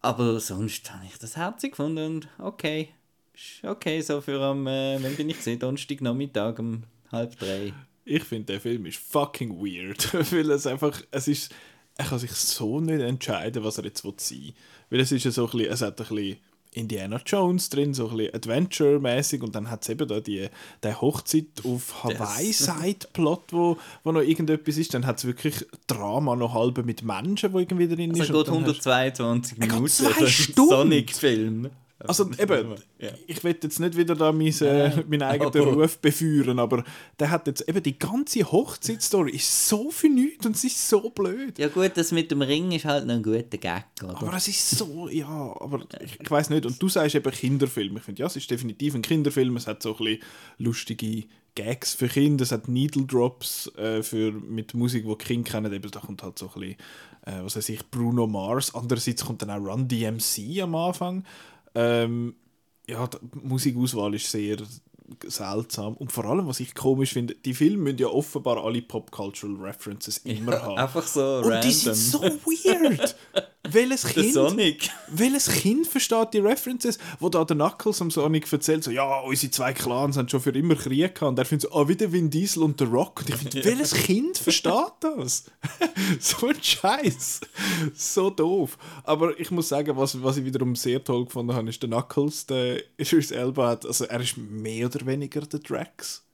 Aber 0.00 0.40
sonst 0.40 0.90
habe 0.90 1.04
ich 1.04 1.18
das 1.18 1.36
herzig 1.36 1.72
gefunden 1.72 2.16
und 2.16 2.28
okay. 2.38 2.88
Okay, 3.62 4.00
so 4.00 4.20
für 4.20 4.40
am, 4.40 4.66
äh, 4.66 5.02
wenn 5.02 5.16
bin 5.16 5.28
ich 5.28 5.36
gesehen, 5.36 5.58
Donnerstag 5.58 6.00
Nachmittag 6.00 6.58
um 6.58 6.82
halb 7.12 7.38
drei. 7.38 7.72
Ich 8.04 8.24
finde, 8.24 8.46
der 8.54 8.60
Film 8.60 8.86
ist 8.86 8.98
fucking 8.98 9.58
weird. 9.60 10.12
weil 10.32 10.50
es 10.50 10.66
einfach, 10.66 11.00
es 11.10 11.28
ist, 11.28 11.52
er 11.96 12.06
kann 12.06 12.18
sich 12.18 12.32
so 12.32 12.80
nicht 12.80 13.00
entscheiden, 13.00 13.62
was 13.62 13.78
er 13.78 13.84
jetzt 13.84 14.04
will 14.04 14.14
sein 14.16 14.38
will. 14.38 14.54
Weil 14.90 15.00
es 15.00 15.12
ist 15.12 15.24
ja 15.24 15.30
so 15.30 15.44
ein 15.46 15.50
bisschen, 15.50 15.72
es 15.72 15.82
hat 15.82 16.00
ein 16.00 16.06
bisschen 16.06 16.36
Indiana 16.72 17.20
Jones 17.26 17.68
drin, 17.68 17.94
so 17.94 18.08
ein 18.10 18.16
bisschen 18.16 18.34
Adventure-mäßig 18.34 19.42
und 19.42 19.54
dann 19.54 19.70
hat 19.70 19.82
es 19.82 19.88
eben 19.88 20.06
da 20.06 20.20
die, 20.20 20.48
der 20.82 21.00
Hochzeit 21.00 21.46
auf 21.64 22.04
Hawaii-Side-Plot, 22.04 23.52
wo, 23.52 23.76
wo 24.04 24.12
noch 24.12 24.20
irgendetwas 24.22 24.76
ist. 24.76 24.94
Dann 24.94 25.04
hat 25.04 25.18
es 25.18 25.24
wirklich 25.24 25.66
Drama 25.86 26.36
noch 26.36 26.54
halb 26.54 26.84
mit 26.84 27.02
Menschen, 27.02 27.52
wo 27.52 27.58
irgendwie 27.58 27.88
drin 27.88 28.10
Also 28.10 28.22
ist. 28.22 28.28
geht 28.28 28.48
dann 28.48 28.54
hast- 28.66 28.86
122 28.86 29.58
geht 29.58 29.68
Minuten. 29.68 29.88
zwei 29.88 30.12
also 30.12 30.26
Stunden. 30.26 30.70
Sonic-Film. 30.70 31.70
Also 32.06 32.30
eben, 32.38 32.74
Ja. 32.98 33.10
ich 33.26 33.42
will 33.44 33.56
jetzt 33.62 33.78
nicht 33.80 33.96
wieder 33.96 34.14
da 34.14 34.32
mein, 34.32 34.46
äh, 34.60 35.04
meinen 35.08 35.22
eigenen 35.22 35.48
aber- 35.48 35.72
Ruf 35.82 35.98
beführen, 35.98 36.58
aber 36.58 36.84
der 37.18 37.30
hat 37.30 37.46
jetzt 37.46 37.68
eben 37.68 37.82
die 37.82 37.98
ganze 37.98 38.50
Hochzeitsstory 38.50 39.32
ist 39.32 39.68
so 39.68 39.90
für 39.90 40.08
nichts 40.08 40.46
und 40.46 40.56
es 40.56 40.64
ist 40.64 40.88
so 40.88 41.10
blöd. 41.10 41.58
Ja 41.58 41.68
gut, 41.68 41.92
das 41.94 42.12
mit 42.12 42.30
dem 42.30 42.42
Ring 42.42 42.72
ist 42.72 42.84
halt 42.84 43.06
noch 43.06 43.14
ein 43.14 43.22
guter 43.22 43.42
Gag, 43.58 43.84
oder? 44.02 44.16
Aber 44.20 44.34
es 44.36 44.48
ist 44.48 44.70
so, 44.70 45.08
ja, 45.08 45.26
aber 45.28 45.80
ich, 46.04 46.18
ich 46.20 46.30
weiß 46.30 46.50
nicht. 46.50 46.66
Und 46.66 46.80
du 46.82 46.88
sagst 46.88 47.14
eben 47.14 47.30
Kinderfilm. 47.30 47.96
Ich 47.96 48.02
finde, 48.02 48.20
ja, 48.20 48.26
es 48.26 48.36
ist 48.36 48.50
definitiv 48.50 48.94
ein 48.94 49.02
Kinderfilm. 49.02 49.56
Es 49.56 49.66
hat 49.66 49.82
so 49.82 49.96
ein 49.96 50.04
bisschen 50.04 50.18
lustige 50.58 51.24
Gags 51.54 51.94
für 51.94 52.08
Kinder. 52.08 52.42
Es 52.44 52.52
hat 52.52 52.68
Needle 52.68 53.04
Drops 53.04 53.66
äh, 53.76 54.02
für, 54.02 54.32
mit 54.32 54.72
Musik, 54.74 55.04
die 55.04 55.08
die 55.18 55.24
Kinder 55.24 55.50
kennen. 55.50 55.72
Eben, 55.72 55.90
da 55.90 56.00
kommt 56.00 56.22
halt 56.22 56.38
so 56.38 56.46
ein 56.54 56.60
bisschen, 56.60 56.76
äh, 57.26 57.42
was 57.44 57.56
weiß 57.56 57.68
ich, 57.70 57.90
Bruno 57.90 58.26
Mars. 58.26 58.74
Andererseits 58.74 59.24
kommt 59.24 59.42
dann 59.42 59.50
auch 59.50 59.56
Run 59.58 59.88
DMC 59.88 60.60
am 60.62 60.74
Anfang. 60.74 61.24
Ähm, 61.74 62.34
ja, 62.88 63.06
die 63.06 63.18
Musikauswahl 63.46 64.14
ist 64.14 64.30
sehr 64.30 64.56
seltsam. 65.26 65.94
Und 65.94 66.12
vor 66.12 66.24
allem, 66.24 66.46
was 66.46 66.60
ich 66.60 66.74
komisch 66.74 67.12
finde, 67.12 67.34
die 67.34 67.54
Filme 67.54 67.84
müssen 67.84 67.98
ja 67.98 68.08
offenbar 68.08 68.64
alle 68.64 68.82
Pop-Cultural 68.82 69.56
References 69.56 70.18
immer 70.18 70.62
haben. 70.62 70.78
Einfach 70.78 71.06
so 71.06 71.38
Und 71.38 71.44
random. 71.44 71.60
die 71.62 71.72
sind 71.72 71.94
so 71.94 72.22
weird. 72.22 73.16
Welches 73.72 74.02
Der 74.02 74.12
Kind, 74.12 74.34
Sonic. 74.34 74.90
welches 75.08 75.46
Kind 75.48 75.86
versteht 75.86 76.28
die 76.32 76.38
References, 76.38 76.98
wo 77.18 77.28
da 77.28 77.44
der 77.44 77.56
Knuckles 77.56 78.00
am 78.00 78.10
Sonic 78.10 78.52
erzählt, 78.52 78.84
so, 78.84 78.90
ja, 78.90 79.20
unsere 79.20 79.50
zwei 79.50 79.72
Clans 79.72 80.16
haben 80.16 80.28
schon 80.28 80.40
für 80.40 80.50
immer 80.50 80.74
Krieg 80.74 81.14
gehabt. 81.14 81.22
Und 81.22 81.38
er 81.38 81.44
findet 81.44 81.70
so, 81.70 81.76
ah, 81.76 81.88
wie 81.88 81.96
der 81.96 82.12
Vin 82.12 82.30
Diesel 82.30 82.62
und 82.62 82.80
der 82.80 82.88
Rock. 82.88 83.20
Und 83.20 83.30
ich 83.30 83.36
finde, 83.36 83.64
welches 83.64 83.92
Kind 83.92 84.38
versteht 84.38 84.92
das? 85.00 85.44
so 86.20 86.48
ein 86.48 86.62
Scheiß. 86.62 87.40
So 87.94 88.30
doof. 88.30 88.78
Aber 89.04 89.38
ich 89.38 89.50
muss 89.50 89.68
sagen, 89.68 89.96
was, 89.96 90.22
was 90.22 90.36
ich 90.36 90.44
wiederum 90.44 90.74
sehr 90.74 91.02
toll 91.02 91.24
gefunden 91.24 91.54
habe, 91.54 91.68
ist 91.68 91.82
der 91.82 91.88
Knuckles, 91.88 92.46
der 92.46 92.82
Idris 92.96 93.30
Elba 93.30 93.68
hat, 93.68 93.86
also 93.86 94.04
er 94.04 94.20
ist 94.20 94.36
mehr 94.36 94.86
oder 94.86 95.04
weniger 95.06 95.42
der 95.42 95.60
Drax 95.60 96.24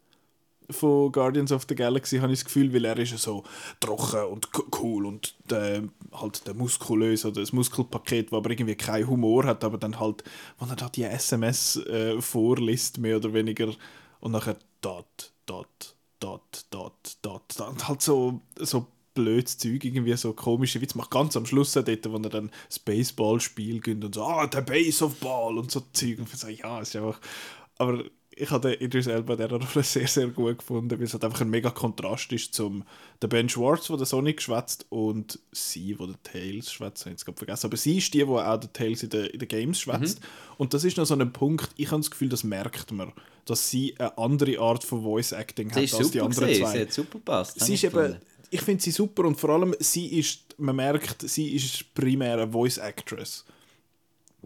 von 0.70 1.12
Guardians 1.12 1.52
of 1.52 1.66
the 1.68 1.74
Galaxy 1.74 2.18
habe 2.18 2.32
ich 2.32 2.40
das 2.40 2.44
Gefühl, 2.46 2.72
weil 2.74 2.84
er 2.84 2.98
ist 2.98 3.16
so 3.18 3.44
trocken 3.80 4.24
und 4.26 4.52
co- 4.52 4.66
cool 4.82 5.06
und 5.06 5.34
der, 5.50 5.84
halt 6.12 6.46
der 6.46 6.54
muskulös 6.54 7.24
oder 7.24 7.40
das 7.40 7.52
Muskelpaket, 7.52 8.32
wo 8.32 8.36
aber 8.36 8.50
irgendwie 8.50 8.74
keinen 8.76 9.08
Humor 9.08 9.44
hat, 9.44 9.64
aber 9.64 9.78
dann 9.78 9.98
halt, 10.00 10.24
wenn 10.58 10.68
er 10.70 10.76
da 10.76 10.88
die 10.88 11.04
SMS 11.04 11.76
äh, 11.86 12.20
vorliest, 12.20 12.98
mehr 12.98 13.16
oder 13.18 13.32
weniger 13.32 13.72
und 14.20 14.32
nachher 14.32 14.56
dot, 14.80 15.32
dot, 15.46 15.94
dot, 16.20 16.66
dot, 16.70 17.16
dot 17.22 17.60
und 17.68 17.88
halt 17.88 18.02
so, 18.02 18.40
so 18.58 18.86
blödes 19.14 19.56
Zeug, 19.58 19.84
irgendwie 19.84 20.14
so 20.16 20.32
komische 20.34 20.80
Witz 20.80 20.94
macht. 20.94 21.10
Ganz 21.10 21.36
am 21.36 21.46
Schluss 21.46 21.72
dort, 21.72 21.88
wo 22.10 22.16
er 22.16 22.28
dann 22.28 22.50
das 22.68 22.78
Baseballspiel 22.78 23.80
gönnt 23.80 24.04
und 24.04 24.14
so, 24.14 24.22
ah, 24.24 24.46
der 24.46 24.60
Base 24.60 25.04
of 25.04 25.16
Ball 25.20 25.56
und 25.58 25.70
so 25.70 25.80
Zeug. 25.92 26.18
Und 26.18 26.28
so, 26.28 26.48
ja, 26.48 26.80
ist 26.80 26.94
einfach, 26.96 27.20
aber 27.78 28.04
ich 28.38 28.50
habe 28.50 28.68
den 28.68 28.80
Idris 28.80 29.06
Elba 29.06 29.34
der 29.34 29.48
Rolle 29.50 29.66
sehr, 29.82 30.06
sehr 30.06 30.28
gut 30.28 30.58
gefunden, 30.58 30.90
weil 30.90 31.04
es 31.04 31.14
halt 31.14 31.24
einfach 31.24 31.40
ein 31.40 31.48
mega 31.48 31.70
Kontrast 31.70 32.30
ist 32.32 32.54
zum 32.54 32.84
der 33.22 33.28
Ben 33.28 33.48
Schwartz, 33.48 33.88
der 33.88 34.04
Sonic 34.04 34.42
schwätzt 34.42 34.84
und 34.90 35.38
sie, 35.52 35.98
wo 35.98 36.06
der 36.06 36.22
Tails 36.22 36.70
schwätzt, 36.70 37.02
habe 37.02 37.10
ich 37.10 37.14
jetzt 37.14 37.24
gerade 37.24 37.38
vergessen, 37.38 37.66
aber 37.66 37.76
sie 37.78 37.96
ist 37.96 38.12
die, 38.12 38.18
die 38.18 38.24
auch 38.24 38.60
der 38.60 38.72
Tails 38.72 39.02
in 39.02 39.10
den 39.10 39.26
in 39.26 39.38
den 39.38 39.48
Games 39.48 39.80
schwätzt 39.80 40.20
und 40.58 40.74
das 40.74 40.84
ist 40.84 40.98
noch 40.98 41.06
so 41.06 41.14
ein 41.14 41.32
Punkt, 41.32 41.70
ich 41.76 41.90
habe 41.90 42.00
das 42.00 42.10
Gefühl, 42.10 42.28
das 42.28 42.44
merkt 42.44 42.92
man, 42.92 43.12
dass 43.46 43.70
sie 43.70 43.94
eine 43.98 44.16
andere 44.18 44.58
Art 44.60 44.84
von 44.84 45.02
Voice 45.02 45.32
Acting 45.32 45.72
Sie 45.72 45.86
hat 45.86 45.94
als 45.94 46.10
die 46.10 46.20
anderen 46.20 46.48
gesehen, 46.48 46.64
zwei 46.64 46.72
sie 46.72 46.80
hat 46.82 46.92
super 46.92 47.18
gepasst. 47.18 47.58
sie 47.58 47.74
ist 47.74 47.84
eben, 47.84 48.16
ich 48.50 48.60
finde 48.60 48.82
sie 48.82 48.90
super 48.90 49.24
und 49.24 49.40
vor 49.40 49.50
allem 49.50 49.74
sie 49.80 50.18
ist, 50.18 50.40
man 50.58 50.76
merkt, 50.76 51.22
sie 51.22 51.54
ist 51.56 51.94
primär 51.94 52.34
eine 52.34 52.52
Voice 52.52 52.76
Actress. 52.78 53.46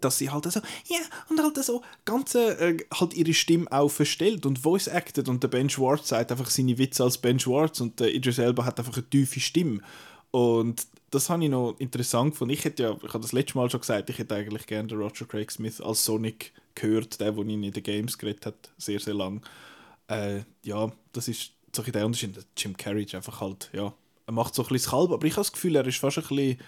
Dass 0.00 0.18
sie 0.18 0.30
halt 0.30 0.50
so, 0.50 0.60
ja, 0.86 0.98
und 1.28 1.40
halt 1.40 1.56
so 1.64 1.82
ganz 2.04 2.34
äh, 2.34 2.76
halt 2.92 3.14
ihre 3.14 3.34
Stimme 3.34 3.70
auch 3.70 3.90
verstellt 3.90 4.46
und 4.46 4.58
Voice 4.58 4.88
acted 4.88 5.28
und 5.28 5.42
der 5.42 5.48
Ben 5.48 5.70
Schwartz 5.70 6.08
sagt 6.08 6.30
einfach 6.30 6.50
seine 6.50 6.78
Witze 6.78 7.04
als 7.04 7.18
Ben 7.18 7.38
Schwartz 7.38 7.80
und 7.80 8.00
der 8.00 8.14
Idris 8.14 8.38
Elba 8.38 8.64
hat 8.64 8.78
einfach 8.78 8.94
eine 8.96 9.08
tiefe 9.08 9.40
Stimme. 9.40 9.80
Und 10.30 10.86
das 11.10 11.28
habe 11.28 11.42
ich 11.42 11.50
noch 11.50 11.74
interessant 11.78 12.32
gefunden. 12.32 12.54
Ich 12.54 12.64
hätte 12.64 12.84
ja, 12.84 12.96
ich 12.96 13.12
habe 13.12 13.20
das 13.20 13.32
letzte 13.32 13.58
Mal 13.58 13.70
schon 13.70 13.80
gesagt, 13.80 14.10
ich 14.10 14.18
hätte 14.18 14.34
eigentlich 14.34 14.66
gerne 14.66 14.88
den 14.88 14.98
Roger 14.98 15.26
Craig 15.26 15.50
Smith 15.50 15.80
als 15.80 16.04
Sonic 16.04 16.52
gehört, 16.74 17.20
der, 17.20 17.32
der 17.32 17.44
ihn 17.44 17.64
in 17.64 17.72
den 17.72 17.82
Games 17.82 18.16
geredet 18.16 18.46
hat, 18.46 18.70
sehr, 18.78 19.00
sehr 19.00 19.14
lang. 19.14 19.42
Äh, 20.08 20.42
ja, 20.62 20.90
das 21.12 21.28
ist 21.28 21.52
so 21.74 21.82
ein 21.82 21.92
der 21.92 22.06
Unterschied. 22.06 22.38
Jim 22.56 22.76
Carrey 22.76 23.04
ist 23.04 23.14
einfach 23.14 23.40
halt, 23.40 23.70
ja, 23.72 23.92
er 24.26 24.32
macht 24.32 24.54
so 24.54 24.62
ein 24.62 24.68
bisschen 24.68 24.84
das 24.84 24.90
Kalb, 24.90 25.10
aber 25.10 25.26
ich 25.26 25.32
habe 25.32 25.40
das 25.40 25.52
Gefühl, 25.52 25.76
er 25.76 25.86
ist 25.86 25.98
fast 25.98 26.18
ein 26.18 26.24
bisschen 26.28 26.58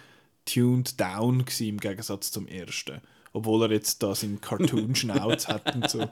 tuned 0.44 1.00
down 1.00 1.44
gewesen, 1.44 1.68
im 1.68 1.80
Gegensatz 1.80 2.32
zum 2.32 2.48
ersten. 2.48 3.00
Obwohl 3.32 3.62
er 3.62 3.72
jetzt 3.72 4.02
da 4.02 4.14
seinen 4.14 4.40
Cartoon-Schnauz 4.40 5.48
hat 5.48 5.74
und 5.74 5.88
so. 5.88 6.06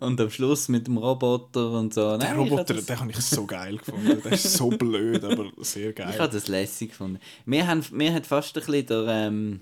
Und 0.00 0.20
am 0.20 0.30
Schluss 0.30 0.68
mit 0.68 0.86
dem 0.86 0.96
Roboter 0.96 1.72
und 1.72 1.92
so. 1.92 2.16
Der 2.16 2.28
Nein, 2.28 2.36
Roboter, 2.36 2.74
das, 2.74 2.86
den 2.86 3.00
habe 3.00 3.10
ich 3.10 3.16
so 3.18 3.46
geil 3.46 3.78
gefunden. 3.78 4.20
Der 4.22 4.32
ist 4.32 4.52
so 4.54 4.68
blöd, 4.68 5.24
aber 5.24 5.50
sehr 5.58 5.92
geil. 5.92 6.10
ich 6.12 6.20
habe 6.20 6.32
das 6.32 6.48
lässig 6.48 6.90
gefunden. 6.90 7.18
Mir, 7.46 7.66
haben, 7.66 7.84
mir 7.90 8.12
hat 8.12 8.26
fast 8.26 8.56
ein 8.56 8.64
bisschen 8.64 8.86
der, 8.86 9.06
ähm, 9.08 9.60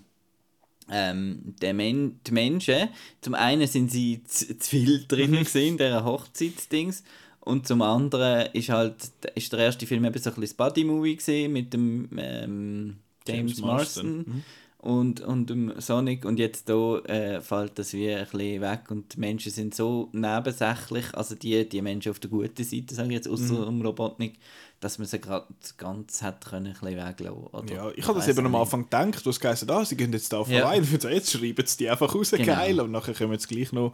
ähm, 0.90 1.54
der 1.62 1.74
Men 1.74 2.20
die 2.26 2.32
Menschen, 2.32 2.88
zum 3.20 3.34
einen 3.34 3.66
sind 3.66 3.90
sie 3.90 4.22
zu, 4.24 4.58
zu 4.58 4.70
viel 4.70 5.04
drin 5.06 5.34
in 5.54 5.78
dieser 5.78 6.04
Hochzeitsdings 6.04 7.02
und 7.40 7.66
zum 7.66 7.80
anderen 7.80 8.50
ist 8.52 8.68
halt 8.68 8.96
ist 9.34 9.52
der 9.52 9.60
erste 9.60 9.86
Film 9.86 10.04
eben 10.04 10.20
so 10.20 10.30
ein 10.30 10.34
bisschen 10.36 10.56
das 10.58 10.72
Buddy-Movie 10.74 11.48
mit 11.48 11.72
dem 11.72 12.08
ähm, 12.18 12.96
James, 13.26 13.58
James 13.58 13.60
Marsden. 13.60 14.16
Marsden. 14.16 14.44
Und, 14.82 15.20
und 15.20 15.50
dem 15.50 15.78
Sonic 15.78 16.24
und 16.24 16.38
jetzt 16.38 16.68
da 16.68 16.98
äh, 17.00 17.40
fällt 17.42 17.78
das 17.78 17.92
wie 17.92 18.10
ein 18.10 18.24
bisschen 18.24 18.60
weg 18.62 18.90
und 18.90 19.14
die 19.14 19.20
Menschen 19.20 19.52
sind 19.52 19.74
so 19.74 20.08
nebensächlich, 20.12 21.14
also 21.14 21.34
die, 21.34 21.68
die 21.68 21.82
Menschen 21.82 22.10
auf 22.10 22.18
der 22.18 22.30
guten 22.30 22.64
Seite, 22.64 22.94
sage 22.94 23.08
ich 23.08 23.14
jetzt, 23.14 23.28
außer 23.28 23.52
Mhm. 23.54 23.64
dem 23.66 23.82
Robotnik, 23.82 24.38
dass 24.80 24.96
man 24.98 25.06
sie 25.06 25.20
gerade 25.20 25.46
ganz 25.76 26.22
hat 26.22 26.46
können 26.46 26.68
ein 26.68 26.72
bisschen 26.72 26.96
weglassen 26.96 27.36
oder, 27.52 27.74
Ja, 27.74 27.90
ich 27.94 28.06
habe 28.08 28.18
das 28.18 28.28
eben 28.28 28.46
am 28.46 28.54
Anfang 28.54 28.84
gedacht, 28.84 29.24
du 29.26 29.28
hast 29.30 29.40
gesagt, 29.40 29.70
ah, 29.70 29.84
sie 29.84 29.96
gehen 29.96 30.12
jetzt 30.14 30.32
da 30.32 30.40
Ja. 30.48 30.74
Ja. 30.74 30.82
jetzt 31.10 31.30
schreiben 31.30 31.66
sie 31.66 31.76
die 31.76 31.90
einfach 31.90 32.14
raus, 32.14 32.30
Genau. 32.30 32.46
geil, 32.46 32.80
und 32.80 32.90
nachher 32.90 33.12
kommen 33.12 33.32
jetzt 33.32 33.48
gleich 33.48 33.72
noch 33.72 33.92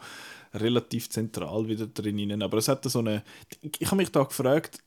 relativ 0.54 1.10
zentral 1.10 1.66
wieder 1.68 1.88
drin 1.88 2.30
rein. 2.30 2.42
Aber 2.42 2.58
es 2.58 2.68
hat 2.68 2.84
so 2.84 3.00
eine, 3.00 3.24
ich, 3.60 3.80
ich 3.80 3.86
habe 3.88 3.96
mich 3.96 4.12
da 4.12 4.22
gefragt, 4.22 4.78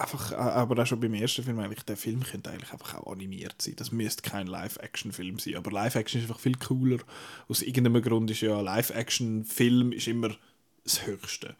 einfach, 0.00 0.32
äh, 0.32 0.36
aber 0.36 0.82
auch 0.82 0.86
schon 0.86 1.00
beim 1.00 1.14
ersten 1.14 1.42
Film 1.42 1.58
eigentlich, 1.58 1.82
der 1.84 1.96
Film 1.96 2.22
könnte 2.22 2.50
eigentlich 2.50 2.72
einfach 2.72 2.94
auch 2.94 3.12
animiert 3.12 3.60
sein. 3.60 3.74
Das 3.76 3.92
müsste 3.92 4.28
kein 4.28 4.46
Live-Action-Film 4.46 5.38
sein, 5.38 5.56
aber 5.56 5.70
Live-Action 5.70 6.20
ist 6.20 6.28
einfach 6.28 6.40
viel 6.40 6.56
cooler. 6.56 6.98
Aus 7.48 7.62
irgendeinem 7.62 8.02
Grund 8.02 8.30
ist 8.30 8.40
ja 8.40 8.60
Live-Action-Film 8.60 9.92
ist 9.92 10.08
immer 10.08 10.36
das 10.84 11.06
Höchste. 11.06 11.54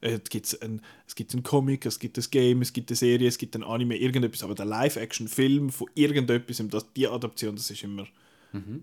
Äh, 0.00 0.18
Es, 0.22 0.30
gibt 0.30 0.62
ein, 0.62 0.80
es 1.06 1.14
gibt 1.14 1.32
einen 1.32 1.42
Comic, 1.42 1.86
es 1.86 1.98
gibt 1.98 2.16
ein 2.18 2.24
Game, 2.30 2.62
es 2.62 2.72
gibt 2.72 2.90
eine 2.90 2.96
Serie, 2.96 3.28
es 3.28 3.38
gibt 3.38 3.54
ein 3.54 3.62
Anime, 3.62 3.96
irgendetwas, 3.96 4.42
aber 4.42 4.54
der 4.54 4.64
Live-Action-Film 4.66 5.70
von 5.70 5.88
irgendetwas, 5.94 6.62
das, 6.68 6.92
die 6.94 7.06
Adaption, 7.06 7.56
das 7.56 7.70
ist 7.70 7.82
immer 7.84 8.06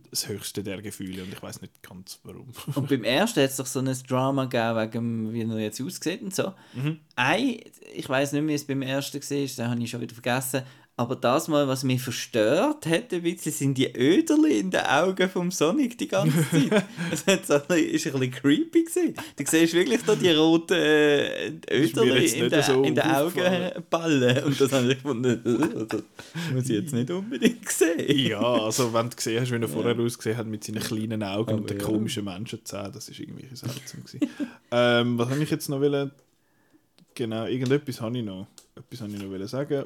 das 0.10 0.28
Höchste 0.28 0.64
der 0.64 0.82
Gefühle 0.82 1.24
und 1.24 1.32
ich 1.32 1.42
weiß 1.42 1.62
nicht 1.62 1.84
ganz 1.84 2.20
warum. 2.24 2.48
Und 2.76 2.90
beim 2.90 3.04
ersten 3.04 3.42
hat 3.42 3.50
es 3.52 3.58
doch 3.58 3.66
so 3.66 3.80
ein 3.80 3.98
Drama 4.08 4.46
gegeben, 4.46 5.34
wegen 5.34 5.50
wie 5.52 5.56
er 5.56 5.60
jetzt 5.60 5.82
aussieht 5.82 6.22
und 6.22 6.34
so. 6.34 6.54
Ein, 7.16 7.60
ich 7.94 8.10
weiß 8.10 8.34
nicht 8.34 8.42
mehr, 8.42 8.50
wie 8.50 8.56
es 8.56 8.66
beim 8.66 8.82
ersten 8.82 9.22
war, 9.22 9.42
das 9.42 9.60
habe 9.60 9.82
ich 9.82 9.90
schon 9.90 10.02
wieder 10.02 10.14
vergessen. 10.14 10.64
Aber 11.00 11.16
das 11.16 11.48
mal, 11.48 11.66
was 11.66 11.86
mich 11.86 12.02
verstört 12.02 12.86
hat, 12.86 13.14
ein 13.14 13.22
bisschen, 13.24 13.54
sind 13.54 13.78
die 13.78 13.88
Öderli 13.96 14.60
in 14.60 14.70
den 14.70 14.82
Augen 14.82 15.30
vom 15.30 15.50
Sonic 15.50 15.98
die 15.98 16.10
ganze 16.10 16.38
Zeit. 16.52 16.84
Es 17.10 17.26
hat 17.26 17.46
so 17.46 17.54
ein 17.54 17.62
bisschen- 17.68 17.90
ist 17.92 18.08
ein 18.08 18.14
bisschen 18.20 18.32
creepy 18.34 18.84
gewesen. 18.84 19.14
Du 19.38 19.44
siehst 19.48 19.74
wirklich 19.76 20.02
da 20.04 20.16
die 20.16 20.30
roten 20.32 20.74
äh, 20.74 21.52
Öderli 21.72 22.26
in, 22.26 22.50
den- 22.50 22.64
so 22.64 22.84
in 22.84 22.96
den 22.96 23.04
Augen 23.06 23.84
ballen. 23.90 24.44
Und 24.44 24.60
das 24.60 24.74
habe 24.74 24.88
ich 24.92 24.96
gefunden, 24.96 25.42
das 25.90 26.04
muss 26.54 26.64
ich 26.66 26.70
jetzt 26.82 26.94
nicht 26.94 27.10
unbedingt 27.10 27.70
sehen. 27.70 28.20
ja, 28.28 28.42
also 28.42 28.94
wenn 28.94 29.10
du 29.10 29.16
gesehen 29.16 29.40
hast, 29.42 29.52
wie 29.54 29.56
er 29.56 29.70
vorher 29.70 29.98
ausgesehen 29.98 30.36
hat 30.36 30.48
mit 30.48 30.66
seinen 30.66 30.82
kleinen 30.82 31.24
Augen 31.24 31.54
und 31.54 31.60
Aber 31.60 31.68
den 31.68 31.80
ja. 31.80 31.86
komischen 31.86 32.26
Menschenzähnen, 32.26 32.92
das 32.92 33.08
ist 33.08 33.22
irgendwie 33.22 33.48
seltsam 33.54 34.02
ähm, 34.72 35.18
was 35.18 35.30
habe 35.30 35.42
ich 35.42 35.50
jetzt 35.50 35.70
noch 35.70 35.80
wollen? 35.80 36.12
Genau, 37.16 37.46
irgendetwas 37.46 38.02
habe 38.02 38.18
ich 38.18 38.26
noch. 38.26 38.48
Etwas 38.76 39.00
habe 39.00 39.14
ich 39.14 39.22
noch 39.22 39.30
wollen 39.30 39.48
sagen. 39.48 39.86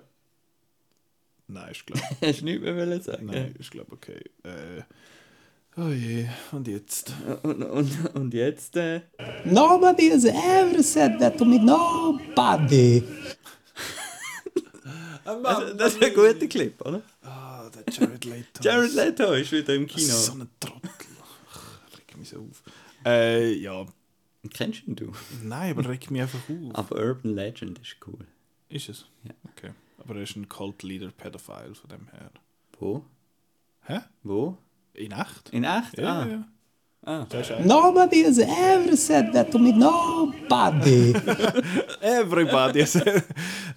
Nein, 1.48 1.72
ist 1.72 1.86
glaube 1.86 2.02
Hast 2.22 2.42
du 2.42 2.46
nichts 2.46 2.62
mehr 2.62 2.76
wollen 2.76 3.02
sagen? 3.02 3.26
Nein, 3.26 3.56
ist 3.60 3.72
glaube 3.72 3.92
okay. 3.94 4.22
Äh, 4.44 4.84
oh 5.78 5.90
je, 5.90 6.28
und 6.52 6.68
jetzt? 6.68 7.14
Und, 7.44 7.64
und, 7.64 8.16
und 8.16 8.34
jetzt... 8.34 8.76
Äh, 8.78 9.02
Nobody 9.46 10.10
has 10.10 10.26
ever 10.26 10.82
said 10.82 11.20
that 11.20 11.38
to 11.38 11.46
me. 11.46 11.60
Nobody. 11.60 13.04
also, 15.26 15.74
das 15.74 15.96
ist 15.96 16.04
ein 16.04 16.14
guter 16.14 16.48
Clip, 16.48 16.80
oder? 16.86 17.02
Ah, 17.22 17.70
der 17.70 17.94
Jared 17.94 18.26
Leto. 18.26 18.62
Jared 18.62 18.94
Leto 18.94 19.34
ist 19.34 19.52
wieder 19.52 19.76
im 19.76 19.88
Kino. 19.88 20.08
ist 20.08 20.26
so 20.26 20.34
ein 20.34 20.50
Trottel. 20.60 20.90
Ach, 21.52 21.98
regt 21.98 22.18
mich 22.18 22.30
so 22.30 22.38
auf. 22.38 22.64
Äh, 23.06 23.54
ja, 23.54 23.86
Kennst 24.52 24.88
ihn 24.88 24.96
du? 24.96 25.12
nein, 25.42 25.78
aber 25.78 25.88
regt 25.90 26.12
mich 26.12 26.22
einfach 26.22 26.40
auf. 26.40 26.76
Aber 26.76 26.96
Urban 26.98 27.34
Legend 27.34 27.80
ist 27.80 27.96
cool. 28.06 28.28
Ist 28.70 28.90
es? 28.90 29.06
Ja. 29.24 29.32
Okay. 29.56 29.72
Aber 30.04 30.16
er 30.16 30.24
ist 30.24 30.36
ein 30.36 30.50
Cult 30.50 30.84
Leader 30.84 31.10
Pedophile 31.16 31.74
von 31.76 31.90
dem 31.90 32.08
her. 32.12 32.30
Wo? 32.80 33.04
Hä? 33.86 34.00
Wo? 34.24 34.58
In 34.94 35.12
echt? 35.12 35.50
In 35.52 35.64
echt? 35.64 35.98
Ja, 35.98 36.22
ah. 36.22 36.28
ja. 36.28 36.44
Ah. 37.06 37.28
Nobody 37.66 38.24
has 38.24 38.38
ever 38.38 38.96
said 38.96 39.34
that 39.34 39.52
to 39.52 39.60
me. 39.60 39.74
Nobody. 39.74 41.14
Everybody. 42.02 42.80
has- 42.82 42.98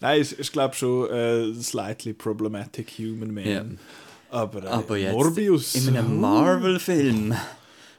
Nein, 0.01 0.21
ist, 0.21 0.33
ist 0.33 0.53
glaube 0.53 0.75
schon 0.77 1.11
äh, 1.11 1.53
slightly 1.55 2.13
problematic 2.13 2.89
human 2.99 3.35
man. 3.35 3.45
Ja. 3.49 3.65
Aber, 4.31 4.63
äh, 4.65 4.69
Aber 4.69 4.97
jetzt 4.97 5.13
Morbius. 5.13 5.75
in 5.75 5.97
einem 5.97 6.21
Marvel-Film. 6.21 7.35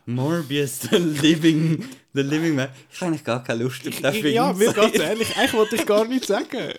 Morbius, 0.10 0.80
the 0.90 0.96
living, 0.98 1.84
the 2.14 2.22
living 2.22 2.56
man. 2.56 2.70
Ich 2.90 3.02
habe 3.02 3.08
eigentlich 3.10 3.26
gar 3.26 3.44
keine 3.44 3.64
Lust 3.64 3.86
auf 3.86 3.94
den 4.00 4.14
Film. 4.14 4.34
Ja, 4.34 4.54
mir 4.54 4.72
ganz 4.72 4.98
ehrlich, 4.98 5.36
eigentlich 5.36 5.54
wollte 5.54 5.76
ich 5.76 5.86
gar 5.86 6.06
nicht 6.08 6.26
sagen. 6.26 6.74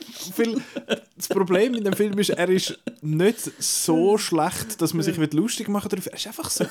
Das 1.15 1.29
Problem 1.29 1.75
in 1.75 1.85
dem 1.85 1.93
Film 1.93 2.19
ist, 2.19 2.31
er 2.31 2.49
ist 2.49 2.79
nicht 3.03 3.39
so 3.63 4.17
schlecht, 4.17 4.81
dass 4.81 4.95
man 4.95 5.03
sich 5.03 5.19
wird 5.19 5.35
lustig 5.35 5.69
machen 5.69 5.91
darüber. 5.91 6.11
Er 6.11 6.17
ist 6.17 6.27
einfach 6.27 6.49
so, 6.49 6.65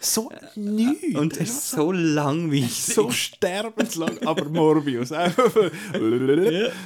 so 0.00 0.30
nichts. 0.54 1.16
Und 1.18 1.36
Er 1.38 1.42
ist 1.44 1.70
so 1.70 1.92
langweilig. 1.92 2.84
so 2.84 3.10
sterbenslang, 3.10 4.18
aber 4.26 4.44
Morbius. 4.50 5.12
Einfach 5.12 5.50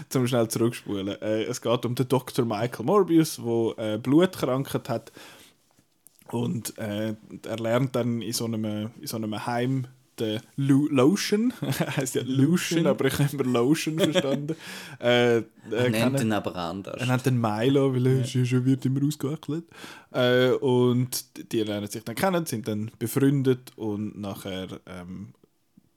Zum 0.09 0.29
schnell 0.29 0.47
zurückspulen. 0.47 1.21
Äh, 1.21 1.45
es 1.45 1.61
geht 1.61 1.85
um 1.85 1.97
den 1.97 2.07
Dr. 2.07 2.45
Michael 2.45 2.85
Morbius, 2.85 3.41
der 3.45 3.95
äh, 3.95 3.99
Blutkrankheit 3.99 4.89
hat. 4.89 5.13
Und 6.33 6.77
äh, 6.79 7.15
er 7.47 7.57
lernt 7.59 7.95
dann 7.95 8.21
in 8.21 8.33
so 8.33 8.45
einem, 8.47 8.91
in 9.01 9.07
so 9.07 9.17
einem 9.17 9.47
Heim 9.47 9.87
den 10.19 10.41
Lu 10.57 10.89
Lotion, 10.89 11.53
heißt 11.61 12.15
ja 12.15 12.23
Lucian, 12.25 12.87
aber 12.87 13.05
ich 13.07 13.19
habe 13.19 13.31
immer 13.33 13.45
Lotion 13.45 13.99
verstanden. 13.99 14.57
Äh, 14.99 15.39
äh, 15.39 15.43
Er 15.71 15.91
nennt 15.91 16.21
ihn 16.21 16.33
aber 16.33 16.57
anders. 16.57 17.01
er 17.01 17.07
nennt 17.07 17.27
den 17.27 17.39
Milo, 17.39 17.95
weil 17.95 18.07
er 18.07 18.25
ja. 18.25 18.45
schon 18.45 18.65
wird 18.65 18.87
immer 18.87 19.05
ausgewackelt. 19.05 19.65
Äh, 20.13 20.51
und 20.53 21.53
die 21.53 21.63
lernen 21.63 21.89
sich 21.89 22.03
dann 22.03 22.15
kennen, 22.15 22.47
sind 22.47 22.67
dann 22.67 22.91
befreundet 22.99 23.73
und 23.77 24.19
nachher, 24.19 24.69
ähm, 24.87 25.35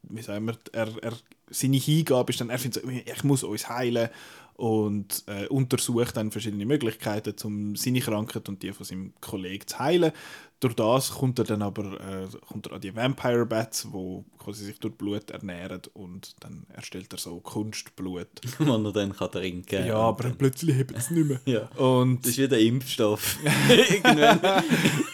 wie 0.03 0.21
sagen 0.21 0.47
wir, 0.47 0.57
er, 0.73 0.89
er, 1.01 1.13
seine 1.49 1.77
Hingabe 1.77 2.32
ist 2.32 2.41
dann, 2.41 2.49
er 2.49 2.59
findet 2.59 2.84
so, 2.84 2.89
ich 2.89 3.23
muss 3.23 3.43
uns 3.43 3.69
heilen 3.69 4.09
und 4.60 5.24
äh, 5.28 5.47
untersucht 5.47 6.18
dann 6.18 6.32
verschiedene 6.32 6.66
Möglichkeiten, 6.66 7.34
um 7.45 7.78
seine 7.78 8.01
Krankheit 8.01 8.49
und 8.49 8.62
die 8.62 8.74
von 8.74 8.86
seinem 8.86 9.14
Kollegen 9.22 9.66
zu 9.66 9.80
heilen. 9.80 10.12
Durch 10.62 10.74
das 10.76 11.12
kommt 11.12 11.39
er 11.39 11.45
dann 11.45 11.62
aber 11.62 11.86
äh, 12.01 12.28
kommt 12.47 12.68
er 12.68 12.74
an 12.74 12.82
die 12.82 12.93
Vampire 12.93 13.45
Bats, 13.45 13.88
wo 13.91 14.26
quasi 14.38 14.66
sich 14.66 14.78
durch 14.80 14.93
Blut 14.95 15.32
ernähren 15.32 15.82
und 15.93 16.36
dann 16.41 16.66
erstellt 16.74 17.14
er 17.14 17.18
so 17.18 17.39
Kunstblut. 17.39 18.28
man 18.60 18.84
er 18.86 18.91
dann 18.91 19.16
kann 19.16 19.32
trinken 19.32 19.86
Ja, 19.88 19.95
aber 19.97 20.30
plötzlich 20.32 20.76
hebt 20.76 20.91
es 20.97 21.12
nicht 21.12 21.28
mehr. 21.28 21.39
Ja. 21.45 21.62
Und 21.82 22.24
Das 22.26 22.32
ist 22.32 22.39
wie 22.39 22.47
der 22.49 22.60
Impfstoff. 22.60 23.38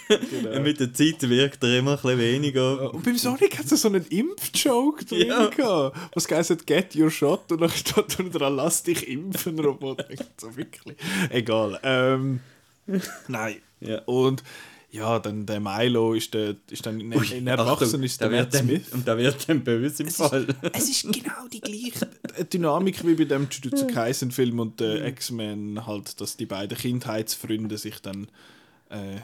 Genau. 0.10 0.62
Mit 0.62 0.80
der 0.80 0.93
Zeit 0.93 1.22
wirkt 1.28 1.64
er 1.64 1.80
immer 1.80 1.91
ein 1.91 1.98
bisschen 1.98 2.20
weniger. 2.20 2.93
Und 2.93 3.04
beim 3.04 3.18
Sonic 3.18 3.58
hat 3.58 3.72
es 3.72 3.82
so 3.82 3.88
einen 3.88 4.06
Impfjoke 4.06 5.06
drin 5.06 5.28
Ja. 5.28 5.48
gehabt. 5.48 5.98
Was 6.14 6.30
heisst, 6.30 6.66
get 6.68 6.96
your 6.96 7.10
shot 7.10 7.52
und 7.52 7.62
dann 7.62 7.70
steht 7.72 8.20
da 8.20 8.24
dran, 8.24 8.56
lass 8.56 8.84
dich 8.84 9.08
impfen, 9.08 9.60
Roboter. 9.60 10.06
so 10.39 10.56
wirklich. 10.56 10.98
Egal. 11.30 11.80
Ähm, 11.84 12.39
nein. 13.28 13.58
Ja. 13.80 14.00
Und 14.06 14.43
ja, 14.96 15.20
dann 15.20 15.46
der 15.46 15.60
Milo 15.60 16.14
ist, 16.14 16.34
der, 16.34 16.56
ist 16.70 16.86
dann 16.86 17.00
in, 17.00 17.12
in 17.12 17.48
Erwachsenen 17.48 18.04
ist 18.04 18.20
der 18.22 18.30
Matt 18.30 18.54
dann- 18.54 18.66
Smith. 18.66 18.91
Und 18.93 19.08
da 19.08 19.18
wird 19.18 19.48
dann 19.50 19.64
böse 19.64 20.04
im 20.04 20.10
Fall. 20.10 20.48
Es 20.74 20.89
ist 20.89 21.04
genau 21.14 21.48
die 21.52 21.62
gleiche 21.62 22.08
Dynamik 22.54 23.06
wie 23.06 23.16
bei 23.16 23.26
dem 23.26 23.48
Jujutsu 23.52 23.88
Kaisen 23.88 24.32
Film 24.32 24.60
und 24.60 24.74
Mhm. 24.74 24.78
der 24.78 25.06
X-Men 25.08 25.86
halt, 25.86 26.20
dass 26.22 26.38
die 26.38 26.46
beiden 26.46 26.78
Kindheitsfreunde 26.78 27.78
sich 27.78 28.00
dann 28.02 28.28
äh, 28.89 29.18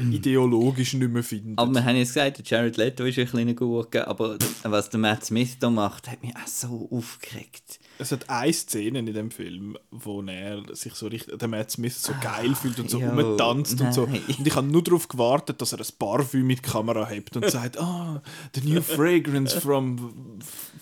ideologisch 0.00 0.94
nicht 0.94 1.10
mehr 1.12 1.22
finden. 1.24 1.54
Aber 1.58 1.72
wir 1.72 1.84
haben 1.84 1.96
jetzt 1.96 2.14
gesagt, 2.14 2.38
der 2.38 2.44
Jared 2.44 2.76
Leto 2.76 3.04
ist 3.04 3.18
ein 3.18 3.26
kleiner 3.26 3.54
Gurke, 3.54 4.06
aber 4.06 4.38
was 4.62 4.90
der 4.90 5.00
Matt 5.00 5.24
Smith 5.24 5.56
da 5.58 5.70
macht, 5.70 6.08
hat 6.08 6.22
mich 6.22 6.34
auch 6.36 6.46
so 6.46 6.88
aufgeregt. 6.92 7.80
Es 7.98 8.12
hat 8.12 8.28
eine 8.30 8.52
Szene 8.52 9.00
in 9.00 9.06
dem 9.06 9.30
Film, 9.30 9.76
wo 9.90 10.22
er 10.22 10.62
sich 10.74 10.94
so 10.94 11.08
richtig, 11.08 11.38
der 11.38 11.48
Matt 11.48 11.70
Smith 11.72 12.00
so 12.00 12.12
geil 12.20 12.54
fühlt 12.54 12.78
und 12.78 12.88
so 12.90 13.00
jo, 13.00 13.08
rumtanzt 13.10 13.80
und 13.80 13.92
so. 13.92 14.06
nein. 14.06 14.22
Und 14.38 14.46
ich 14.46 14.54
habe 14.54 14.66
nur 14.66 14.82
darauf 14.84 15.08
gewartet, 15.08 15.60
dass 15.60 15.72
er 15.72 15.80
ein 15.80 15.86
Parfüm 15.98 16.46
mit 16.46 16.62
Kamera 16.62 17.06
hebt 17.08 17.36
und 17.36 17.50
sagt, 17.50 17.78
ah, 17.80 18.22
the 18.54 18.60
new 18.60 18.80
fragrance 18.80 19.58
from 19.58 20.38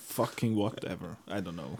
fucking 0.09 0.55
whatever. 0.57 1.17
I 1.29 1.41
don't 1.41 1.53
know. 1.55 1.79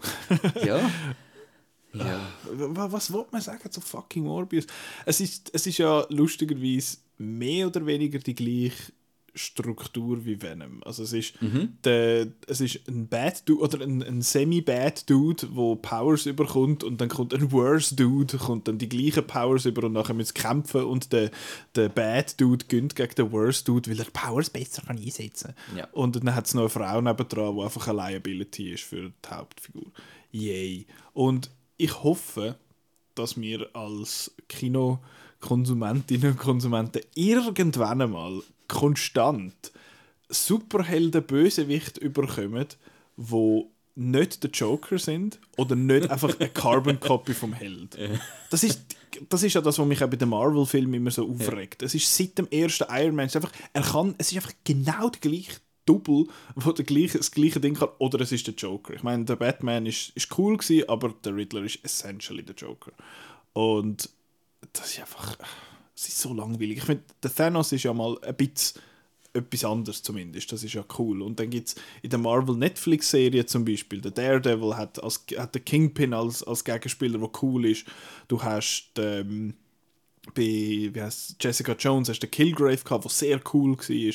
Ja. 0.65 0.79
ja. 1.93 2.19
Wa- 2.51 2.91
Was 2.91 3.11
wollte 3.13 3.29
man 3.31 3.41
sagen 3.41 3.71
zu 3.71 3.81
fucking 3.81 4.23
Morbius? 4.23 4.65
Es 5.05 5.19
ist, 5.19 5.51
es 5.53 5.67
ist 5.67 5.77
ja 5.77 6.05
lustigerweise 6.09 6.97
mehr 7.17 7.67
oder 7.67 7.85
weniger 7.85 8.19
die 8.19 8.35
gleiche 8.35 8.91
Struktur 9.37 10.25
wie 10.25 10.41
Venom. 10.41 10.83
Also 10.83 11.03
es 11.03 11.13
ist, 11.13 11.33
der, 11.83 12.27
es 12.47 12.61
ist 12.61 12.87
ein 12.87 13.07
Bad 13.07 13.47
Dude 13.47 13.61
oder 13.61 13.83
ein, 13.83 14.03
ein 14.03 14.21
Semi-Bad 14.21 15.09
Dude, 15.09 15.47
der 15.47 15.75
Powers 15.75 16.25
überkommt 16.25 16.83
und 16.83 16.99
dann 16.99 17.09
kommt 17.09 17.33
ein 17.33 17.51
Worse 17.51 17.95
Dude, 17.95 18.37
kommt 18.37 18.67
dann 18.67 18.77
die 18.77 18.89
gleichen 18.89 19.25
Powers 19.25 19.65
über 19.65 19.85
und 19.85 19.93
nachher 19.93 20.13
müssen 20.13 20.33
sie 20.35 20.41
kämpfen 20.41 20.83
und 20.83 21.13
der, 21.13 21.31
der 21.75 21.89
Bad 21.89 22.39
Dude 22.41 22.65
gönnt 22.67 22.95
gegen 22.95 23.15
den 23.15 23.31
Worse 23.31 23.63
Dude, 23.63 23.89
weil 23.89 23.99
er 23.99 24.11
Powers 24.11 24.49
besser 24.49 24.81
kann 24.81 24.97
einsetzen 24.97 25.53
kann. 25.67 25.77
Ja. 25.77 25.87
Und 25.91 26.15
dann 26.15 26.33
hat 26.33 26.47
es 26.47 26.53
noch 26.53 26.61
eine 26.61 26.69
Frau 26.69 27.01
nebendran, 27.01 27.55
die 27.55 27.61
einfach 27.61 27.87
eine 27.87 27.97
Liability 27.97 28.73
ist 28.73 28.83
für 28.83 29.09
die 29.09 29.29
Hauptfigur. 29.29 29.91
Yay. 30.31 30.87
Und 31.13 31.51
ich 31.77 32.03
hoffe, 32.03 32.57
dass 33.15 33.39
wir 33.39 33.75
als 33.75 34.35
Konsumentinnen 35.39 36.31
und 36.31 36.37
Konsumenten 36.37 37.01
irgendwann 37.15 38.01
einmal 38.01 38.41
konstant 38.67 39.71
Superhelden 40.29 41.23
Bösewicht 41.23 41.97
überkommen, 41.97 42.67
wo 43.15 43.71
nicht 43.95 44.43
der 44.43 44.51
Joker 44.51 44.99
sind 44.99 45.39
oder 45.57 45.75
nicht 45.75 46.09
einfach 46.11 46.39
eine 46.39 46.49
Carbon 46.49 46.99
Copy 46.99 47.33
vom 47.33 47.53
Held. 47.53 47.97
Das 48.51 48.63
ist, 48.63 48.81
das 49.29 49.41
ist 49.41 49.53
ja 49.53 49.61
das, 49.61 49.79
was 49.79 49.87
mich 49.87 50.03
auch 50.03 50.09
bei 50.09 50.17
den 50.17 50.29
Marvel-Filmen 50.29 50.93
immer 50.93 51.11
so 51.11 51.27
aufregt. 51.27 51.81
Es 51.81 51.95
ist 51.95 52.15
seit 52.15 52.37
dem 52.37 52.47
ersten 52.49 52.85
Iron 52.89 53.15
Man, 53.15 53.25
es 53.25 53.35
ist 53.35 53.37
einfach, 53.37 53.57
er 53.73 53.81
kann, 53.81 54.13
es 54.17 54.31
ist 54.31 54.37
einfach 54.37 54.53
genau 54.63 55.09
der 55.09 55.19
gleiche 55.19 55.59
Double, 55.87 56.25
wo 56.55 56.71
der 56.71 56.85
gleiche, 56.85 57.17
das 57.17 57.31
gleiche 57.31 57.59
Ding 57.59 57.73
kann, 57.73 57.89
oder 57.97 58.19
es 58.21 58.31
ist 58.31 58.45
der 58.45 58.53
Joker. 58.53 58.93
Ich 58.93 59.03
meine, 59.03 59.25
der 59.25 59.37
Batman 59.37 59.85
ist, 59.85 60.09
ist 60.15 60.37
cool 60.37 60.57
gewesen, 60.57 60.87
aber 60.89 61.15
der 61.23 61.35
Riddler 61.35 61.63
ist 61.63 61.79
essentially 61.83 62.43
der 62.43 62.55
Joker. 62.55 62.91
Und 63.53 64.09
das 64.73 64.91
ist 64.91 64.99
einfach, 64.99 65.37
es 65.97 66.09
ist 66.09 66.19
so 66.19 66.33
langweilig. 66.33 66.77
Ich 66.77 66.83
finde, 66.83 67.03
der 67.23 67.33
Thanos 67.33 67.71
ist 67.71 67.83
ja 67.83 67.93
mal 67.93 68.17
ein 68.21 68.35
bisschen 68.35 68.79
etwas 69.33 69.65
anderes 69.65 70.03
zumindest. 70.03 70.51
Das 70.51 70.63
ist 70.63 70.73
ja 70.73 70.85
cool. 70.99 71.23
Und 71.23 71.39
dann 71.39 71.49
gibt 71.49 71.69
es 71.69 71.75
in 72.03 72.11
der 72.11 72.19
Marvel-Netflix-Serie 72.19 73.45
zum 73.47 73.65
Beispiel, 73.65 73.99
der 74.01 74.11
Daredevil 74.11 74.77
hat, 74.77 75.03
als, 75.03 75.25
hat 75.37 75.55
den 75.55 75.65
Kingpin 75.65 76.13
als, 76.13 76.43
als 76.43 76.63
Gegenspieler, 76.63 77.17
der 77.17 77.29
cool 77.41 77.65
ist. 77.65 77.85
Du 78.27 78.41
hast 78.41 78.91
ähm, 78.97 79.55
bei 80.35 80.91
wie 80.93 81.09
Jessica 81.39 81.73
Jones 81.73 82.09
hast 82.09 82.19
den 82.19 82.31
Killgrave 82.31 82.77
gehabt, 82.77 83.03
der 83.03 83.11
sehr 83.11 83.41
cool 83.53 83.77
war. 83.77 84.13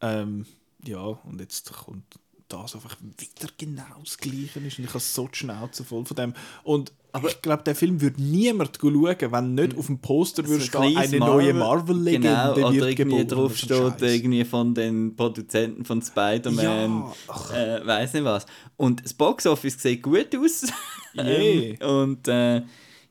Ähm, 0.00 0.46
ja, 0.86 1.00
und 1.00 1.40
jetzt 1.40 1.72
kommt 1.72 2.04
das 2.48 2.74
einfach 2.74 2.96
wieder 3.00 3.52
genau 3.56 4.00
das 4.02 4.18
Gleiche 4.18 4.58
und 4.58 4.66
ich 4.66 4.78
habe 4.78 5.00
so 5.00 5.28
die 5.28 5.38
Schnauze 5.38 5.84
voll 5.84 6.04
von 6.04 6.16
dem. 6.16 6.34
Und 6.64 6.92
aber 7.14 7.28
ich 7.28 7.42
glaube, 7.42 7.62
der 7.62 7.74
Film 7.74 8.00
würde 8.00 8.22
niemand 8.22 8.78
schauen, 8.80 9.16
wenn 9.20 9.54
nicht 9.54 9.76
auf 9.76 9.86
dem 9.86 9.98
Poster 10.00 10.46
würde 10.48 10.64
stehen, 10.64 10.96
eine 10.96 11.18
neue 11.18 11.52
Marvel-Legende 11.52 12.28
genau, 12.28 12.52
oder 12.52 12.72
wird 12.72 12.98
irgendwie 12.98 13.18
geboren. 13.18 13.28
drauf 13.28 13.52
Das 13.52 13.62
ist 13.62 13.70
ein 13.70 13.76
steht, 13.76 14.00
Scheiß. 14.00 14.12
irgendwie 14.12 14.44
von 14.44 14.74
den 14.74 15.14
Produzenten 15.14 15.84
von 15.84 16.00
Spider-Man, 16.00 16.64
Ja, 16.64 17.54
äh, 17.54 17.86
weiß 17.86 18.14
nicht 18.14 18.24
was. 18.24 18.46
Und 18.78 19.04
das 19.04 19.12
Boxoffice 19.12 19.80
sieht 19.80 20.02
gut 20.02 20.34
aus. 20.36 20.64
Yeah. 21.14 21.26
ähm, 21.28 21.76
und 21.86 22.26
äh, 22.26 22.62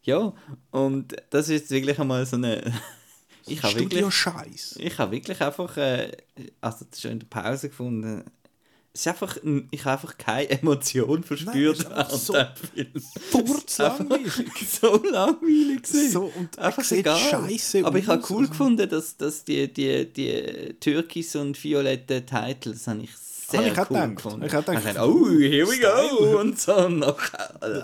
ja, 0.02 0.34
und 0.72 1.16
das 1.30 1.50
ist 1.50 1.62
jetzt 1.62 1.70
wirklich 1.70 2.00
einmal 2.00 2.26
so 2.26 2.36
eine... 2.36 2.74
ich 3.46 3.62
habe 3.62 3.80
wirklich, 3.80 4.12
Scheiß. 4.12 4.78
ich 4.80 4.98
habe 4.98 5.12
wirklich 5.12 5.40
einfach, 5.40 5.78
äh, 5.78 6.12
also 6.62 6.86
das 6.90 7.00
schon 7.00 7.12
in 7.12 7.20
der 7.20 7.28
Pause 7.28 7.70
gefunden, 7.70 8.24
es 8.94 9.02
ist 9.02 9.08
einfach, 9.08 9.38
ich 9.72 9.86
habe 9.86 9.94
einfach 9.94 10.18
keine 10.18 10.50
Emotion 10.50 11.24
verspürt 11.24 11.80
es 11.80 11.86
ist 11.86 11.92
einfach 11.92 12.54
während 12.76 13.02
so. 13.02 13.46
Furzlangweilig. 13.46 14.34
so 14.82 15.02
langweilig 15.04 15.84
gewesen. 15.84 16.12
So, 16.12 16.32
und 16.36 16.60
einfach 16.60 16.84
sieht 16.84 17.00
egal. 17.00 17.18
scheisse 17.18 17.86
Aber 17.86 17.98
ich 17.98 18.08
habe 18.08 18.22
cool 18.30 18.40
also. 18.40 18.50
gefunden, 18.50 18.90
dass, 18.90 19.16
dass 19.16 19.46
die, 19.46 19.72
die, 19.72 20.12
die 20.12 20.76
türkis 20.80 21.36
und 21.38 21.62
violette 21.64 22.26
Titel, 22.26 22.74
das 22.74 22.88
habe 22.88 23.04
ich 23.04 23.12
sehr 23.52 23.68
ich 23.68 23.78
cool 23.78 23.86
gedacht. 23.86 24.16
gefunden. 24.16 24.46
Ich 24.46 24.54
habe 24.54 24.66
gedacht, 24.66 24.86
dachte, 24.96 25.00
oh, 25.10 25.30
here 25.30 25.68
we 25.68 25.80
go 25.80 26.40
und 26.40 26.60
so. 26.60 26.90
Noch, 26.90 27.18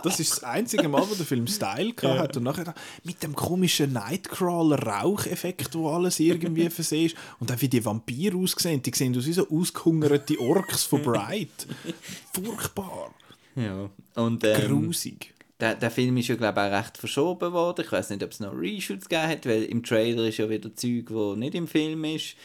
Das 0.03 0.20
ist 0.20 0.32
das 0.32 0.43
einzige 0.43 0.88
Mal, 0.88 1.03
wo 1.09 1.13
der 1.15 1.26
Film 1.26 1.45
Style 1.47 1.93
gehabt 1.93 2.20
hat. 2.20 2.38
Und 2.38 2.43
nachher 2.43 2.74
mit 3.03 3.22
dem 3.22 3.36
komischen 3.36 3.93
Nightcrawler-Raucheffekt, 3.93 5.76
wo 5.76 5.89
alles 5.89 6.20
irgendwie 6.20 6.70
versehen 6.72 7.07
ist. 7.07 7.15
Und 7.39 7.51
auch 7.51 7.61
wie 7.61 7.68
die 7.70 7.84
Vampire 7.84 8.38
aussehen. 8.38 8.82
Die 8.82 8.91
sehen 8.93 9.18
aus 9.18 9.26
wie 9.26 9.34
so 9.34 9.47
ausgehungerte 9.49 10.39
Orks 10.39 10.84
von 10.84 11.01
Bright. 11.01 11.68
Furchtbar. 12.34 13.11
ja. 13.55 13.89
Und 14.15 14.43
ähm, 14.43 14.68
Grusig. 14.82 15.34
der, 15.59 15.76
der 15.76 15.91
Film 15.91 16.18
ist 16.18 16.28
ja, 16.28 16.36
glaube 16.36 16.59
ich, 16.59 16.65
auch 16.68 16.72
recht 16.80 16.97
verschoben 16.97 17.53
worden. 17.53 17.86
Ich 17.86 17.91
weiß 17.91 18.09
nicht, 18.09 18.24
ob 18.24 18.32
es 18.32 18.39
noch 18.39 18.53
Reshoots 18.53 19.07
gegeben 19.09 19.30
hat, 19.32 19.45
weil 19.45 19.63
im 19.63 19.84
Trailer 19.84 20.28
ist 20.28 20.38
ja 20.38 20.49
wieder 20.49 20.76
Zeug, 20.76 21.05
wo 21.09 21.36
nicht 21.36 21.53
im 21.55 21.68
Film 21.68 22.03
ist. 22.05 22.36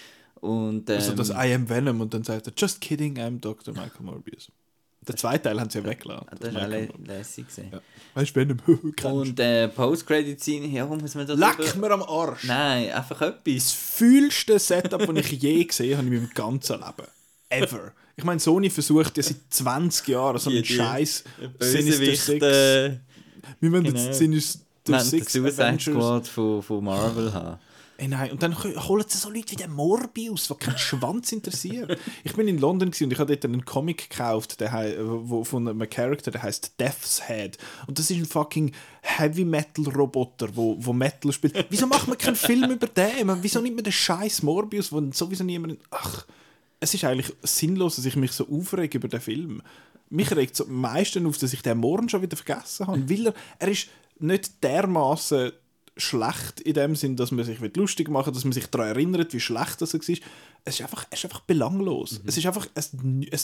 Und, 0.42 0.90
ähm, 0.90 0.96
Also 0.96 1.14
das 1.14 1.30
I 1.30 1.54
am 1.54 1.68
Venom 1.68 2.00
und 2.00 2.12
dann 2.12 2.24
sagt 2.24 2.46
er, 2.48 2.52
just 2.56 2.80
kidding, 2.80 3.16
I'm 3.16 3.38
Dr. 3.40 3.72
Michael 3.72 4.02
Morbius. 4.02 4.48
Der 5.06 5.16
zweite 5.16 5.42
Teil 5.44 5.60
haben 5.60 5.68
sie 5.70 5.78
ja 5.78 5.84
weggelassen. 5.84 6.26
das 6.38 6.54
war 6.54 6.62
auch 6.62 6.66
lä- 6.68 6.88
lässig. 7.06 7.46
Ja. 7.56 7.80
Weißt 8.14 8.36
du, 8.36 8.40
Venom? 8.40 8.58
Und 9.04 9.40
äh, 9.40 9.68
Post-Credit-Scene, 9.68 10.66
ja, 10.66 10.88
wo 10.88 10.94
muss 10.96 11.14
man 11.14 11.26
da 11.26 11.34
Leck 11.34 11.58
drüber- 11.58 11.88
mir 11.88 11.90
am 11.94 12.02
Arsch. 12.02 12.44
Nein, 12.44 12.92
einfach 12.92 13.20
etwas. 13.22 13.54
das 13.54 13.72
fühlste 13.72 14.58
Setup, 14.58 15.04
das 15.06 15.16
ich 15.30 15.42
je 15.42 15.64
gesehen 15.64 15.96
habe 15.98 16.06
in 16.08 16.14
meinem 16.14 16.30
ganzen 16.34 16.76
Leben. 16.78 17.08
Ever. 17.48 17.92
Ich 18.16 18.24
meine, 18.24 18.38
Sony 18.40 18.68
versucht 18.70 19.16
ja 19.16 19.22
seit 19.22 19.36
20 19.50 20.08
Jahren 20.08 20.38
so 20.38 20.50
einen 20.50 20.64
Scheiß 20.64 21.24
Sinister 21.60 22.04
Six. 22.16 22.28
äh, 22.42 22.98
Wir 23.60 23.70
müssen 23.70 23.84
genau. 23.84 23.98
jetzt 24.00 24.18
Sinister 24.18 24.60
Six 25.00 25.32
Suicide 25.32 25.64
Avengers. 25.64 25.82
Squad 25.84 26.28
von, 26.28 26.62
von 26.62 26.84
Marvel 26.84 27.32
haben. 27.32 27.58
Ey, 27.98 28.08
nein, 28.08 28.32
und 28.32 28.42
dann 28.42 28.56
ho- 28.56 28.88
holen 28.88 29.04
sie 29.06 29.18
so 29.18 29.30
Leute 29.30 29.52
wie 29.52 29.56
den 29.56 29.70
Morbius, 29.72 30.48
die 30.48 30.54
keinen 30.54 30.78
Schwanz 30.78 31.30
interessiert. 31.32 31.98
Ich 32.24 32.34
bin 32.34 32.48
in 32.48 32.58
London 32.58 32.88
und 32.88 33.00
ich 33.12 33.18
habe 33.18 33.36
dort 33.36 33.44
einen 33.44 33.64
Comic 33.64 34.08
gekauft, 34.10 34.60
der 34.60 34.96
wo, 35.00 35.44
von 35.44 35.68
einem 35.68 35.88
Charakter, 35.88 36.30
der 36.30 36.42
heißt 36.42 36.80
Death's 36.80 37.22
Head. 37.28 37.58
Und 37.86 37.98
das 37.98 38.10
ist 38.10 38.16
ein 38.16 38.24
fucking 38.26 38.72
Heavy 39.02 39.44
Metal 39.44 39.84
Roboter, 39.88 40.48
wo, 40.54 40.76
wo 40.80 40.92
Metal 40.92 41.32
spielt. 41.32 41.66
Wieso 41.68 41.86
macht 41.86 42.08
man 42.08 42.18
keinen 42.18 42.36
Film 42.36 42.70
über 42.70 42.86
den? 42.86 43.26
Man, 43.26 43.42
wieso 43.42 43.60
nimmt 43.60 43.76
man 43.76 43.84
den 43.84 43.92
scheiß 43.92 44.42
Morbius, 44.42 44.90
wo 44.90 45.00
sowieso 45.12 45.44
niemand. 45.44 45.78
Ach, 45.90 46.26
es 46.80 46.94
ist 46.94 47.04
eigentlich 47.04 47.32
sinnlos, 47.42 47.96
dass 47.96 48.04
ich 48.06 48.16
mich 48.16 48.32
so 48.32 48.48
aufrege 48.48 48.98
über 48.98 49.08
den 49.08 49.20
Film. 49.20 49.62
Mich 50.10 50.34
regt 50.34 50.56
so 50.56 50.64
am 50.66 50.80
meisten 50.80 51.26
auf, 51.26 51.38
dass 51.38 51.52
ich 51.52 51.62
den 51.62 51.78
morgen 51.78 52.08
schon 52.08 52.22
wieder 52.22 52.36
vergessen 52.36 52.86
habe. 52.86 53.08
Weil 53.08 53.26
er, 53.28 53.34
er 53.60 53.68
ist 53.68 53.88
nicht 54.18 54.62
dermaßen 54.64 55.52
schlecht 55.96 56.60
in 56.60 56.74
dem 56.74 56.96
Sinn, 56.96 57.16
dass 57.16 57.30
man 57.30 57.44
sich 57.44 57.58
lustig 57.76 58.08
machen 58.08 58.32
dass 58.32 58.44
man 58.44 58.52
sich 58.52 58.66
daran 58.66 58.88
erinnert, 58.88 59.32
wie 59.34 59.40
schlecht 59.40 59.80
das 59.80 59.94
war. 59.94 60.00
Es 60.64 60.74
ist 60.74 60.82
einfach, 60.82 61.06
es 61.10 61.18
ist 61.18 61.24
einfach 61.24 61.40
belanglos. 61.40 62.20
Es 62.24 62.36
ist 62.36 62.46
einfach 62.46 62.66
ein, 62.74 63.26
ein 63.30 63.38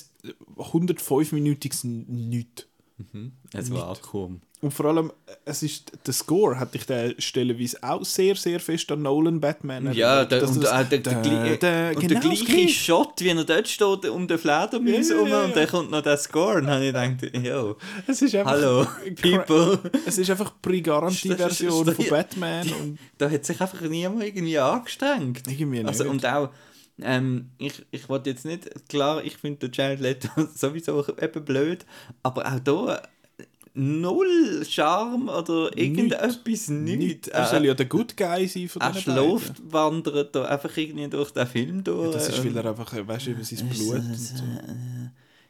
105-minütiges 0.57 1.85
Nichts. 1.85 2.67
Ein 3.13 3.71
Vakuum. 3.71 4.41
Und 4.61 4.73
vor 4.73 4.87
allem, 4.87 5.13
es 5.45 5.63
ist, 5.63 5.93
der 6.05 6.13
Score 6.13 6.59
hat 6.59 6.75
dich 6.75 6.85
der 6.85 7.15
stellenweise 7.19 7.79
auch 7.81 8.05
sehr, 8.05 8.35
sehr 8.35 8.59
fest 8.59 8.91
an 8.91 9.03
Nolan 9.03 9.41
Batman 9.41 9.93
Ja, 9.93 10.15
erinnert. 10.17 10.33
der, 10.33 10.41
Dass 10.41 10.51
und, 10.51 10.65
das- 10.65 10.73
äh, 10.73 10.85
der, 10.87 10.99
der, 10.99 11.23
der- 11.23 11.57
der- 11.59 11.97
und 11.97 12.01
genau 12.09 12.21
der 12.21 12.31
gleiche. 12.31 12.69
Shot, 12.69 13.13
wie 13.21 13.29
er 13.29 13.45
dort 13.45 13.69
steht, 13.69 14.07
um 14.09 14.27
den 14.27 14.37
Fledermaus 14.37 14.83
Ja, 14.85 15.01
ja, 15.01 15.09
herum 15.15 15.29
ja, 15.29 15.45
und 15.45 15.51
dann 15.55 15.63
ja. 15.65 15.67
kommt 15.71 15.91
noch 15.93 16.03
der 16.03 16.17
Score. 16.17 16.57
Und 16.59 16.65
dann 16.67 16.75
habe 16.75 16.87
ich 16.87 17.21
gedacht, 17.21 17.47
yo, 17.47 17.77
Es 18.09 18.21
ist 18.21 18.35
einfach 18.35 18.51
hallo, 18.51 18.85
people. 19.23 19.79
Es 20.05 20.19
ist 20.19 20.29
einfach 20.29 20.53
die 21.87 21.93
ist- 21.93 21.97
von 21.97 22.07
Batman. 22.11 22.69
Und 22.83 22.99
Da 23.17 23.31
hat 23.31 23.45
sich 23.45 23.61
einfach 23.61 23.81
niemand 23.83 24.25
irgendwie 24.25 24.59
angestrengt. 24.59 25.43
Irgendwie 25.47 25.85
Also, 25.85 26.03
nicht. 26.03 26.13
und 26.13 26.27
auch, 26.27 26.49
ähm, 27.03 27.51
ich, 27.59 27.85
ich 27.91 28.09
wollte 28.09 28.31
jetzt 28.31 28.45
nicht, 28.45 28.89
klar, 28.89 29.23
ich 29.25 29.37
finde 29.37 29.69
der 29.69 29.71
Jared 29.73 30.01
Leto 30.01 30.29
sowieso 30.55 31.05
eben 31.19 31.45
blöd, 31.45 31.87
aber 32.23 32.47
auch 32.47 32.61
da 32.61 33.03
null 33.75 34.65
Charme 34.69 35.29
oder 35.29 35.71
irgendetwas 35.77 36.69
nicht. 36.69 36.99
nicht. 36.99 37.29
Er 37.29 37.47
soll 37.47 37.65
ja 37.65 37.75
der 37.75 37.87
Good 37.87 38.17
Guy 38.17 38.49
sein 38.49 38.69
von 38.69 38.83
Er 38.83 38.95
schläft, 38.95 39.73
wandert 39.73 40.35
da 40.35 40.47
einfach 40.47 40.77
irgendwie 40.77 41.09
durch 41.09 41.31
den 41.31 41.47
Film 41.47 41.85
durch. 41.85 42.13
Das 42.13 42.29
ist, 42.29 42.45
weil 42.45 42.57
er 42.57 42.71
einfach, 42.71 42.93
äh, 42.95 43.07
weißt 43.07 43.27
du, 43.27 43.31
über 43.33 43.45
sein 43.45 43.69
Blut 43.69 43.95
und 43.97 44.15
so. 44.19 44.45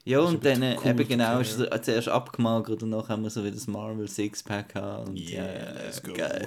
Ja, 0.05 0.21
und 0.21 0.45
dann 0.45 0.63
aber 0.63 0.73
äh, 0.73 0.77
cool 0.85 0.91
eben 0.91 1.09
genau, 1.09 1.37
cool, 1.37 1.43
ist 1.43 1.61
er 1.61 1.83
zuerst 1.83 2.09
abgemagert 2.09 2.83
und 2.83 2.91
nachher 2.91 3.11
haben 3.11 3.23
wir 3.25 3.31
so 3.31 3.45
wie 3.45 3.51
das 3.51 3.67
Marvel 3.67 4.09
Sixpack 4.09 4.75
haben. 4.75 5.09
Und 5.11 5.19
ja, 5.19 5.43
Yeah, 5.45 5.73
let's 5.85 6.03
go. 6.03 6.13
geil. 6.15 6.47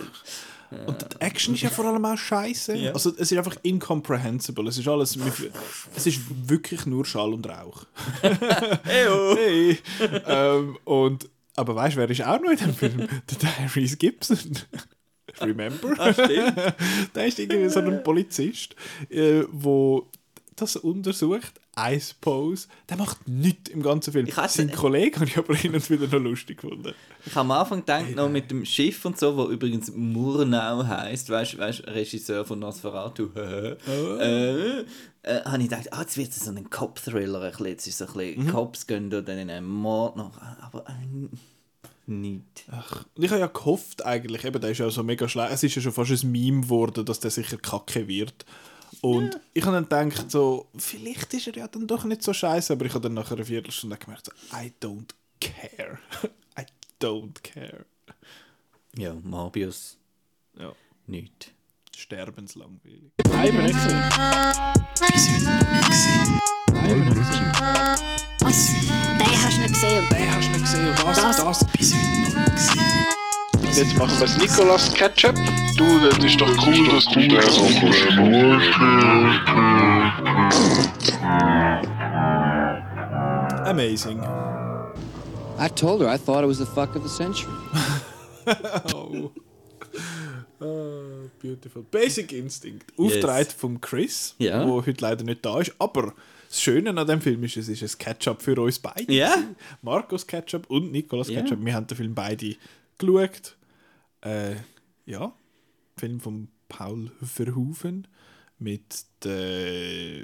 Und 0.88 1.01
die 1.01 1.22
Action 1.22 1.53
ist 1.53 1.61
ja 1.61 1.69
vor 1.69 1.86
allem 1.86 2.05
auch 2.05 2.17
scheiße. 2.17 2.76
Ja. 2.76 2.93
Also 2.93 3.11
es 3.11 3.32
ist 3.32 3.38
einfach 3.38 3.57
incomprehensible. 3.63 4.67
Es 4.69 4.78
ist 4.78 4.88
alles, 4.88 5.17
es 5.95 6.07
ist 6.07 6.22
wirklich 6.49 6.86
nur 6.86 7.05
Schall 7.05 7.34
und 7.34 7.47
Rauch. 7.47 7.86
Hey. 8.84 9.78
ähm, 10.26 10.78
und, 10.86 11.30
aber 11.55 11.76
weißt 11.76 11.95
du, 11.95 11.99
wer 11.99 12.09
ist 12.09 12.24
auch 12.24 12.39
noch 12.39 12.51
in 12.51 12.57
dem 12.57 12.74
Film? 12.74 12.97
Der 13.30 13.67
Tyrese 13.67 13.97
Gibson. 13.97 14.38
Remember? 15.41 15.93
Ah. 15.97 16.11
Der 16.11 17.26
ist 17.26 17.39
irgendwie 17.39 17.69
so 17.69 17.80
ein 17.80 18.03
Polizist, 18.03 18.76
äh, 19.09 19.43
wo 19.51 20.09
das 20.56 20.76
untersucht. 20.76 21.54
Ice 21.80 22.14
Pose. 22.20 22.68
Der 22.89 22.97
macht 22.97 23.28
nichts 23.28 23.70
im 23.72 23.82
ganzen 23.82 24.12
Film. 24.12 24.28
Ich 24.28 24.36
hasse- 24.36 24.58
Sein 24.58 24.72
Kollege 24.72 25.16
habe 25.22 25.26
ich 25.30 25.38
aber 25.38 25.56
hin 25.56 25.74
und 25.74 25.89
wieder 25.89 26.08
noch 26.08 26.20
lustig 26.20 26.60
gefunden. 26.62 26.93
Ich 27.26 27.32
habe 27.34 27.39
am 27.41 27.52
Anfang 27.52 27.80
gedacht, 27.80 28.14
noch 28.16 28.30
mit 28.30 28.52
dem 28.52 28.66
Schiff 28.66 29.04
und 29.06 29.18
so, 29.18 29.36
wo 29.38 29.49
übrigens 29.49 29.91
Murnau 29.95 30.86
heisst, 30.86 31.30
weißt 31.30 31.54
du, 31.54 31.88
Regisseur 31.91 32.43
von 32.45 32.60
Nosferatu, 32.60 33.30
äh, 33.36 33.72
äh, 34.80 34.86
habe 35.45 35.58
ich 35.64 35.70
gedacht, 35.70 35.93
ah, 35.93 36.02
jetzt 36.02 36.18
wird 36.18 36.30
es 36.32 36.43
so 36.43 36.52
ein 36.52 36.70
Cop-Thriller, 36.70 37.41
ein 37.41 37.52
bisschen. 37.52 37.66
jetzt 37.68 37.88
ist 37.88 37.97
so 37.99 38.06
ein 38.08 38.14
bisschen 38.14 38.47
Cops 38.52 38.86
gehen 38.88 39.10
da 39.10 39.22
dann 39.22 39.38
in 39.38 39.49
einen 39.49 39.68
Mord 39.68 40.18
noch, 40.18 40.32
aber 40.62 40.86
äh, 40.89 41.28
nicht. 42.08 42.66
Und 43.16 43.24
ich 43.24 43.30
habe 43.32 43.39
ja 43.39 43.47
gehofft 43.47 44.06
eigentlich, 44.06 44.43
eben, 44.43 44.60
der 44.60 44.72
ist 44.72 44.80
ja 44.80 44.89
so 44.89 45.04
mega 45.04 45.30
schlecht. 45.30 45.54
Es 45.54 45.64
ist 45.64 45.76
ja 45.76 45.82
schon 45.82 45.93
fast 45.93 46.12
ein 46.24 46.32
Meme 46.32 46.62
geworden, 46.62 47.06
dass 47.06 47.20
der 47.20 47.32
sicher 47.32 47.58
kacke 47.58 48.08
wird. 48.08 48.45
Und 49.02 49.39
ich 49.54 49.64
habe 49.66 49.82
dann 49.89 50.10
gedacht, 50.10 50.30
so, 50.30 50.68
vielleicht 50.78 51.34
ist 51.34 51.47
er 51.47 51.56
ja 51.56 51.68
dann 51.68 51.88
doch 51.88 52.04
nicht 52.04 52.22
so 52.22 52.34
scheiße, 52.34 52.74
aber 52.74 52.86
ich 52.86 52.93
habe 52.93 53.02
dann 53.04 53.16
nach 53.16 53.32
einer 53.32 53.43
Viertelstunde 53.45 53.97
gemerkt, 53.97 54.28
so, 54.28 54.32
I 54.56 54.72
don't 54.82 55.10
care. 55.39 55.97
I 56.60 56.66
don't 57.02 57.41
care. 57.41 57.86
Ja, 58.95 59.14
Morbius, 59.16 59.97
Ja. 60.60 60.72
nicht. 61.08 61.52
sterbenslangweilig. 61.95 63.12
Einmal 63.34 63.64
nicht 63.64 63.74
gesehen. 63.84 64.04
Was? 68.41 68.68
Den 69.18 69.43
hast 69.43 69.58
du 69.58 69.62
nicht 69.62 69.74
gesehen. 69.74 70.10
Den 70.10 70.32
hast 70.32 70.47
du 70.47 70.52
nicht 70.52 70.62
gesehen, 70.62 70.89
und 70.89 70.99
das, 70.99 71.38
Das- 71.38 71.60
das, 71.60 73.20
Jetzt 73.76 73.97
machen 73.97 74.11
wir 74.19 74.26
das 74.28 74.38
Nicolas 74.38 74.93
Ketchup. 74.93 75.36
Du, 75.78 75.99
das 75.99 76.17
ist 76.24 76.39
doch 76.39 76.67
cool, 76.67 76.88
dass 76.89 77.05
du 77.05 77.28
das 77.28 78.61
Amazing. 83.65 84.19
I 85.59 85.67
told 85.69 86.01
her 86.01 86.07
I 86.13 86.17
thought 86.17 86.43
it 86.43 86.47
was 86.47 86.57
the 86.57 86.65
fuck 86.65 86.95
of 86.95 87.03
the 87.03 87.09
century. 87.09 87.53
Oh. 88.95 89.32
Ah, 90.59 91.30
beautiful. 91.39 91.84
Basic 91.91 92.34
Instinct. 92.34 92.91
Auftrag 92.97 93.51
vom 93.51 93.80
Chris, 93.80 94.34
Ja. 94.39 94.67
wo 94.67 94.84
heute 94.86 94.99
leider 95.01 95.24
nicht 95.24 95.45
da 95.45 95.59
ist. 95.59 95.74
Aber 95.78 96.13
das 96.49 96.59
Schöne 96.61 96.89
an 96.99 97.05
dem 97.07 97.22
Film 97.22 97.43
ist, 97.43 97.55
es 97.57 97.69
ist 97.69 97.84
ein 97.84 97.97
Ketchup 97.99 98.41
für 98.41 98.59
uns 98.59 98.80
beide. 98.80 99.13
Ja. 99.13 99.36
Markus 99.84 100.26
Ketchup 100.26 100.67
und 100.72 100.91
Nicolas 100.91 101.30
Ja. 101.30 101.41
Ketchup. 101.41 101.63
Wir 101.63 101.76
haben 101.76 101.86
den 101.88 101.95
Film 101.97 102.15
beide 102.15 102.55
geschaut. 102.97 103.55
Äh, 104.22 104.55
ja. 105.05 105.34
Film 105.97 106.19
von 106.19 106.47
Paul 106.69 107.11
Verhoeven 107.22 108.07
mit 108.59 109.05
der 109.24 110.22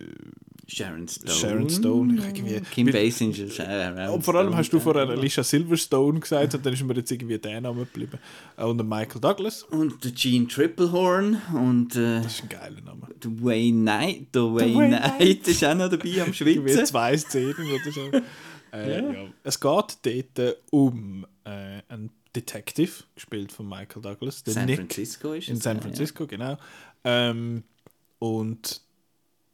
Sharon 0.68 1.08
Stone. 1.08 1.32
Sharon 1.32 1.70
Stone. 1.70 2.22
Irgendwie, 2.22 2.60
Kim 2.72 2.92
Basinger. 2.92 3.50
Sharon 3.50 4.14
und 4.14 4.22
vor 4.24 4.36
allem 4.36 4.48
Stone. 4.50 4.58
hast 4.58 4.74
du 4.74 4.80
vorher 4.80 5.08
Alicia 5.10 5.44
Silverstone 5.44 6.20
gesagt 6.20 6.54
und 6.54 6.66
dann 6.66 6.74
ist 6.74 6.84
mir 6.84 6.94
jetzt 6.94 7.12
irgendwie 7.12 7.40
der 7.40 7.62
Name 7.62 7.80
geblieben. 7.82 8.20
Äh, 8.58 8.64
Und 8.64 8.78
der 8.78 8.86
Michael 8.86 9.22
Douglas. 9.22 9.64
Und 9.64 10.04
der 10.04 10.12
Gene 10.12 10.48
Triplehorn 10.48 11.42
und 11.54 11.96
äh, 11.96 12.22
Das 12.22 12.34
ist 12.36 12.44
ein 12.44 12.50
geiler 12.50 12.82
Name. 12.82 13.08
der 13.24 13.32
Wayne 13.44 13.82
Knight. 13.82 14.36
Der 14.36 14.42
Wayne, 14.44 14.76
Wayne 14.76 14.98
Knight 15.18 15.48
ist 15.48 15.64
auch 15.64 15.76
noch 15.76 15.90
dabei 15.90 16.22
am 16.22 16.34
Schwitzen. 16.34 16.86
zwei 16.86 17.18
Szenen 17.18 17.56
oder 17.56 17.92
so. 17.92 18.12
äh, 18.74 19.14
ja. 19.14 19.30
Es 19.44 19.60
geht 19.60 19.98
dort 20.04 20.58
um 20.72 21.26
äh, 21.44 21.82
einen 21.88 22.12
Detective, 22.36 23.04
gespielt 23.16 23.52
von 23.52 23.68
Michael 23.68 24.02
Douglas. 24.02 24.44
Den 24.44 24.54
San 24.54 24.66
Nick 24.66 24.78
Francisco 24.78 25.34
ist 25.34 25.48
in 25.48 25.58
es, 25.58 25.64
San 25.64 25.78
ja, 25.78 25.84
Francisco, 25.84 26.28
genau. 26.28 26.58
Ähm, 27.04 27.64
und 28.20 28.82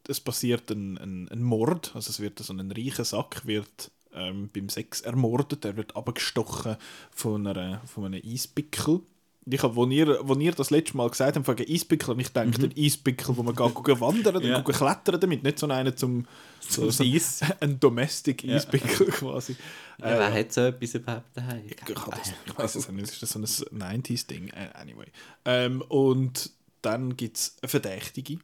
es 0.08 0.20
passiert 0.20 0.70
ein, 0.72 0.98
ein, 0.98 1.30
ein 1.30 1.42
Mord, 1.42 1.92
also 1.96 2.10
es 2.10 2.20
wird 2.20 2.40
so 2.40 2.54
ein 2.54 2.72
reicher 2.72 3.06
Sack 3.06 3.46
wird 3.46 3.92
ähm, 4.14 4.50
beim 4.54 4.70
Sex 4.70 5.02
ermordet, 5.02 5.66
er 5.66 5.78
wird 5.78 5.96
abgestochen 5.96 6.78
von, 7.12 7.48
einer, 7.48 7.82
von 7.86 8.06
einem 8.06 8.22
Eispickel. 8.24 9.02
Ich 9.46 9.62
habe, 9.62 9.76
wo 9.76 9.86
ihr, 9.88 10.20
wo 10.22 10.36
ihr 10.36 10.52
das 10.54 10.70
letzte 10.70 10.96
Mal 10.96 11.10
gesagt 11.10 11.36
habt, 11.36 11.48
wegen 11.48 11.74
Eispickel, 11.74 12.12
und 12.12 12.20
ich 12.20 12.30
denke, 12.30 12.68
der 12.68 12.84
Eispickel, 12.84 13.36
wo 13.36 13.44
man 13.44 13.56
geht 13.56 13.74
gucken 13.74 14.00
wandern, 14.00 14.36
Mhm. 14.42 14.50
Ja. 14.50 14.58
ja. 14.58 14.62
klettern 14.62 15.20
damit, 15.20 15.44
nicht 15.44 15.60
so 15.60 15.68
einen 15.68 15.98
zum, 15.98 16.26
so, 16.62 16.90
so 16.90 17.04
Eis. 17.04 17.42
ein 17.60 17.80
Domestic 17.80 18.46
Eispickel 18.46 19.08
quasi. 19.08 19.56
Ja, 20.00 20.06
Äh, 20.16 20.20
wer 20.20 20.34
hat 20.34 20.54
so 20.54 20.62
etwas 20.62 20.96
überhaupt 20.96 21.36
daheim? 21.36 21.64
ich, 21.68 21.76
kann 21.76 22.12
das, 22.12 22.34
ich 22.46 22.58
weiß 22.58 22.76
es 22.76 22.90
nicht, 22.90 23.10
ist 23.10 23.22
das 23.22 23.32
so 23.32 23.40
ein 23.40 24.02
90s-Ding? 24.04 24.48
Äh, 24.50 24.70
Anyway. 24.76 25.08
Ähm, 25.46 25.82
und 25.90 26.50
dann 26.82 27.18
gibt 27.18 27.38
es 27.38 27.56
eine 27.62 27.70
Verdächtige. 27.70 28.40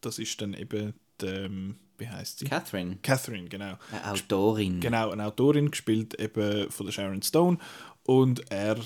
Das 0.00 0.18
ist 0.18 0.40
dann 0.40 0.54
eben, 0.54 0.94
die, 1.20 1.26
ähm, 1.26 1.76
wie 1.98 2.08
heißt 2.08 2.40
sie? 2.40 2.46
Catherine, 2.46 2.98
Catherine, 3.02 3.48
genau. 3.48 3.78
eine 3.92 4.10
Autorin. 4.10 4.80
Genau, 4.80 5.10
eine 5.10 5.24
Autorin, 5.26 5.70
gespielt 5.70 6.14
eben 6.18 6.68
von 6.70 6.86
der 6.86 6.92
Sharon 6.92 7.22
Stone. 7.22 7.58
Und 8.04 8.50
er 8.50 8.76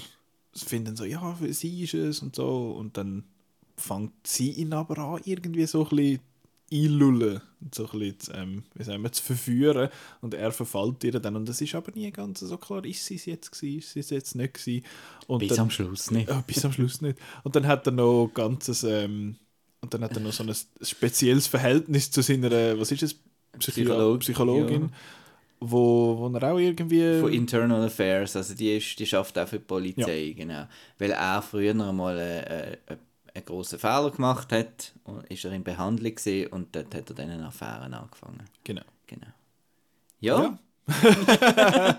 findet 0.64 0.96
so, 0.96 1.04
ja, 1.04 1.36
sie 1.50 1.82
ist 1.84 1.94
es 1.94 2.20
und 2.22 2.36
so. 2.36 2.70
Und 2.72 2.96
dann 2.96 3.24
fängt 3.76 4.26
sie 4.26 4.52
ihn 4.52 4.72
aber 4.72 4.98
an, 4.98 5.20
irgendwie 5.24 5.66
so 5.66 5.84
ein 5.84 5.96
bisschen 5.96 6.20
einlullen 6.72 7.40
und 7.60 7.74
so 7.74 7.88
ein 7.90 7.98
bisschen, 7.98 8.20
zu, 8.20 8.32
ähm, 8.32 8.62
wie 8.74 8.82
sagen 8.84 9.02
wir, 9.02 9.12
zu 9.12 9.22
verführen. 9.22 9.88
Und 10.20 10.34
er 10.34 10.50
verfällt 10.52 11.04
ihr 11.04 11.20
dann. 11.20 11.36
Und 11.36 11.48
es 11.48 11.60
ist 11.60 11.74
aber 11.74 11.92
nie 11.92 12.10
ganz 12.10 12.40
so 12.40 12.56
klar, 12.58 12.84
ist 12.84 13.04
sie 13.04 13.14
es 13.16 13.26
jetzt 13.26 13.52
gewesen, 13.52 13.78
ist 13.78 13.92
sie 13.92 14.00
es 14.00 14.10
jetzt 14.10 14.34
nicht 14.34 14.54
gewesen. 14.54 14.84
Und 15.26 15.40
Bis 15.40 15.50
dann, 15.50 15.60
am 15.60 15.70
Schluss 15.70 16.10
nicht. 16.10 16.28
ja, 16.28 16.40
bis 16.46 16.64
am 16.64 16.72
Schluss 16.72 17.00
nicht. 17.00 17.18
Und 17.44 17.54
dann 17.56 17.66
hat 17.66 17.86
er 17.86 17.92
noch 17.92 18.30
ganzes, 18.34 18.82
ähm, 18.84 19.36
und 19.80 19.94
dann 19.94 20.02
hat 20.02 20.16
er 20.16 20.20
noch 20.22 20.32
so 20.32 20.42
ein 20.42 20.54
spezielles 20.82 21.46
Verhältnis 21.46 22.10
zu 22.10 22.22
seiner, 22.22 22.50
was 22.78 22.90
ist 22.90 23.02
es? 23.02 23.14
Psycho 23.58 24.18
Psycholog- 24.18 24.18
Psychologin, 24.20 24.82
ja. 24.82 24.88
Wo, 25.60 26.16
wo 26.18 26.36
er 26.36 26.52
auch 26.52 26.58
irgendwie. 26.58 27.20
Von 27.20 27.32
Internal 27.32 27.84
Affairs, 27.84 28.36
also 28.36 28.54
die, 28.54 28.76
ist, 28.76 28.98
die 28.98 29.06
schafft 29.06 29.38
auch 29.38 29.48
für 29.48 29.58
die 29.58 29.64
Polizei, 29.64 30.34
genau. 30.36 30.66
Weil 30.98 31.12
er 31.12 31.42
früher 31.42 31.74
mal 31.74 32.18
äh, 32.18 32.72
äh, 32.72 32.76
einen 33.34 33.44
grossen 33.44 33.78
Fehler 33.78 34.10
gemacht 34.10 34.52
hat, 34.52 34.92
und 35.04 35.24
ist 35.30 35.44
er 35.44 35.52
in 35.52 35.64
Behandlung 35.64 36.14
gewesen, 36.14 36.52
und 36.52 36.74
dort 36.74 36.94
hat 36.94 37.10
er 37.10 37.14
dann 37.16 37.30
eine 37.30 37.46
Affäre 37.46 37.82
angefangen. 37.84 38.42
genau. 38.64 38.82
Genau. 39.06 39.26
Ja, 40.20 40.42
Ja. 40.42 40.58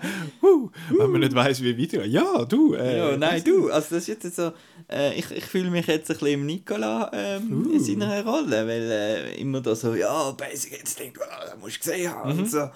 Wenn 0.90 1.10
man 1.10 1.20
nicht 1.20 1.34
weiß, 1.34 1.62
wie 1.62 1.76
weiter. 1.80 2.04
Ja, 2.06 2.44
du. 2.44 2.74
Äh, 2.74 2.96
Ja, 2.98 3.16
nein, 3.16 3.42
du, 3.44 3.70
also 3.70 3.94
das 3.96 4.08
ist 4.08 4.22
jetzt 4.24 4.36
so, 4.36 4.52
äh, 4.90 5.14
ich, 5.18 5.30
ich 5.30 5.44
fühle 5.44 5.70
mich 5.70 5.86
jetzt 5.86 6.10
ein 6.10 6.14
bisschen 6.16 6.40
im 6.40 6.46
Nikola 6.46 7.10
ähm, 7.12 7.66
Uh. 7.66 7.72
in 7.74 7.80
seiner 7.84 8.24
Rolle, 8.24 8.66
weil 8.66 8.90
äh, 8.90 9.34
immer 9.40 9.60
da 9.60 9.74
so, 9.74 9.94
ja, 9.94 10.30
Basic 10.32 10.80
Instinct, 10.80 11.18
oh, 11.20 11.44
das 11.44 11.58
musst 11.58 11.76
du 11.76 11.90
gesehen 11.90 12.10
haben, 12.14 12.32
Mhm. 12.32 12.38
und 12.40 12.50
so, 12.50 12.70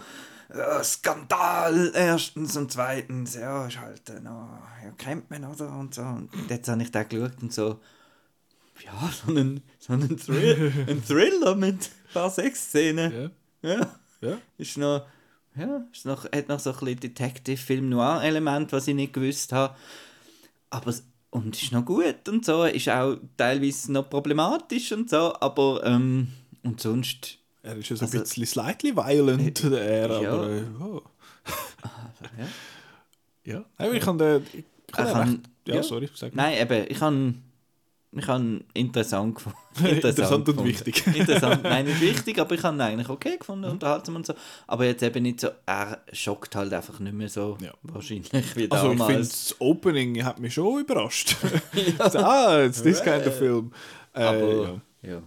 ja, 0.57 0.82
Skandal 0.84 1.92
erstens 1.94 2.57
und 2.57 2.70
zweitens, 2.72 3.34
ja, 3.34 3.66
ist 3.66 3.78
halt 3.78 4.09
äh, 4.11 4.20
noch, 4.20 4.59
ja, 4.84 4.90
kennt 4.98 5.30
man, 5.30 5.44
oder, 5.44 5.70
und 5.78 5.94
so, 5.94 6.03
und 6.03 6.30
jetzt 6.48 6.68
habe 6.68 6.82
ich 6.82 6.90
da 6.90 7.03
geschaut 7.05 7.32
und 7.42 7.53
so, 7.53 7.80
ja, 8.84 9.11
so 9.24 9.30
einen, 9.30 9.62
so 9.78 9.92
einen 9.92 10.16
Thrill, 10.16 10.72
ein 10.88 11.05
Thriller 11.05 11.55
mit 11.55 11.76
ein 11.76 12.12
paar 12.12 12.30
Sexszenen, 12.30 13.30
Ja. 13.62 13.70
ja. 13.76 13.86
Ja. 14.20 14.38
Ist 14.57 14.76
noch, 14.78 15.05
ja, 15.57 15.84
ist 15.92 16.07
noch, 16.07 16.24
hat 16.26 16.48
noch 16.48 16.61
so 16.61 16.70
ein 16.70 16.78
bisschen 16.78 17.00
Detective-Film-Noir-Element, 17.00 18.72
was 18.72 18.86
ich 18.88 18.94
nicht 18.94 19.12
gewusst 19.12 19.53
habe. 19.53 19.74
Aber 20.70 20.88
es- 20.90 21.05
und 21.30 21.61
ist 21.61 21.72
noch 21.72 21.84
gut 21.84 22.28
und 22.28 22.44
so, 22.44 22.64
ist 22.64 22.88
auch 22.88 23.16
teilweise 23.36 23.90
noch 23.90 24.09
problematisch 24.09 24.92
und 24.92 25.11
so, 25.11 25.34
aber 25.40 25.82
ähm, 25.84 26.28
und 26.62 26.80
sonst, 26.80 27.38
Er 27.62 27.76
ist 27.76 27.88
ja 27.90 27.96
so 27.96 28.04
Also- 28.04 28.18
ein 28.18 28.22
bisschen 28.24 28.46
slightly 28.46 28.96
violent, 28.96 29.62
er, 29.64 30.20
Ja. 30.22 30.32
aber. 30.32 30.50
Äh, 30.50 30.62
oh. 30.80 31.02
ja. 32.38 32.46
Ja, 33.44 33.64
Nein, 33.78 33.94
ich 33.96 34.02
kann 34.04 34.18
den. 34.18 34.42
Ich 34.46 34.52
den 34.52 34.64
kann- 35.06 35.28
recht, 35.30 35.40
ja, 35.66 35.74
ja. 35.76 35.82
sorry, 35.82 36.08
sag 36.14 36.34
Nein, 36.34 36.58
eben, 36.60 36.86
ich 36.88 37.00
habe 37.00 37.34
ich 38.14 38.28
han 38.28 38.62
interessant 38.74 39.36
gefunden. 39.36 39.56
Interessant 39.86 40.32
und 40.32 40.44
gefunden. 40.44 40.64
wichtig. 40.68 41.06
interessant, 41.16 41.62
nein, 41.62 41.86
nicht 41.86 42.00
wichtig, 42.02 42.38
aber 42.38 42.54
ich 42.54 42.62
habe 42.62 42.76
ihn 42.76 42.80
eigentlich 42.82 43.08
okay 43.08 43.38
gefunden, 43.38 43.64
unterhaltsam 43.70 44.16
und 44.16 44.26
so. 44.26 44.34
Aber 44.66 44.84
jetzt 44.84 45.02
eben 45.02 45.22
nicht 45.22 45.40
so, 45.40 45.48
er 45.64 46.02
schockt 46.12 46.54
halt 46.54 46.74
einfach 46.74 47.00
nicht 47.00 47.14
mehr 47.14 47.30
so 47.30 47.56
Ja. 47.62 47.72
wahrscheinlich 47.82 48.30
wie 48.54 48.70
Also 48.70 48.92
ich 48.92 48.98
finde, 48.98 48.98
damals. 48.98 49.28
das 49.30 49.60
Opening 49.60 50.22
hat 50.24 50.40
mich 50.40 50.52
schon 50.52 50.80
überrascht. 50.82 51.36
so, 52.10 52.18
ah, 52.18 52.62
it's 52.62 52.82
this 52.82 53.02
kind 53.02 53.26
of 53.26 53.34
film. 53.38 53.72
Äh, 54.12 54.22
aber, 54.24 54.62
ja. 55.02 55.10
ja. 55.12 55.22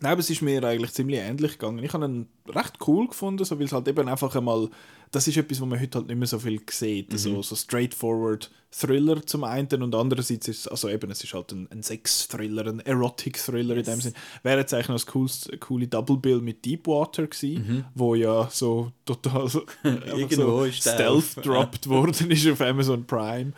Nein, 0.00 0.12
aber 0.12 0.20
es 0.20 0.30
ist 0.30 0.42
mir 0.42 0.62
eigentlich 0.64 0.92
ziemlich 0.92 1.18
ähnlich 1.20 1.52
gegangen. 1.58 1.82
Ich 1.82 1.92
habe 1.92 2.04
ihn 2.06 2.26
recht 2.48 2.74
cool 2.86 3.08
gefunden, 3.08 3.44
so, 3.44 3.58
weil 3.58 3.66
es 3.66 3.72
halt 3.72 3.88
eben 3.88 4.08
einfach 4.08 4.34
einmal, 4.36 4.68
das 5.10 5.26
ist 5.26 5.36
etwas, 5.36 5.60
was 5.60 5.68
man 5.68 5.80
heute 5.80 5.98
halt 5.98 6.08
nicht 6.08 6.18
mehr 6.18 6.28
so 6.28 6.38
viel 6.38 6.60
sieht. 6.70 7.12
Mhm. 7.12 7.18
So, 7.18 7.42
so 7.42 7.56
straightforward 7.56 8.50
Thriller 8.70 9.24
zum 9.24 9.44
einen 9.44 9.82
und 9.82 9.94
andererseits 9.94 10.46
ist 10.46 10.58
es, 10.60 10.68
also 10.68 10.88
eben, 10.90 11.10
es 11.10 11.24
ist 11.24 11.32
halt 11.32 11.50
ein, 11.52 11.66
ein 11.72 11.82
Sex-Thriller, 11.82 12.66
ein 12.66 12.80
Erotic-Thriller 12.80 13.76
in 13.78 13.82
dem 13.84 14.00
Sinn. 14.00 14.12
Wäre 14.42 14.60
jetzt 14.60 14.74
eigentlich 14.74 14.88
noch 14.88 14.94
das 14.96 15.06
coolste, 15.06 15.56
coole 15.58 15.88
Double 15.88 16.18
Bill 16.18 16.40
mit 16.42 16.64
Deepwater 16.64 17.26
gewesen, 17.26 17.86
wo 17.94 18.14
ja 18.14 18.48
so 18.52 18.92
total 19.06 19.48
so, 19.48 19.64
Mhm. 19.82 20.42
Auf- 20.42 20.74
stealth-dropped 20.74 21.88
worden 21.88 22.30
ist 22.30 22.46
auf 22.48 22.60
Amazon 22.60 23.06
Prime. 23.06 23.52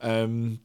Ähm, 0.00 0.58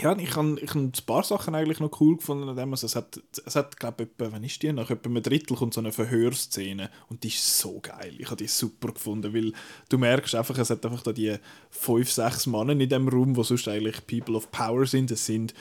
ja, 0.00 0.16
ich 0.16 0.36
habe 0.36 0.58
ich 0.60 0.74
ein 0.74 0.92
paar 1.06 1.22
Sachen 1.22 1.54
eigentlich 1.54 1.80
noch 1.80 2.00
cool 2.00 2.16
gefunden 2.16 2.54
dem. 2.54 2.70
Also 2.72 2.86
es 2.86 2.96
hat, 2.96 3.20
es 3.44 3.56
hat 3.56 3.78
glaube 3.78 4.04
ich, 4.04 4.08
etwa, 4.10 4.32
wann 4.32 4.44
ist 4.44 4.62
die? 4.62 4.72
Nach 4.72 4.90
etwa 4.90 5.08
einem 5.08 5.22
Drittel 5.22 5.56
kommt 5.56 5.74
so 5.74 5.80
eine 5.80 5.92
Verhörszene 5.92 6.90
und 7.08 7.24
die 7.24 7.28
ist 7.28 7.58
so 7.58 7.80
geil. 7.80 8.14
Ich 8.18 8.26
habe 8.26 8.36
die 8.36 8.48
super 8.48 8.92
gefunden, 8.92 9.32
weil 9.34 9.52
du 9.88 9.98
merkst 9.98 10.34
einfach, 10.34 10.58
es 10.58 10.70
hat 10.70 10.84
einfach 10.84 11.02
da 11.02 11.12
die 11.12 11.36
fünf, 11.70 12.10
sechs 12.10 12.46
Männer 12.46 12.72
in 12.72 12.88
dem 12.88 13.08
Raum, 13.08 13.36
wo 13.36 13.42
sonst 13.42 13.68
eigentlich 13.68 14.06
People 14.06 14.36
of 14.36 14.50
Power 14.50 14.86
sind. 14.86 15.10
Es 15.10 15.26
sind 15.26 15.54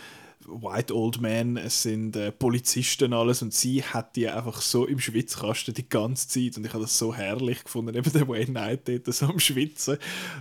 White 0.47 0.93
Old 0.93 1.21
Men, 1.21 1.57
es 1.57 1.81
sind 1.81 2.15
äh, 2.15 2.31
Polizisten 2.31 3.13
alles 3.13 3.41
und 3.41 3.53
sie 3.53 3.83
hat 3.83 4.15
die 4.15 4.27
einfach 4.27 4.61
so 4.61 4.85
im 4.85 4.99
Schwitzkasten 4.99 5.73
die 5.73 5.89
ganze 5.89 6.27
Zeit 6.27 6.57
und 6.57 6.65
ich 6.65 6.73
habe 6.73 6.83
das 6.83 6.97
so 6.97 7.13
herrlich 7.13 7.63
gefunden, 7.63 7.95
eben 7.95 8.11
der 8.11 8.27
Wayne 8.27 8.45
Knight 8.45 8.87
dort 8.87 9.13
so 9.13 9.25
am 9.25 9.39
Schwitzen 9.39 9.97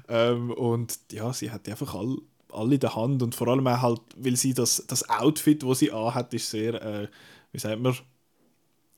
ähm, 0.08 0.50
und 0.50 0.98
ja, 1.10 1.32
sie 1.32 1.50
hat 1.50 1.66
die 1.66 1.70
einfach 1.70 1.94
all, 1.94 2.18
alle 2.54 2.74
in 2.74 2.80
der 2.80 2.94
Hand 2.94 3.22
und 3.22 3.34
vor 3.34 3.48
allem 3.48 3.66
auch 3.66 3.82
halt, 3.82 4.00
weil 4.16 4.36
sie 4.36 4.54
das, 4.54 4.84
das 4.86 5.08
Outfit, 5.08 5.62
das 5.62 5.78
sie 5.78 5.92
anhat, 5.92 6.32
ist 6.34 6.50
sehr, 6.50 6.80
äh, 6.82 7.08
wie 7.52 7.58
sagt 7.58 7.80
man, 7.80 7.94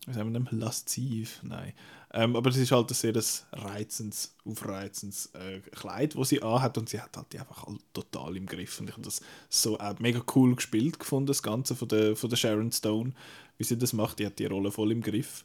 wie 0.07 0.13
sagen 0.13 0.33
wir 0.33 0.41
dem, 0.41 0.59
lasziv, 0.59 1.41
nein, 1.43 1.73
Ähm, 2.13 2.37
aber 2.37 2.51
es 2.51 2.57
ist 2.57 2.73
halt 2.73 2.91
ein 2.91 2.95
sehr 2.95 3.15
reizendes, 3.53 4.35
aufreizendes 4.45 5.27
äh, 5.35 5.61
Kleid, 5.73 6.17
das 6.17 6.29
sie 6.29 6.43
anhat 6.43 6.79
und 6.79 6.89
sie 6.89 7.01
hat 7.01 7.17
halt 7.17 7.33
die 7.33 7.39
einfach 7.39 7.67
alle 7.67 7.79
total 7.93 8.37
im 8.37 8.47
Griff. 8.47 8.81
Und 8.81 8.89
ich 8.89 8.93
habe 8.93 9.03
das 9.03 9.21
so 9.51 9.77
äh, 9.79 9.95
mega 9.99 10.23
cool 10.35 10.55
gespielt 10.55 10.99
gefunden, 10.99 11.27
das 11.27 11.43
Ganze 11.43 11.75
von 11.75 11.89
der, 11.89 12.17
von 12.17 12.31
der 12.31 12.37
Sharon 12.37 12.73
Stone, 12.73 13.13
wie 13.59 13.65
sie 13.65 13.77
das 13.77 13.93
macht. 13.93 14.19
Die 14.19 14.27
hat 14.27 14.39
die 14.39 14.47
Rolle 14.47 14.71
voll 14.71 14.93
im 14.93 15.03
Griff. 15.03 15.45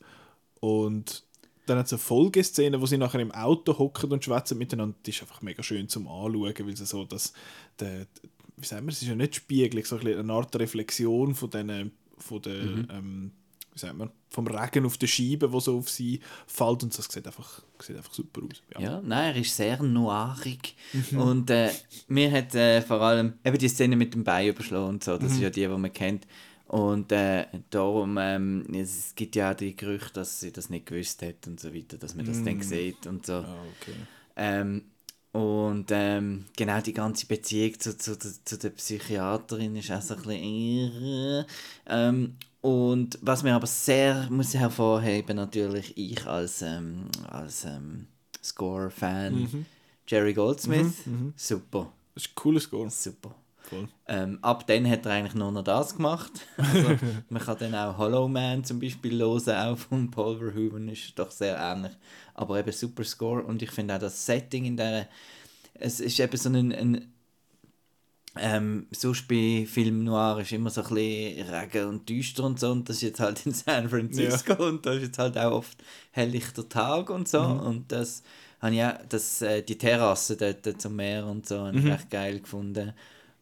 Und 0.60 1.24
dann 1.66 1.78
hat 1.78 1.86
es 1.86 1.94
eine 1.94 2.00
Folgeszene, 2.00 2.82
wo 2.82 2.86
sie 2.86 2.98
nachher 2.98 3.20
im 3.20 3.32
Auto 3.32 3.78
hocken 3.78 4.12
und 4.12 4.24
schwätzen 4.24 4.58
miteinander. 4.58 4.96
Die 5.06 5.12
ist 5.12 5.22
einfach 5.22 5.42
mega 5.42 5.62
schön 5.64 5.88
zum 5.88 6.08
Anschauen, 6.08 6.54
weil 6.60 6.76
sie 6.78 6.86
so 6.86 7.04
das, 7.06 7.34
der, 7.80 8.08
wie 8.58 8.66
sagen 8.66 8.86
wir, 8.86 8.92
es 8.92 9.02
ist 9.02 9.08
ja 9.08 9.16
nicht 9.16 9.36
Spiegel, 9.36 9.84
so 9.86 9.98
eine 9.98 10.34
Art 10.34 10.56
Reflexion 10.56 11.36
von 11.36 11.50
den, 11.50 11.92
von 12.18 12.42
den 12.42 12.76
Mhm. 12.76 12.88
ähm, 12.92 13.32
wie 13.74 13.80
sagt 13.80 13.96
man, 13.98 14.10
vom 14.30 14.48
Regen 14.48 14.86
auf 14.86 14.98
der 14.98 15.08
Scheibe, 15.08 15.52
wo 15.54 15.60
so 15.62 15.78
auf 15.78 15.90
sie 15.90 16.20
fällt 16.46 16.84
und 16.84 16.98
das 16.98 17.06
sieht 17.06 17.26
einfach, 17.26 17.62
sieht 17.82 17.96
einfach 17.96 18.14
super 18.14 18.42
aus. 18.44 18.62
Ja, 18.78 19.00
nein, 19.02 19.34
er 19.34 19.42
ist 19.42 19.56
sehr 19.56 19.82
noirig. 19.82 20.76
Mhm. 20.92 21.18
Und 21.18 21.50
äh, 21.50 21.70
mir 22.10 22.30
hat 22.32 22.54
äh, 22.54 22.82
vor 22.82 23.00
allem 23.02 23.34
eben 23.46 23.58
die 23.58 23.70
Szene 23.70 23.96
mit 23.96 24.14
dem 24.14 24.26
Bein 24.26 24.50
überschlagen 24.50 24.90
und 24.90 25.04
so, 25.06 25.18
das 25.18 25.30
Mhm. 25.30 25.36
ist 25.36 25.42
ja 25.42 25.50
die, 25.50 25.62
die 25.62 25.68
man 25.68 25.94
kennt. 25.94 26.28
Und 26.72 27.12
äh, 27.12 27.48
darum, 27.70 28.18
ähm, 28.18 28.66
es 28.74 29.14
gibt 29.16 29.36
ja 29.36 29.52
auch 29.52 29.56
die 29.56 29.76
Gerüchte, 29.76 30.14
dass 30.14 30.40
sie 30.40 30.54
das 30.54 30.70
nicht 30.70 30.86
gewusst 30.86 31.22
hat 31.22 31.46
und 31.48 31.60
so 31.60 31.74
weiter, 31.74 31.98
dass 31.98 32.16
man 32.16 32.26
das 32.26 32.44
dann 32.44 32.58
Mm. 32.58 32.62
sieht 32.62 33.08
und 33.08 33.26
so. 33.26 33.46
Ah, 33.46 33.64
okay. 33.66 34.08
Ähm, 34.36 34.84
und 35.34 35.88
ähm, 35.92 36.46
genau 36.58 36.82
die 36.82 36.94
ganze 36.94 37.26
Beziehung 37.26 37.80
zu, 37.80 37.98
zu, 37.98 38.18
zu, 38.20 38.58
der 38.58 38.70
Psychiaterin 38.72 39.76
ist 39.78 39.92
auch 39.92 40.02
so 40.02 40.16
ein 40.16 40.22
bisschen 40.22 40.44
irre. 40.44 41.46
Ähm, 41.88 42.36
und 42.62 43.18
was 43.22 43.44
mir 43.44 43.56
aber 43.56 43.68
sehr 43.68 44.30
muss 44.30 44.54
ich 44.54 44.60
hervorheben, 44.60 45.36
natürlich 45.38 45.98
ich 45.98 46.26
als, 46.28 46.62
ähm, 46.62 47.08
als 47.30 47.66
ähm, 47.66 48.08
Score-Fan, 48.44 49.34
Mhm. 49.34 49.66
Jerry 50.08 50.34
Goldsmith, 50.34 51.06
Mhm, 51.06 51.14
mhm. 51.14 51.34
super. 51.36 51.92
Das 52.14 52.24
ist 52.26 52.32
ein 52.32 52.36
cooler 52.36 52.60
Score. 52.60 52.90
Super. 52.90 53.36
Ähm, 54.08 54.40
ab 54.42 54.66
dann 54.68 54.90
hat 54.90 55.06
er 55.06 55.14
eigentlich 55.14 55.36
nur 55.36 55.52
noch 55.52 55.64
das 55.64 55.96
gemacht. 55.96 56.32
Also, 56.58 56.98
man 57.30 57.42
kann 57.42 57.58
dann 57.60 57.76
auch 57.76 57.98
Hollow 57.98 58.28
Man 58.28 58.64
zum 58.64 58.80
Beispiel 58.80 59.20
hören, 59.20 59.56
auch 59.56 59.78
von 59.78 60.12
Paul 60.12 60.38
Verhoeven, 60.38 60.90
ist 60.90 61.18
doch 61.18 61.32
sehr 61.32 61.58
ähnlich. 61.58 61.94
Aber 62.34 62.60
eben 62.60 62.72
super 62.72 63.04
Score 63.04 63.44
und 63.44 63.62
ich 63.62 63.72
finde 63.72 63.96
auch 63.96 64.00
das 64.00 64.26
Setting 64.26 64.66
in 64.66 64.78
der 64.78 65.08
es 65.74 66.00
ist 66.00 66.20
eben 66.20 66.38
so 66.38 66.50
ein, 66.50 66.72
ein 66.74 67.14
ähm, 68.38 68.88
sonst 68.92 69.28
bei 69.28 69.66
Film 69.68 70.06
Noir 70.06 70.40
ist 70.40 70.54
immer 70.54 70.70
so 70.70 70.82
ein 70.84 70.94
bisschen 70.96 71.50
Regen 71.50 71.88
und 71.90 72.08
düster 72.08 72.46
und 72.46 72.60
so 72.60 72.72
und 72.72 72.88
das 72.88 72.98
ist 72.98 73.02
jetzt 73.02 73.20
halt 73.20 73.46
in 73.46 73.52
San 73.54 73.90
Francisco 73.90 74.54
und 74.68 74.86
da 74.86 74.94
ist 74.94 75.04
jetzt 75.04 75.18
halt 75.20 75.38
auch 75.38 75.52
oft 75.52 75.78
helllichter 76.12 76.68
Tag 76.70 77.10
und 77.10 77.28
so 77.28 77.42
Mhm. 77.42 77.60
und 77.60 77.92
das 77.92 78.24
habe 78.62 78.76
ich 78.76 78.84
auch, 78.84 78.94
das, 79.10 79.42
äh, 79.42 79.64
die 79.64 79.78
Terrasse 79.78 80.38
dort 80.38 80.82
zum 80.82 80.96
Meer 80.96 81.26
und 81.26 81.46
so, 81.48 81.60
habe 81.60 81.78
ich 81.78 81.84
Mhm. 81.84 81.92
echt 81.92 82.10
geil 82.10 82.40
gefunden. 82.40 82.94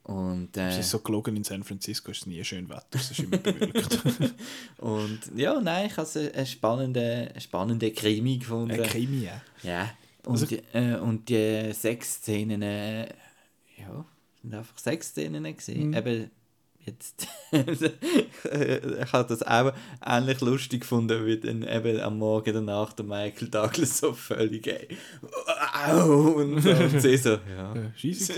Und, 0.10 0.58
äh, 0.58 0.70
Es 0.70 0.80
ist 0.80 0.90
so 0.90 1.00
gelogen 1.00 1.36
in 1.38 1.44
San 1.44 1.64
Francisco, 1.64 2.10
ist 2.10 2.26
nie 2.26 2.44
schön 2.44 2.68
Wetter, 2.68 2.84
es 2.96 3.12
ist 3.12 3.20
immer 3.20 3.38
bewölkt. 3.38 4.00
und 4.80 5.20
ja, 5.36 5.62
nein, 5.62 5.86
ich 5.86 5.98
habe 5.98 6.08
es 6.08 6.18
eine 6.18 6.46
spannende, 6.48 7.30
eine 7.32 7.40
spannende 7.42 7.92
Krimi 7.92 8.40
gefunden. 8.40 8.72
Ein 8.72 8.90
Krimi, 8.90 9.26
ja. 9.26 9.42
Ja. 9.62 9.92
Und, 10.26 10.32
Also- 10.32 10.48
die, 10.48 10.62
äh, 10.74 10.96
und 10.96 11.30
die 11.30 11.72
Sexszenen, 11.74 12.64
äh, 12.64 13.06
ja, 13.78 14.04
sind 14.42 14.56
einfach 14.56 14.78
Sexszenen 14.80 15.44
gewesen. 15.44 15.90
Mhm. 15.90 15.94
Eben, 15.94 16.32
jetzt, 16.90 17.28
ich 17.52 19.14
habe 19.14 19.28
das 19.30 19.44
auch 19.44 19.74
ähnlich 20.06 20.42
lustig 20.42 20.82
gefunden, 20.82 21.26
wie 21.26 21.38
dann 21.38 21.64
eben 21.64 22.00
am 22.00 22.18
Morgen 22.20 22.54
danach 22.54 22.94
der 22.94 23.06
Michael 23.06 23.50
Douglas 23.50 24.00
so 24.00 24.14
völlig, 24.14 24.68
ey, 24.68 24.88
au, 25.88 26.32
und, 26.34 26.62
so, 26.62 26.72
und 26.72 27.02
sie 27.02 27.18
so, 27.18 27.30
ja. 27.58 27.74
Scheisse 27.96 28.34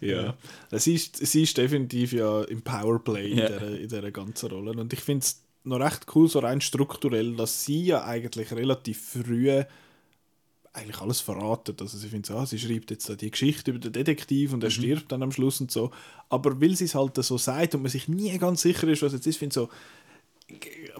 ja, 0.00 0.34
sie 0.72 0.94
ist, 0.94 1.16
sie 1.24 1.42
ist 1.42 1.56
definitiv 1.56 2.12
ja 2.12 2.42
im 2.44 2.62
Powerplay 2.62 3.30
in, 3.30 3.38
Ja. 3.38 3.48
dieser, 3.48 3.70
in 3.78 3.88
dieser 3.88 4.10
ganzen 4.10 4.50
Rolle. 4.50 4.72
Und 4.72 4.92
ich 4.92 5.00
finde 5.00 5.24
es 5.24 5.42
noch 5.64 5.80
recht 5.80 6.06
cool, 6.14 6.28
so 6.28 6.38
rein 6.38 6.60
strukturell, 6.60 7.34
dass 7.36 7.64
sie 7.64 7.86
ja 7.86 8.04
eigentlich 8.04 8.52
relativ 8.52 9.00
früh 9.00 9.62
eigentlich 10.76 11.00
alles 11.00 11.20
verraten. 11.20 11.74
Also 11.80 11.98
sie 11.98 12.08
findet 12.08 12.26
so, 12.26 12.36
ah, 12.36 12.46
sie 12.46 12.58
schreibt 12.58 12.90
jetzt 12.90 13.08
da 13.08 13.14
die 13.14 13.30
Geschichte 13.30 13.70
über 13.70 13.80
den 13.80 13.92
Detektiv 13.92 14.52
und 14.52 14.62
er 14.62 14.70
stirbt 14.70 15.10
dann 15.10 15.22
am 15.22 15.32
Schluss 15.32 15.60
und 15.60 15.70
so. 15.70 15.90
Aber 16.28 16.60
weil 16.60 16.76
sie 16.76 16.84
es 16.84 16.94
halt 16.94 17.16
so 17.16 17.38
sagt 17.38 17.74
und 17.74 17.82
man 17.82 17.90
sich 17.90 18.08
nie 18.08 18.36
ganz 18.38 18.62
sicher 18.62 18.86
ist, 18.88 19.02
was 19.02 19.12
jetzt 19.12 19.26
ist, 19.26 19.38
finde 19.38 19.50
ich 19.50 19.54
so, 19.54 19.68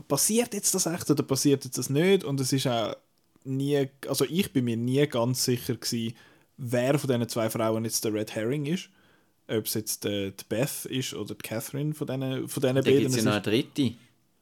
passiert 0.09 0.55
jetzt 0.55 0.75
das 0.75 0.87
echt 0.87 1.11
oder 1.11 1.23
passiert 1.23 1.65
jetzt 1.65 1.79
das 1.79 1.91
nicht? 1.91 2.25
Und 2.25 2.41
es 2.41 2.53
ist 2.53 2.67
auch 2.67 2.97
nie, 3.45 3.89
also 4.09 4.25
ich 4.29 4.53
bin 4.53 4.65
mir 4.65 4.77
nie 4.77 5.07
ganz 5.07 5.45
sicher 5.45 5.75
gewesen, 5.77 6.15
wer 6.57 6.99
von 6.99 7.09
diesen 7.09 7.29
zwei 7.29 7.51
Frauen 7.51 7.85
jetzt 7.85 8.05
der 8.05 8.15
Red 8.15 8.35
Herring 8.35 8.67
ist. 8.67 8.89
Ob 9.49 9.67
es 9.67 9.75
jetzt 9.75 10.05
äh, 10.07 10.33
die 10.33 10.45
Beth 10.49 10.87
ist 10.87 11.15
oder 11.15 11.35
die 11.35 11.43
Catherine 11.43 11.95
von 11.95 12.07
diesen, 12.09 12.49
von 12.49 12.61
diesen 12.63 12.75
Da 12.77 12.83
beiden. 12.83 12.99
gibt 12.99 13.11
es 13.11 13.17
ja 13.17 13.23
noch 13.23 13.33
eine 13.35 13.43
dritte, 13.43 13.95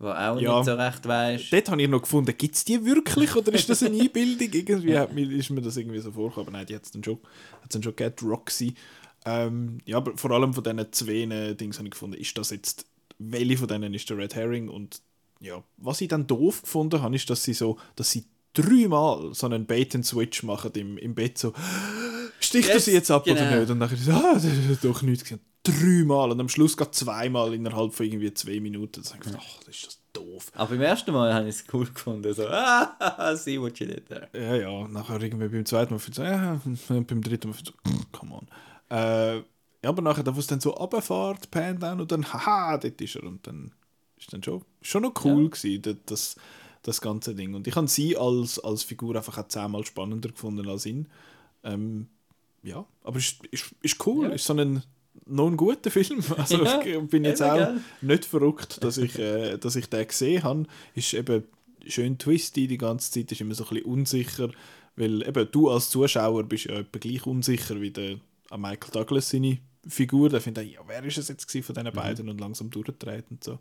die 0.04 0.18
auch 0.18 0.40
Ja. 0.40 0.56
nicht 0.56 0.64
so 0.66 0.74
recht 0.74 1.06
weiss. 1.08 1.42
Dort 1.50 1.68
habe 1.70 1.82
ich 1.82 1.88
noch 1.88 2.02
gefunden, 2.02 2.34
gibt 2.36 2.54
es 2.54 2.64
die 2.64 2.84
wirklich 2.84 3.34
oder 3.36 3.52
ist 3.52 3.68
das 3.68 3.82
eine 3.82 3.98
Einbildung? 4.00 4.48
Irgendwie 4.52 4.96
hat 4.98 5.12
mir, 5.12 5.30
ist 5.30 5.50
mir 5.50 5.62
das 5.62 5.76
irgendwie 5.76 6.00
so 6.00 6.12
vorgekommen. 6.12 6.48
Aber 6.48 6.58
nein, 6.58 6.66
die 6.66 6.74
hat 6.74 6.84
es 6.84 6.90
dann 6.90 7.02
schon, 7.04 7.18
hat's 7.62 7.72
dann 7.72 7.82
schon 7.82 7.96
gegeben, 7.96 8.28
Roxy. 8.28 8.74
Ähm, 9.26 9.78
ja, 9.86 9.96
aber 9.96 10.16
vor 10.16 10.30
allem 10.32 10.52
von 10.54 10.62
diesen 10.62 10.92
zwei 10.92 11.12
äh, 11.34 11.54
Dings 11.54 11.78
habe 11.78 11.88
ich 11.88 11.92
gefunden, 11.92 12.16
ist 12.20 12.36
das 12.36 12.50
jetzt, 12.50 12.86
welche 13.18 13.56
von 13.58 13.68
denen 13.68 13.94
ist 13.94 14.08
der 14.10 14.18
Red 14.18 14.34
Herring? 14.34 14.68
Und 14.68 15.00
ja, 15.40 15.62
was 15.78 16.00
ich 16.00 16.08
dann 16.08 16.26
doof 16.26 16.62
gefunden 16.62 17.00
habe, 17.02 17.14
ist, 17.16 17.28
dass 17.30 17.42
sie 17.42 17.54
so, 17.54 17.78
dass 17.96 18.10
sie 18.10 18.24
dreimal 18.52 19.34
so 19.34 19.46
einen 19.46 19.66
Bait-and-Switch 19.66 20.42
machen 20.42 20.70
im, 20.74 20.96
im 20.98 21.14
Bett, 21.14 21.38
so 21.38 21.52
sticht 22.38 22.68
er 22.68 22.74
Yes, 22.76 22.84
sie 22.84 22.92
jetzt 22.92 23.10
ab 23.10 23.26
oder 23.26 23.34
genau. 23.34 23.60
nicht? 23.60 23.70
Und 23.70 23.80
dann 23.80 23.96
so, 23.96 24.12
ah, 24.12 24.34
das 24.34 24.44
ist 24.44 24.84
doch 24.84 25.02
nichts 25.02 25.24
gesehen. 25.24 25.40
Dreimal 25.64 26.30
und 26.30 26.40
am 26.40 26.48
Schluss 26.48 26.76
gerade 26.76 26.90
zweimal 26.90 27.54
innerhalb 27.54 27.92
von 27.94 28.06
irgendwie 28.06 28.32
zwei 28.34 28.60
Minuten. 28.60 29.02
Da 29.02 29.10
habe 29.14 29.24
ich 29.26 29.34
ach, 29.36 29.58
das 29.64 29.74
ist 29.74 29.86
das 29.86 29.98
doof. 30.12 30.52
Aber 30.54 30.70
beim 30.70 30.82
ersten 30.82 31.12
Mal 31.12 31.32
habe 31.32 31.48
ich 31.48 31.56
es 31.56 31.64
cool 31.72 31.86
gefunden. 31.86 32.32
So, 32.34 32.46
ah, 32.48 33.34
see 33.34 33.58
what 33.60 33.78
you 33.78 33.86
did 33.86 34.06
there. 34.08 34.28
Ja, 34.34 34.56
ja, 34.56 34.88
nachher 34.88 35.20
irgendwie 35.22 35.48
beim 35.48 35.64
zweiten 35.64 35.94
Mal 35.94 36.00
so, 36.00 36.22
ja, 36.22 36.60
beim 36.88 37.20
dritten 37.22 37.48
Mal 37.50 37.56
so, 37.64 37.72
come 38.12 38.34
on. 38.34 38.46
Äh, 38.90 39.36
ja, 39.38 39.42
aber 39.90 40.02
nachher, 40.02 40.24
wo 40.34 40.38
es 40.38 40.46
dann 40.46 40.60
so 40.60 40.70
runterfährt, 40.70 41.50
Pan 41.50 41.78
dann 41.78 42.00
und 42.00 42.12
dann, 42.12 42.30
haha, 42.32 42.78
dort 42.78 43.00
ist 43.00 43.16
er. 43.16 43.24
Und 43.24 43.46
dann 43.46 43.72
ist 44.18 44.32
dann 44.32 44.42
schon, 44.42 44.62
schon 44.82 45.02
noch 45.02 45.24
cool 45.24 45.48
gewesen, 45.50 45.82
das, 45.82 45.96
das, 46.06 46.36
das 46.82 47.00
ganze 47.00 47.34
Ding. 47.34 47.54
Und 47.54 47.66
ich 47.66 47.74
habe 47.76 47.88
sie 47.88 48.16
als, 48.16 48.58
als 48.58 48.82
Figur 48.82 49.16
einfach 49.16 49.38
auch 49.38 49.48
zehnmal 49.48 49.84
spannender 49.84 50.28
gefunden 50.28 50.68
als 50.68 50.86
ihn. 50.86 51.08
Ähm, 51.62 52.08
ja, 52.62 52.84
aber 53.02 53.18
ist, 53.18 53.44
ist, 53.46 53.74
ist 53.82 54.06
cool, 54.06 54.28
Ja. 54.28 54.32
ist 54.34 54.44
so 54.44 54.54
ein 54.54 54.82
noch 55.26 55.46
ein 55.48 55.56
guter 55.56 55.90
Film. 55.90 56.22
Also 56.36 56.64
Ja, 56.64 56.82
ich 56.84 57.08
bin 57.08 57.24
jetzt 57.24 57.42
auch 57.42 57.56
gell? 57.56 57.80
nicht 58.02 58.24
verrückt, 58.24 58.82
dass 58.82 58.98
ich, 58.98 59.18
äh, 59.18 59.56
dass 59.58 59.76
ich 59.76 59.88
den 59.88 60.06
gesehen 60.06 60.42
habe. 60.42 60.66
Ist 60.94 61.14
eben 61.14 61.44
schön 61.86 62.18
twisty 62.18 62.66
die 62.66 62.78
ganze 62.78 63.10
Zeit, 63.10 63.30
ist 63.32 63.40
immer 63.40 63.54
so 63.54 63.64
ein 63.64 63.70
bisschen 63.70 63.84
unsicher, 63.86 64.50
weil 64.96 65.26
eben 65.26 65.48
du 65.50 65.70
als 65.70 65.90
Zuschauer 65.90 66.44
bist 66.44 66.64
ja 66.64 66.74
etwa 66.78 66.98
gleich 66.98 67.26
unsicher 67.26 67.80
wie 67.80 67.90
der 67.90 68.18
an 68.50 68.60
Michael 68.60 68.90
Douglas 68.92 69.30
seine 69.30 69.58
Figur. 69.86 70.28
Da 70.30 70.40
finde 70.40 70.62
ich, 70.62 70.72
ja, 70.74 70.80
wer 70.86 71.04
ist 71.04 71.18
es 71.18 71.28
jetzt 71.28 71.50
von 71.50 71.60
diesen 71.74 71.84
Mhm. 71.88 71.92
beiden 71.94 72.28
und 72.28 72.40
langsam 72.40 72.70
durchdreht 72.70 73.24
und 73.30 73.42
so. 73.44 73.58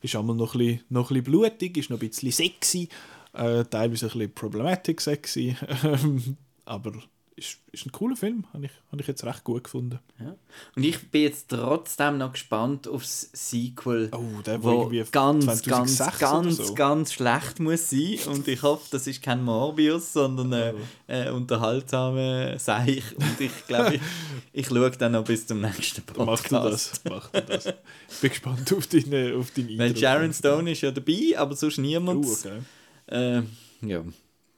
Ist 0.00 0.16
einmal 0.16 0.34
noch 0.36 0.54
ein 0.54 0.58
bisschen, 0.58 0.80
noch 0.88 1.10
ein 1.10 1.14
bisschen 1.22 1.24
blutig, 1.24 1.76
ist 1.76 1.90
noch 1.90 2.00
ein 2.00 2.08
bisschen 2.08 2.32
sexy, 2.32 2.88
äh, 3.34 3.64
teilweise 3.64 4.06
ein 4.06 4.12
bisschen 4.12 4.34
problematic 4.34 5.00
sexy, 5.00 5.56
Ähm, 5.84 6.36
aber 6.64 6.92
ist, 7.36 7.58
ist 7.72 7.86
ein 7.86 7.92
cooler 7.92 8.16
Film, 8.16 8.44
habe 8.52 8.66
ich, 8.66 8.72
hab 8.90 9.00
ich 9.00 9.06
jetzt 9.06 9.24
recht 9.24 9.42
gut 9.44 9.64
gefunden. 9.64 9.98
Ja. 10.20 10.36
Und 10.76 10.84
ich 10.84 11.10
bin 11.10 11.22
jetzt 11.22 11.48
trotzdem 11.48 12.18
noch 12.18 12.32
gespannt 12.32 12.86
aufs 12.86 13.30
Sequel, 13.32 14.10
Oh, 14.12 14.40
der, 14.44 14.62
wo 14.62 14.90
ganz, 15.10 15.44
2006 15.44 15.98
ganz, 15.98 16.18
ganz, 16.18 16.56
so. 16.56 16.74
ganz 16.74 17.12
schlecht 17.14 17.60
muss 17.60 17.90
sein. 17.90 18.18
Und 18.26 18.46
ich 18.48 18.62
hoffe, 18.62 18.86
das 18.90 19.06
ist 19.06 19.22
kein 19.22 19.42
Morbius, 19.42 20.12
sondern 20.12 20.52
Oh. 20.52 20.78
ein 21.08 21.26
äh, 21.26 21.30
unterhaltsamer 21.30 22.58
Seich. 22.58 23.16
Und 23.16 23.40
ich 23.40 23.66
glaube, 23.66 23.94
ich, 23.96 24.02
ich 24.52 24.66
schaue 24.66 24.90
dann 24.90 25.12
noch 25.12 25.24
bis 25.24 25.46
zum 25.46 25.60
nächsten 25.60 26.02
Podcast. 26.02 26.50
Mach 26.50 26.62
du 26.62 26.70
das, 26.70 27.00
mach 27.08 27.30
du 27.30 27.42
das. 27.42 27.66
Ich 27.66 28.18
bin 28.20 28.30
gespannt 28.30 28.72
auf 28.72 28.86
deine, 28.86 29.36
auf 29.36 29.50
deine 29.52 29.78
Weil 29.78 29.96
Sharon 29.96 30.32
Stone 30.32 30.70
ist 30.72 30.82
ja 30.82 30.90
dabei, 30.90 31.34
aber 31.36 31.56
sonst 31.56 31.78
niemand. 31.78 32.26
Uh, 32.26 32.32
okay. 32.32 32.60
äh, 33.06 33.42
ja, 33.86 34.04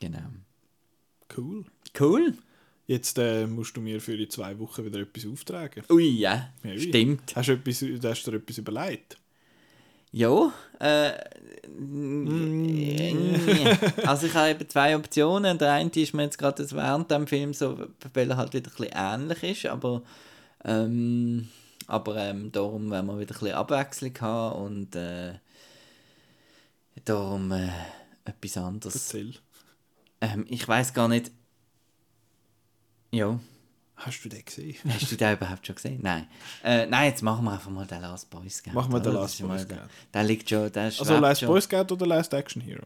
genau. 0.00 0.18
Cool. 1.36 1.64
Cool. 1.98 2.34
Jetzt 2.86 3.18
äh, 3.18 3.46
musst 3.46 3.76
du 3.76 3.80
mir 3.80 4.00
für 4.00 4.16
die 4.16 4.28
zwei 4.28 4.58
Wochen 4.58 4.84
wieder 4.84 5.00
etwas 5.00 5.26
auftragen. 5.26 5.84
Ui, 5.90 6.08
ja, 6.08 6.50
Ja, 6.62 6.78
stimmt. 6.78 7.34
Hast 7.34 7.48
du, 7.48 7.52
etwas, 7.52 7.82
hast 7.82 8.26
du 8.26 8.30
dir 8.30 8.36
etwas 8.36 8.58
überlegt? 8.58 9.16
Ja, 10.12 10.52
äh, 10.78 11.12
also 14.06 14.26
ich 14.26 14.34
habe 14.34 14.50
eben 14.50 14.68
zwei 14.68 14.96
Optionen. 14.96 15.58
Der 15.58 15.72
eine 15.72 15.90
ist 15.90 16.14
mir 16.14 16.24
jetzt 16.24 16.38
gerade 16.38 16.62
jetzt 16.62 16.74
während 16.74 17.10
dem 17.10 17.26
Film 17.26 17.54
so, 17.54 17.88
weil 18.12 18.30
er 18.30 18.36
halt 18.36 18.54
wieder 18.54 18.70
ein 18.70 18.76
bisschen 18.76 18.94
ähnlich 18.94 19.42
ist, 19.42 19.66
aber 19.66 20.02
ähm, 20.64 21.48
aber 21.86 22.16
ähm, 22.16 22.52
darum 22.52 22.90
werden 22.90 23.06
wir 23.06 23.18
wieder 23.18 23.34
ein 23.34 23.40
bisschen 23.40 23.56
Abwechslung 23.56 24.20
haben 24.20 24.64
und 24.64 24.94
äh, 24.94 25.34
Darum 27.04 27.52
äh, 27.52 27.68
etwas 28.24 28.56
anderes. 28.56 28.94
Ähm, 30.20 30.46
ich 30.48 30.66
weiß 30.66 30.94
gar 30.94 31.08
nicht. 31.08 31.30
Ja. 33.14 33.38
Hast 33.96 34.24
du 34.24 34.28
den 34.28 34.44
gesehen? 34.44 34.76
Hast 34.88 35.10
du 35.12 35.16
den 35.16 35.32
überhaupt 35.34 35.66
schon 35.66 35.76
gesehen? 35.76 36.00
Nein. 36.02 36.26
Äh, 36.64 36.86
nein, 36.86 37.10
jetzt 37.10 37.22
machen 37.22 37.44
wir 37.44 37.52
einfach 37.52 37.70
mal 37.70 37.86
den 37.86 38.00
Last 38.02 38.28
Boy 38.28 38.50
Scout. 38.50 38.72
Machen 38.72 38.92
wir 38.92 39.00
den? 39.00 39.12
Last 39.12 39.40
Boy 39.40 39.58
Scout. 39.58 39.76
Der 40.12 40.24
liegt 40.24 40.48
schon, 40.50 40.70
der 40.72 40.82
Also 40.84 41.18
Last 41.18 41.40
schon. 41.40 41.48
Boy 41.48 41.60
Scout 41.60 41.92
oder 41.92 42.06
Last 42.06 42.34
Action 42.34 42.60
Hero? 42.60 42.82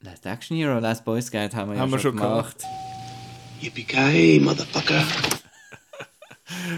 Last 0.00 0.26
Action 0.26 0.56
Hero, 0.56 0.78
Last 0.80 1.04
Boy 1.04 1.22
Scout 1.22 1.54
haben 1.54 1.70
wir 1.72 1.78
Haben 1.78 1.90
ja 1.90 1.96
wir 1.96 1.98
schon 2.00 2.16
gemacht. 2.16 2.56
Yippee-ki-yay, 3.60 4.40
motherfucker. 4.40 5.04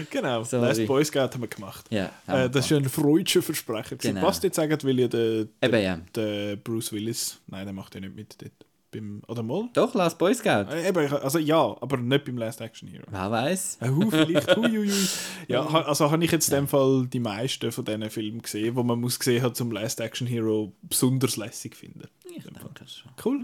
Genau, 0.09 0.43
Sorry. 0.43 0.67
Last 0.67 0.87
Boy 0.87 1.05
Scout 1.05 1.19
haben 1.33 1.41
wir 1.41 1.47
gemacht. 1.47 1.85
Ja, 1.91 2.09
haben 2.27 2.41
äh, 2.41 2.49
das 2.49 2.65
ist 2.65 2.71
ein 2.71 2.89
freudscher 2.89 3.41
Versprecher. 3.43 3.97
Genau. 3.97 4.21
Passt 4.21 4.43
jetzt 4.43 4.55
sagen, 4.55 4.75
weil 4.81 4.99
ja 4.99 5.07
der, 5.07 5.45
der, 5.45 5.69
Eben 5.69 5.83
ja. 5.83 5.99
der 6.15 6.55
Bruce 6.55 6.91
Willis, 6.91 7.39
nein, 7.47 7.65
der 7.65 7.73
macht 7.73 7.93
ja 7.93 8.01
nicht 8.01 8.15
mit 8.15 8.35
dort. 8.41 8.51
Beim, 8.91 9.21
oder 9.27 9.43
mal? 9.43 9.69
Doch, 9.73 9.93
Last 9.93 10.17
Boy 10.17 10.33
Scout. 10.33 10.65
Äh, 10.71 10.87
eben, 10.89 11.13
also 11.13 11.37
ja, 11.37 11.75
aber 11.79 11.97
nicht 11.97 12.25
beim 12.25 12.37
Last 12.37 12.59
Action 12.59 12.87
Hero. 12.89 13.03
Wer 13.09 13.29
weiß? 13.29 13.77
Äh, 13.81 13.89
hu, 13.89 14.09
vielleicht, 14.09 14.55
hui, 14.55 14.69
hui. 14.77 14.91
Ja, 15.47 15.61
also 15.67 16.09
habe 16.09 16.25
ich 16.25 16.31
jetzt 16.31 16.49
in 16.49 16.55
dem 16.55 16.67
Fall 16.67 17.05
die 17.07 17.19
meisten 17.19 17.71
von 17.71 17.85
diesen 17.85 18.09
Filmen 18.09 18.41
gesehen, 18.41 18.75
wo 18.75 18.81
man 18.83 18.99
muss 18.99 19.19
gesehen 19.19 19.43
hat, 19.43 19.55
zum 19.55 19.71
Last 19.71 19.99
Action 19.99 20.25
Hero 20.25 20.73
besonders 20.81 21.37
lässig 21.37 21.75
finden. 21.75 22.07
Ich 22.35 22.43
denke 22.43 22.59
schon. 22.87 23.11
Cool. 23.23 23.41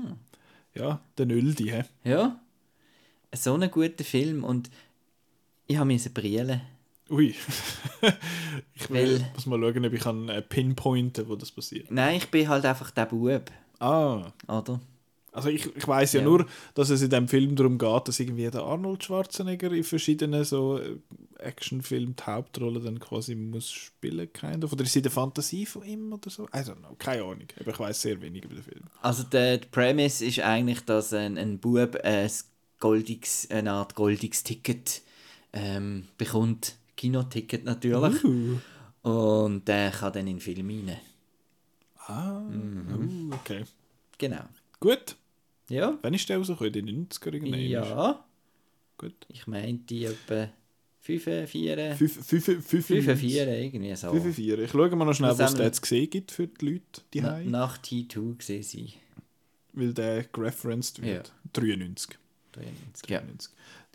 Ja, 0.73 0.99
der 1.17 1.25
Nöldi, 1.27 1.65
hä? 1.65 1.83
Ja. 2.03 2.39
So 3.33 3.53
ein 3.55 3.69
guter 3.69 4.03
Film 4.03 4.43
und 4.43 4.69
ich 5.67 5.77
habe 5.77 5.85
mir 5.87 5.99
brillen. 6.13 6.61
Ui. 7.09 7.35
ich 8.73 8.89
will, 8.89 9.19
Weil- 9.19 9.31
muss 9.35 9.45
mal 9.45 9.59
schauen, 9.59 9.85
ob 9.85 9.93
ich 9.93 10.01
kann 10.01 10.27
äh, 10.29 10.41
pinpointen, 10.41 11.27
wo 11.29 11.35
das 11.35 11.51
passiert. 11.51 11.91
Nein, 11.91 12.17
ich 12.17 12.31
bin 12.31 12.47
halt 12.49 12.65
einfach 12.65 12.89
der 12.91 13.05
Bub, 13.05 13.51
Ah, 13.79 14.31
oder? 14.47 14.79
Also 15.35 15.49
ich, 15.49 15.75
ich 15.75 15.87
weiß 15.87 16.13
ja, 16.13 16.21
Ja. 16.21 16.25
nur, 16.25 16.45
dass 16.73 16.89
es 16.89 17.01
in 17.01 17.09
dem 17.09 17.27
Film 17.27 17.55
darum 17.55 17.77
geht, 17.77 18.07
dass 18.07 18.19
irgendwie 18.19 18.49
der 18.49 18.61
Arnold 18.61 19.03
Schwarzenegger 19.03 19.71
in 19.71 19.83
verschiedenen 19.83 20.45
so 20.45 20.79
äh, 20.79 20.97
Actionfilmen 21.39 22.15
die 22.15 22.23
Hauptrolle 22.23 22.79
dann 22.79 22.99
quasi 22.99 23.35
muss 23.35 23.69
spielen, 23.69 24.31
kind 24.31 24.63
of. 24.63 24.71
Oder 24.71 24.83
ist 24.83 24.93
sie 24.93 25.01
der 25.01 25.11
Fantasie 25.11 25.65
von 25.65 25.83
ihm 25.83 26.13
oder 26.13 26.29
so? 26.29 26.45
I 26.45 26.59
don't 26.59 26.77
know, 26.77 26.95
keine 26.97 27.23
Ahnung. 27.23 27.47
Aber 27.59 27.71
ich 27.71 27.79
weiß 27.79 28.01
sehr 28.01 28.21
wenig 28.21 28.45
über 28.45 28.55
den 28.55 28.63
Film. 28.63 28.83
Also 29.01 29.23
der, 29.23 29.57
die 29.57 29.67
Premise 29.67 30.25
ist 30.25 30.39
eigentlich, 30.39 30.81
dass 30.85 31.11
ein, 31.11 31.37
ein 31.37 31.59
Bub 31.59 31.95
ein 32.03 32.31
goldiges, 32.79 33.49
eine 33.51 33.73
Art 33.73 33.95
goldiges 33.95 34.43
Ticket 34.43 35.01
ähm, 35.51 36.07
bekommt. 36.17 36.75
Kinoticket 36.95 37.65
natürlich. 37.65 38.23
Uh. 38.23 38.59
Und 39.01 39.67
der 39.67 39.91
kann 39.91 40.13
dann 40.13 40.27
in 40.27 40.37
den 40.37 40.39
Film 40.39 40.69
rein. 40.69 40.97
Ah, 42.07 42.39
uh, 42.39 43.33
okay. 43.33 43.63
Genau. 44.17 44.45
Gut. 44.79 45.15
Ja. 45.69 45.97
Wann 46.01 46.13
ist 46.13 46.27
der 46.29 46.37
rausgekommen? 46.37 46.73
In 46.73 46.85
den 46.85 47.07
90er 47.07 47.33
irgendwann? 47.33 47.59
Ja. 47.61 48.25
Gut. 48.97 49.15
Ich 49.29 49.47
meinte 49.47 49.95
etwa 49.95 50.49
5, 51.01 51.23
4, 51.23 51.47
5, 51.47 52.25
5, 52.25 52.25
5, 52.25 52.65
5, 52.85 53.19
4, 53.19 53.47
irgendwie 53.61 53.95
so. 53.95 54.11
5, 54.11 54.35
4. 54.35 54.59
Ich 54.59 54.71
schaue 54.71 54.95
mal 54.95 55.05
noch 55.05 55.13
schnell, 55.13 55.31
Was 55.31 55.39
was 55.39 55.53
es 55.53 55.59
jetzt 55.59 55.81
gesehen 55.81 56.09
gibt 56.09 56.31
für 56.31 56.47
die 56.47 56.65
Leute, 56.65 57.01
die 57.13 57.21
Na, 57.21 57.39
nach 57.41 57.77
T2 57.77 58.37
gesehen 58.37 58.63
sie. 58.63 58.93
weil 59.73 59.93
der 59.93 60.23
gereferenced 60.23 61.01
wird. 61.01 61.33
93. 61.53 62.17
93. 62.53 63.09
Ja. 63.09 63.21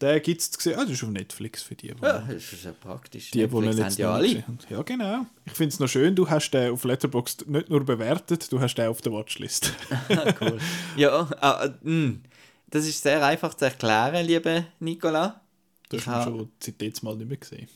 93. 0.01 0.03
Der 0.03 0.21
gibt 0.21 0.41
es 0.41 0.51
zu 0.51 0.61
sehen. 0.61 0.79
Ah, 0.79 0.83
das 0.83 0.93
ist 0.93 1.05
auf 1.05 1.11
Netflix 1.11 1.63
für 1.63 1.75
die. 1.75 1.89
die 1.89 2.03
ja, 2.03 2.19
das 2.19 2.53
ist 2.53 2.65
ja 2.65 2.73
praktisch. 2.73 3.31
Die, 3.31 3.47
die 3.47 3.55
Netflix 3.55 3.77
ihn 3.77 3.85
haben 3.85 3.97
ja 3.97 4.13
alle. 4.15 4.45
Ja, 4.71 4.83
genau. 4.83 5.27
Ich 5.45 5.53
finde 5.53 5.75
es 5.75 5.81
noch 5.81 5.89
schön, 5.89 6.15
du 6.15 6.29
hast 6.29 6.51
den 6.51 6.73
auf 6.73 6.85
Letterboxd 6.85 7.49
nicht 7.49 7.69
nur 7.69 7.85
bewertet, 7.85 8.51
du 8.51 8.61
hast 8.61 8.75
den 8.77 8.89
auf 8.89 9.01
der 9.03 9.13
Watchlist. 9.13 9.73
cool. 10.41 10.59
Ja, 10.97 11.29
ah, 11.41 11.69
das 12.69 12.87
ist 12.87 13.03
sehr 13.03 13.25
einfach 13.25 13.55
zu 13.55 13.67
erklären, 13.67 14.25
liebe 14.25 14.67
Nicola. 14.79 15.41
Du 15.89 15.99
hast 15.99 16.07
ihn 16.07 16.23
schon 16.23 16.53
seit 16.61 16.83
jetzt 16.83 17.03
mal 17.03 17.17
nicht 17.17 17.29
mehr 17.29 17.37
gesehen. 17.37 17.69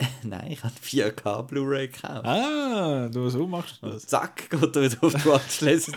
nein, 0.22 0.52
ich 0.52 0.62
habe 0.62 0.74
4K 0.80 1.42
Blu-ray 1.42 1.88
gekauft. 1.88 2.24
Ah, 2.24 3.08
du 3.08 3.28
so 3.28 3.46
machst 3.46 3.82
du 3.82 3.88
das. 3.88 4.06
Zack, 4.06 4.48
geht 4.48 4.76
er 4.76 4.82
wieder 4.82 5.04
auf 5.04 5.12
die 5.12 5.24
Watchlist, 5.24 5.92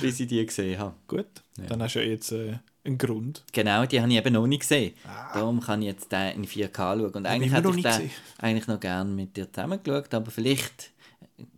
bis 0.00 0.20
ich 0.20 0.28
die 0.28 0.44
gesehen 0.44 0.78
habe. 0.78 0.94
Gut, 1.08 1.26
dann 1.56 1.82
hast 1.82 1.94
du 1.94 2.00
ja 2.00 2.10
jetzt 2.10 2.32
äh, 2.32 2.58
einen 2.84 2.98
Grund. 2.98 3.44
Genau, 3.52 3.84
die 3.84 4.00
habe 4.00 4.10
ich 4.10 4.18
eben 4.18 4.32
noch 4.32 4.46
nicht 4.46 4.60
gesehen. 4.60 4.94
Darum 5.34 5.60
kann 5.60 5.82
ich 5.82 5.88
jetzt 5.88 6.10
den 6.12 6.36
in 6.36 6.46
4K 6.46 6.76
schauen. 6.76 7.12
Und 7.12 7.26
eigentlich 7.26 7.52
hätte 7.52 7.70
ich 7.76 7.82
den 7.82 8.10
eigentlich 8.38 8.66
noch 8.66 8.80
gerne 8.80 9.10
mit 9.10 9.36
dir 9.36 9.52
zusammen 9.52 9.82
geschaut, 9.82 10.12
aber 10.14 10.30
vielleicht, 10.30 10.90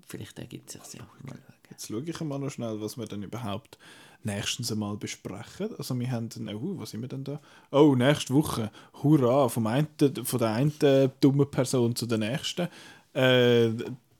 vielleicht 0.06 0.38
ergibt 0.38 0.74
es 0.74 0.90
sich 0.90 1.00
ja. 1.00 1.06
Mal 1.22 1.34
schauen. 1.34 1.52
Jetzt 1.70 1.88
schaue 1.88 2.02
ich 2.04 2.20
mal 2.20 2.38
noch 2.38 2.50
schnell, 2.50 2.80
was 2.80 2.98
wir 2.98 3.06
dann 3.06 3.22
überhaupt 3.22 3.78
nächstens 4.24 4.70
einmal 4.70 4.96
besprechen. 4.96 5.70
Also 5.78 5.98
wir 5.98 6.10
haben 6.10 6.28
dann, 6.28 6.48
oh, 6.54 6.78
was 6.78 6.90
sind 6.90 7.00
wir 7.00 7.08
denn 7.08 7.24
da? 7.24 7.40
Oh, 7.70 7.94
nächste 7.94 8.34
Woche, 8.34 8.70
hurra, 9.02 9.48
vom 9.48 9.66
einen, 9.66 9.88
von 10.24 10.38
der 10.38 10.50
einen 10.50 11.12
dummen 11.20 11.50
Person 11.50 11.96
zu 11.96 12.06
der 12.06 12.18
nächsten. 12.18 12.68
Äh, 13.14 13.70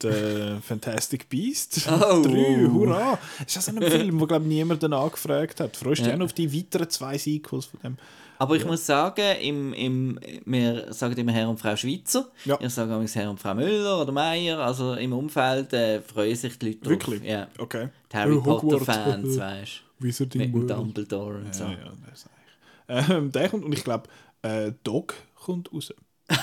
der 0.03 0.61
Fantastic 0.63 1.29
Beast 1.29 1.87
Oh. 1.91 2.23
3, 2.23 2.69
hurra. 2.73 3.19
Das 3.39 3.49
ist 3.49 3.55
ja 3.57 3.61
so 3.73 3.81
ein 3.81 3.83
Film, 3.91 4.21
wo 4.21 4.27
glaube 4.27 4.47
niemand 4.47 4.83
danach 4.83 5.11
gefragt 5.13 5.61
hat. 5.61 5.77
Freust 5.77 6.01
du 6.01 6.05
dich 6.05 6.07
Ja. 6.09 6.15
auch 6.15 6.19
noch 6.19 6.27
auf 6.27 6.33
die 6.33 6.53
weiteren 6.53 6.89
zwei 6.91 7.19
Sequels 7.19 7.67
von 7.67 7.81
dem? 7.81 7.97
Aber 8.39 8.57
ich 8.57 8.65
muss 8.65 8.85
sagen, 8.85 9.37
im, 9.41 9.73
im, 9.73 10.19
wir 10.47 10.93
sagen 10.93 11.17
immer 11.17 11.31
Herr 11.31 11.49
und 11.49 11.61
Frau 11.61 11.77
Schweizer. 11.77 12.29
Ja. 12.45 12.59
Ich 12.61 12.71
sage 12.75 12.93
auch 12.93 13.05
Herr 13.15 13.31
und 13.31 13.39
Frau 13.39 13.55
Müller 13.55 14.01
oder 14.01 14.11
Meier. 14.11 14.59
Also 14.59 14.95
im 14.95 15.13
Umfeld 15.13 15.73
äh, 15.73 16.01
freuen 16.01 16.35
sich 16.35 16.59
die 16.59 16.67
Leute 16.67 16.79
drauf. 16.81 16.91
Wirklich? 16.91 17.23
Ja. 17.23 17.47
Okay. 17.59 17.91
Die 18.13 18.17
Harry 18.17 18.35
Hogwarts. 18.35 18.63
Potter-Fans, 18.87 19.39
weißt 19.39 19.83
du. 20.01 20.05
Wizarding 20.05 20.41
Mit 20.41 20.55
World. 20.55 20.71
Dumbledore 20.71 21.37
und 21.37 21.55
so. 21.55 21.63
Ja, 21.65 21.71
ja, 21.71 21.93
das 22.11 22.19
ist 22.25 22.29
eigentlich. 22.89 23.11
Ähm, 23.11 23.31
der 23.31 23.49
kommt, 23.49 23.65
und 23.65 23.73
ich 23.73 23.85
glaube, 23.85 24.09
äh, 24.43 24.73
Dog 24.83 25.15
kommt 25.37 25.73
raus. 25.73 25.95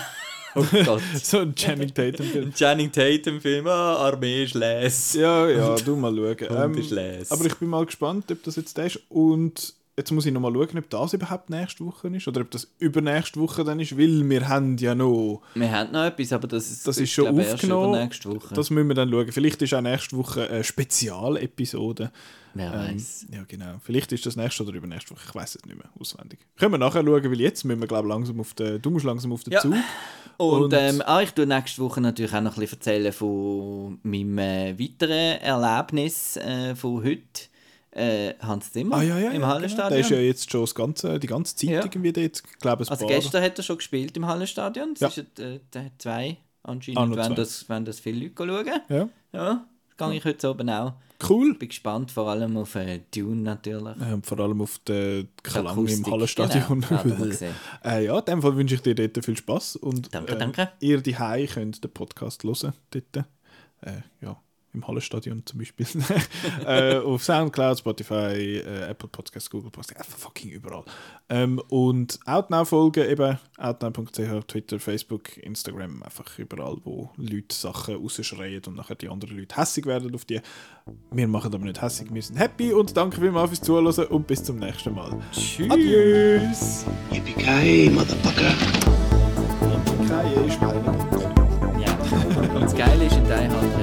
Oh 0.55 0.65
Gott. 0.85 1.01
So 1.21 1.39
ein 1.39 1.55
Channing 1.55 1.93
Tatum-Film. 1.93 2.53
Channing 2.53 2.91
Tatum-Film, 2.91 3.67
ah, 3.67 3.95
Armee 4.07 4.43
ist 4.43 4.55
les. 4.55 5.13
Ja, 5.13 5.47
ja, 5.47 5.75
du 5.75 5.95
mal 5.95 6.15
schauen. 6.15 6.71
Ähm, 6.71 6.77
ist 6.77 6.91
les. 6.91 7.31
aber 7.31 7.45
ich 7.45 7.55
bin 7.55 7.69
mal 7.69 7.85
gespannt, 7.85 8.31
ob 8.31 8.43
das 8.43 8.55
jetzt 8.55 8.77
der 8.77 8.87
ist. 8.87 8.99
Und 9.09 9.73
jetzt 9.99 10.11
muss 10.11 10.25
ich 10.25 10.31
noch 10.33 10.41
mal 10.41 10.51
schauen, 10.53 10.77
ob 10.77 10.89
das 10.89 11.13
überhaupt 11.13 11.49
nächste 11.49 11.85
Woche 11.85 12.07
ist 12.07 12.27
oder 12.27 12.41
ob 12.41 12.49
das 12.51 12.67
übernächste 12.79 13.39
Woche 13.39 13.63
dann 13.63 13.79
ist, 13.79 13.97
weil 13.97 14.27
wir 14.29 14.47
haben 14.47 14.77
ja 14.77 14.95
noch, 14.95 15.41
Wir 15.53 15.71
haben 15.71 15.91
noch 15.91 16.05
etwas, 16.05 16.31
aber 16.33 16.47
das 16.47 16.69
ist, 16.71 16.87
das 16.87 16.97
ist 16.97 17.11
schon 17.11 17.25
glaube, 17.25 17.41
erst 17.41 17.53
aufgenommen. 17.55 17.99
nächste 17.99 18.29
Woche. 18.29 18.55
Das 18.55 18.69
müssen 18.69 18.87
wir 18.87 18.95
dann 18.95 19.09
schauen. 19.11 19.31
Vielleicht 19.31 19.61
ist 19.61 19.73
auch 19.73 19.81
nächste 19.81 20.17
Woche 20.17 20.49
eine 20.49 20.63
Spezialepisode. 20.63 22.11
Wer 22.55 22.73
Ähm, 22.73 22.95
weiß. 22.95 23.27
ja, 23.31 23.43
genau. 23.47 23.75
Vielleicht 23.83 24.11
ist 24.11 24.25
das 24.25 24.35
nächste 24.35 24.63
oder 24.63 24.73
übernächste 24.73 25.11
Woche. 25.11 25.21
Ich 25.27 25.35
weiß 25.35 25.55
es 25.55 25.65
nicht 25.65 25.75
mehr 25.77 25.89
auswendig. 25.99 26.39
Können 26.57 26.73
wir 26.73 26.77
nachher 26.79 27.03
schauen, 27.03 27.23
weil 27.31 27.39
jetzt 27.41 27.63
müssen 27.63 27.79
wir, 27.79 27.87
glaube 27.87 28.07
ich, 28.07 28.13
langsam 28.13 28.39
auf 28.39 28.53
den, 28.55 28.81
du 28.81 28.89
musst 28.89 29.05
langsam 29.05 29.31
auf 29.33 29.43
den 29.43 29.53
Ja. 29.53 29.59
Zug. 29.61 29.75
Und, 30.37 30.63
Und- 30.63 30.73
ähm, 30.73 31.03
ah, 31.05 31.21
ich 31.21 31.31
tue 31.31 31.45
nächste 31.45 31.81
Woche 31.83 32.01
natürlich 32.01 32.33
auch 32.33 32.41
noch 32.41 32.55
ein 32.55 32.61
bisschen 32.61 32.79
erzählen 32.79 33.13
von 33.13 33.99
meinem 34.03 34.37
äh, 34.39 34.79
weiteren 34.79 35.41
Erlebnis 35.41 36.37
äh, 36.37 36.75
von 36.75 37.03
heute. 37.03 37.21
Äh, 37.91 38.35
Hans 38.39 38.71
Zimmer 38.71 38.97
Ah, 38.97 39.01
ja, 39.01 39.17
ja, 39.17 39.17
im 39.17 39.23
ja, 39.25 39.31
genau. 39.33 39.47
Hallenstadion. 39.47 39.89
Der 39.89 39.99
ist 39.99 40.09
ja 40.11 40.19
jetzt 40.19 40.51
schon 40.51 40.61
das 40.61 40.75
ganze, 40.75 41.19
die 41.19 41.27
ganze 41.27 41.55
Zeit 41.55 41.69
Ja. 41.69 41.79
irgendwie 41.83 42.13
dort. 42.13 42.43
Ich 42.45 42.59
glaube, 42.59 42.83
ein 42.83 42.87
also 42.89 43.05
paar. 43.07 43.15
gestern 43.15 43.43
hat 43.43 43.57
er 43.57 43.63
schon 43.63 43.77
gespielt 43.77 44.15
im 44.15 44.27
Hallenstadion. 44.27 44.91
Es 44.93 44.99
Ja. 44.99 45.07
ist, 45.07 45.39
äh, 45.39 45.59
der 45.73 45.85
hat 45.85 45.91
zwei 45.97 46.37
anscheinend, 46.63 46.99
Ah, 46.99 47.09
wenn, 47.15 47.25
zwei. 47.27 47.33
Das, 47.35 47.67
wenn 47.69 47.85
das 47.85 47.99
viele 47.99 48.27
Leute 48.27 48.35
schauen. 48.45 48.81
Ja. 48.89 49.09
Ja, 49.33 49.65
das 49.97 50.07
gehe 50.07 50.17
ich 50.17 50.25
heute 50.25 50.49
oben 50.51 50.69
auch. 50.69 50.93
Cool. 51.27 51.53
Bin 51.55 51.67
gespannt, 51.67 52.11
vor 52.11 52.29
allem 52.29 52.55
auf 52.57 52.75
äh, 52.75 53.01
Dune 53.13 53.41
natürlich. 53.41 53.95
Ähm, 54.01 54.23
vor 54.23 54.39
allem 54.39 54.61
auf 54.61 54.79
den 54.79 55.27
Klang 55.43 55.65
im 55.85 56.05
Hallenstadion. 56.05 56.81
genau, 56.87 57.25
äh, 57.83 58.05
ja, 58.05 58.19
in 58.19 58.25
dem 58.25 58.41
Fall 58.41 58.55
wünsche 58.55 58.75
ich 58.75 58.81
dir 58.81 58.95
dort 58.95 59.25
viel 59.25 59.35
Spaß 59.35 59.75
und 59.77 60.13
Danke, 60.13 60.35
äh, 60.35 60.37
danke. 60.37 60.69
ihr 60.79 61.01
die 61.01 61.15
könnt 61.15 61.83
den 61.83 61.91
Podcast 61.91 62.43
hören 62.43 62.73
dort. 62.91 63.25
Äh, 63.81 64.01
ja, 64.21 64.39
im 64.74 64.88
Hallenstadion 64.88 65.43
zum 65.45 65.59
Beispiel. 65.59 65.88
äh, 66.65 66.97
auf 66.97 67.24
Soundcloud, 67.24 67.80
Spotify, 67.80 68.57
äh, 68.57 68.89
Apple 68.89 69.09
Podcasts, 69.09 69.49
Google 69.49 69.72
Podcasts, 69.72 70.01
einfach 70.01 70.17
fucking 70.17 70.51
überall. 70.51 70.84
Ähm, 71.30 71.61
und 71.70 72.20
Outnow 72.26 72.67
folgen 72.67 73.09
eben, 73.09 73.38
outnow.ch, 73.57 74.45
Twitter, 74.47 74.80
Facebook, 74.80 75.38
Instagram, 75.38 76.03
einfach 76.03 76.38
überall, 76.38 76.78
wo 76.84 77.09
Leute 77.17 77.55
Sachen 77.55 77.95
rausschreien 77.95 78.61
und 78.67 78.76
nachher 78.76 78.95
die 78.95 79.09
anderen 79.09 79.38
Leute 79.38 79.55
hässig 79.55 79.86
werden 79.86 80.13
auf 80.13 80.26
die. 80.26 80.41
Wir 81.11 81.28
machen 81.28 81.53
aber 81.53 81.65
nicht 81.65 81.82
hässig, 81.82 82.13
wir 82.13 82.22
sind 82.22 82.38
happy 82.38 82.74
und 82.74 82.95
danke 82.95 83.22
vielmals 83.22 83.49
fürs 83.49 83.61
Zuhören 83.61 84.07
und 84.07 84.28
bis 84.28 84.43
zum 84.43 84.57
nächsten 84.57 84.93
Mal. 84.93 85.20
Tschüss. 85.32 85.70
Adios! 85.70 86.86
Yippee-ki-yay, 87.11 87.89
motherfucker. 87.89 88.53
Keine 90.07 90.51
Schweine. 90.51 90.84
Ja. 91.80 92.55
Und 92.55 92.63
das 92.63 92.76
Geile 92.76 93.05
ist, 93.05 93.15
in 93.15 93.26
3 93.26 93.49
sagt 93.49 93.78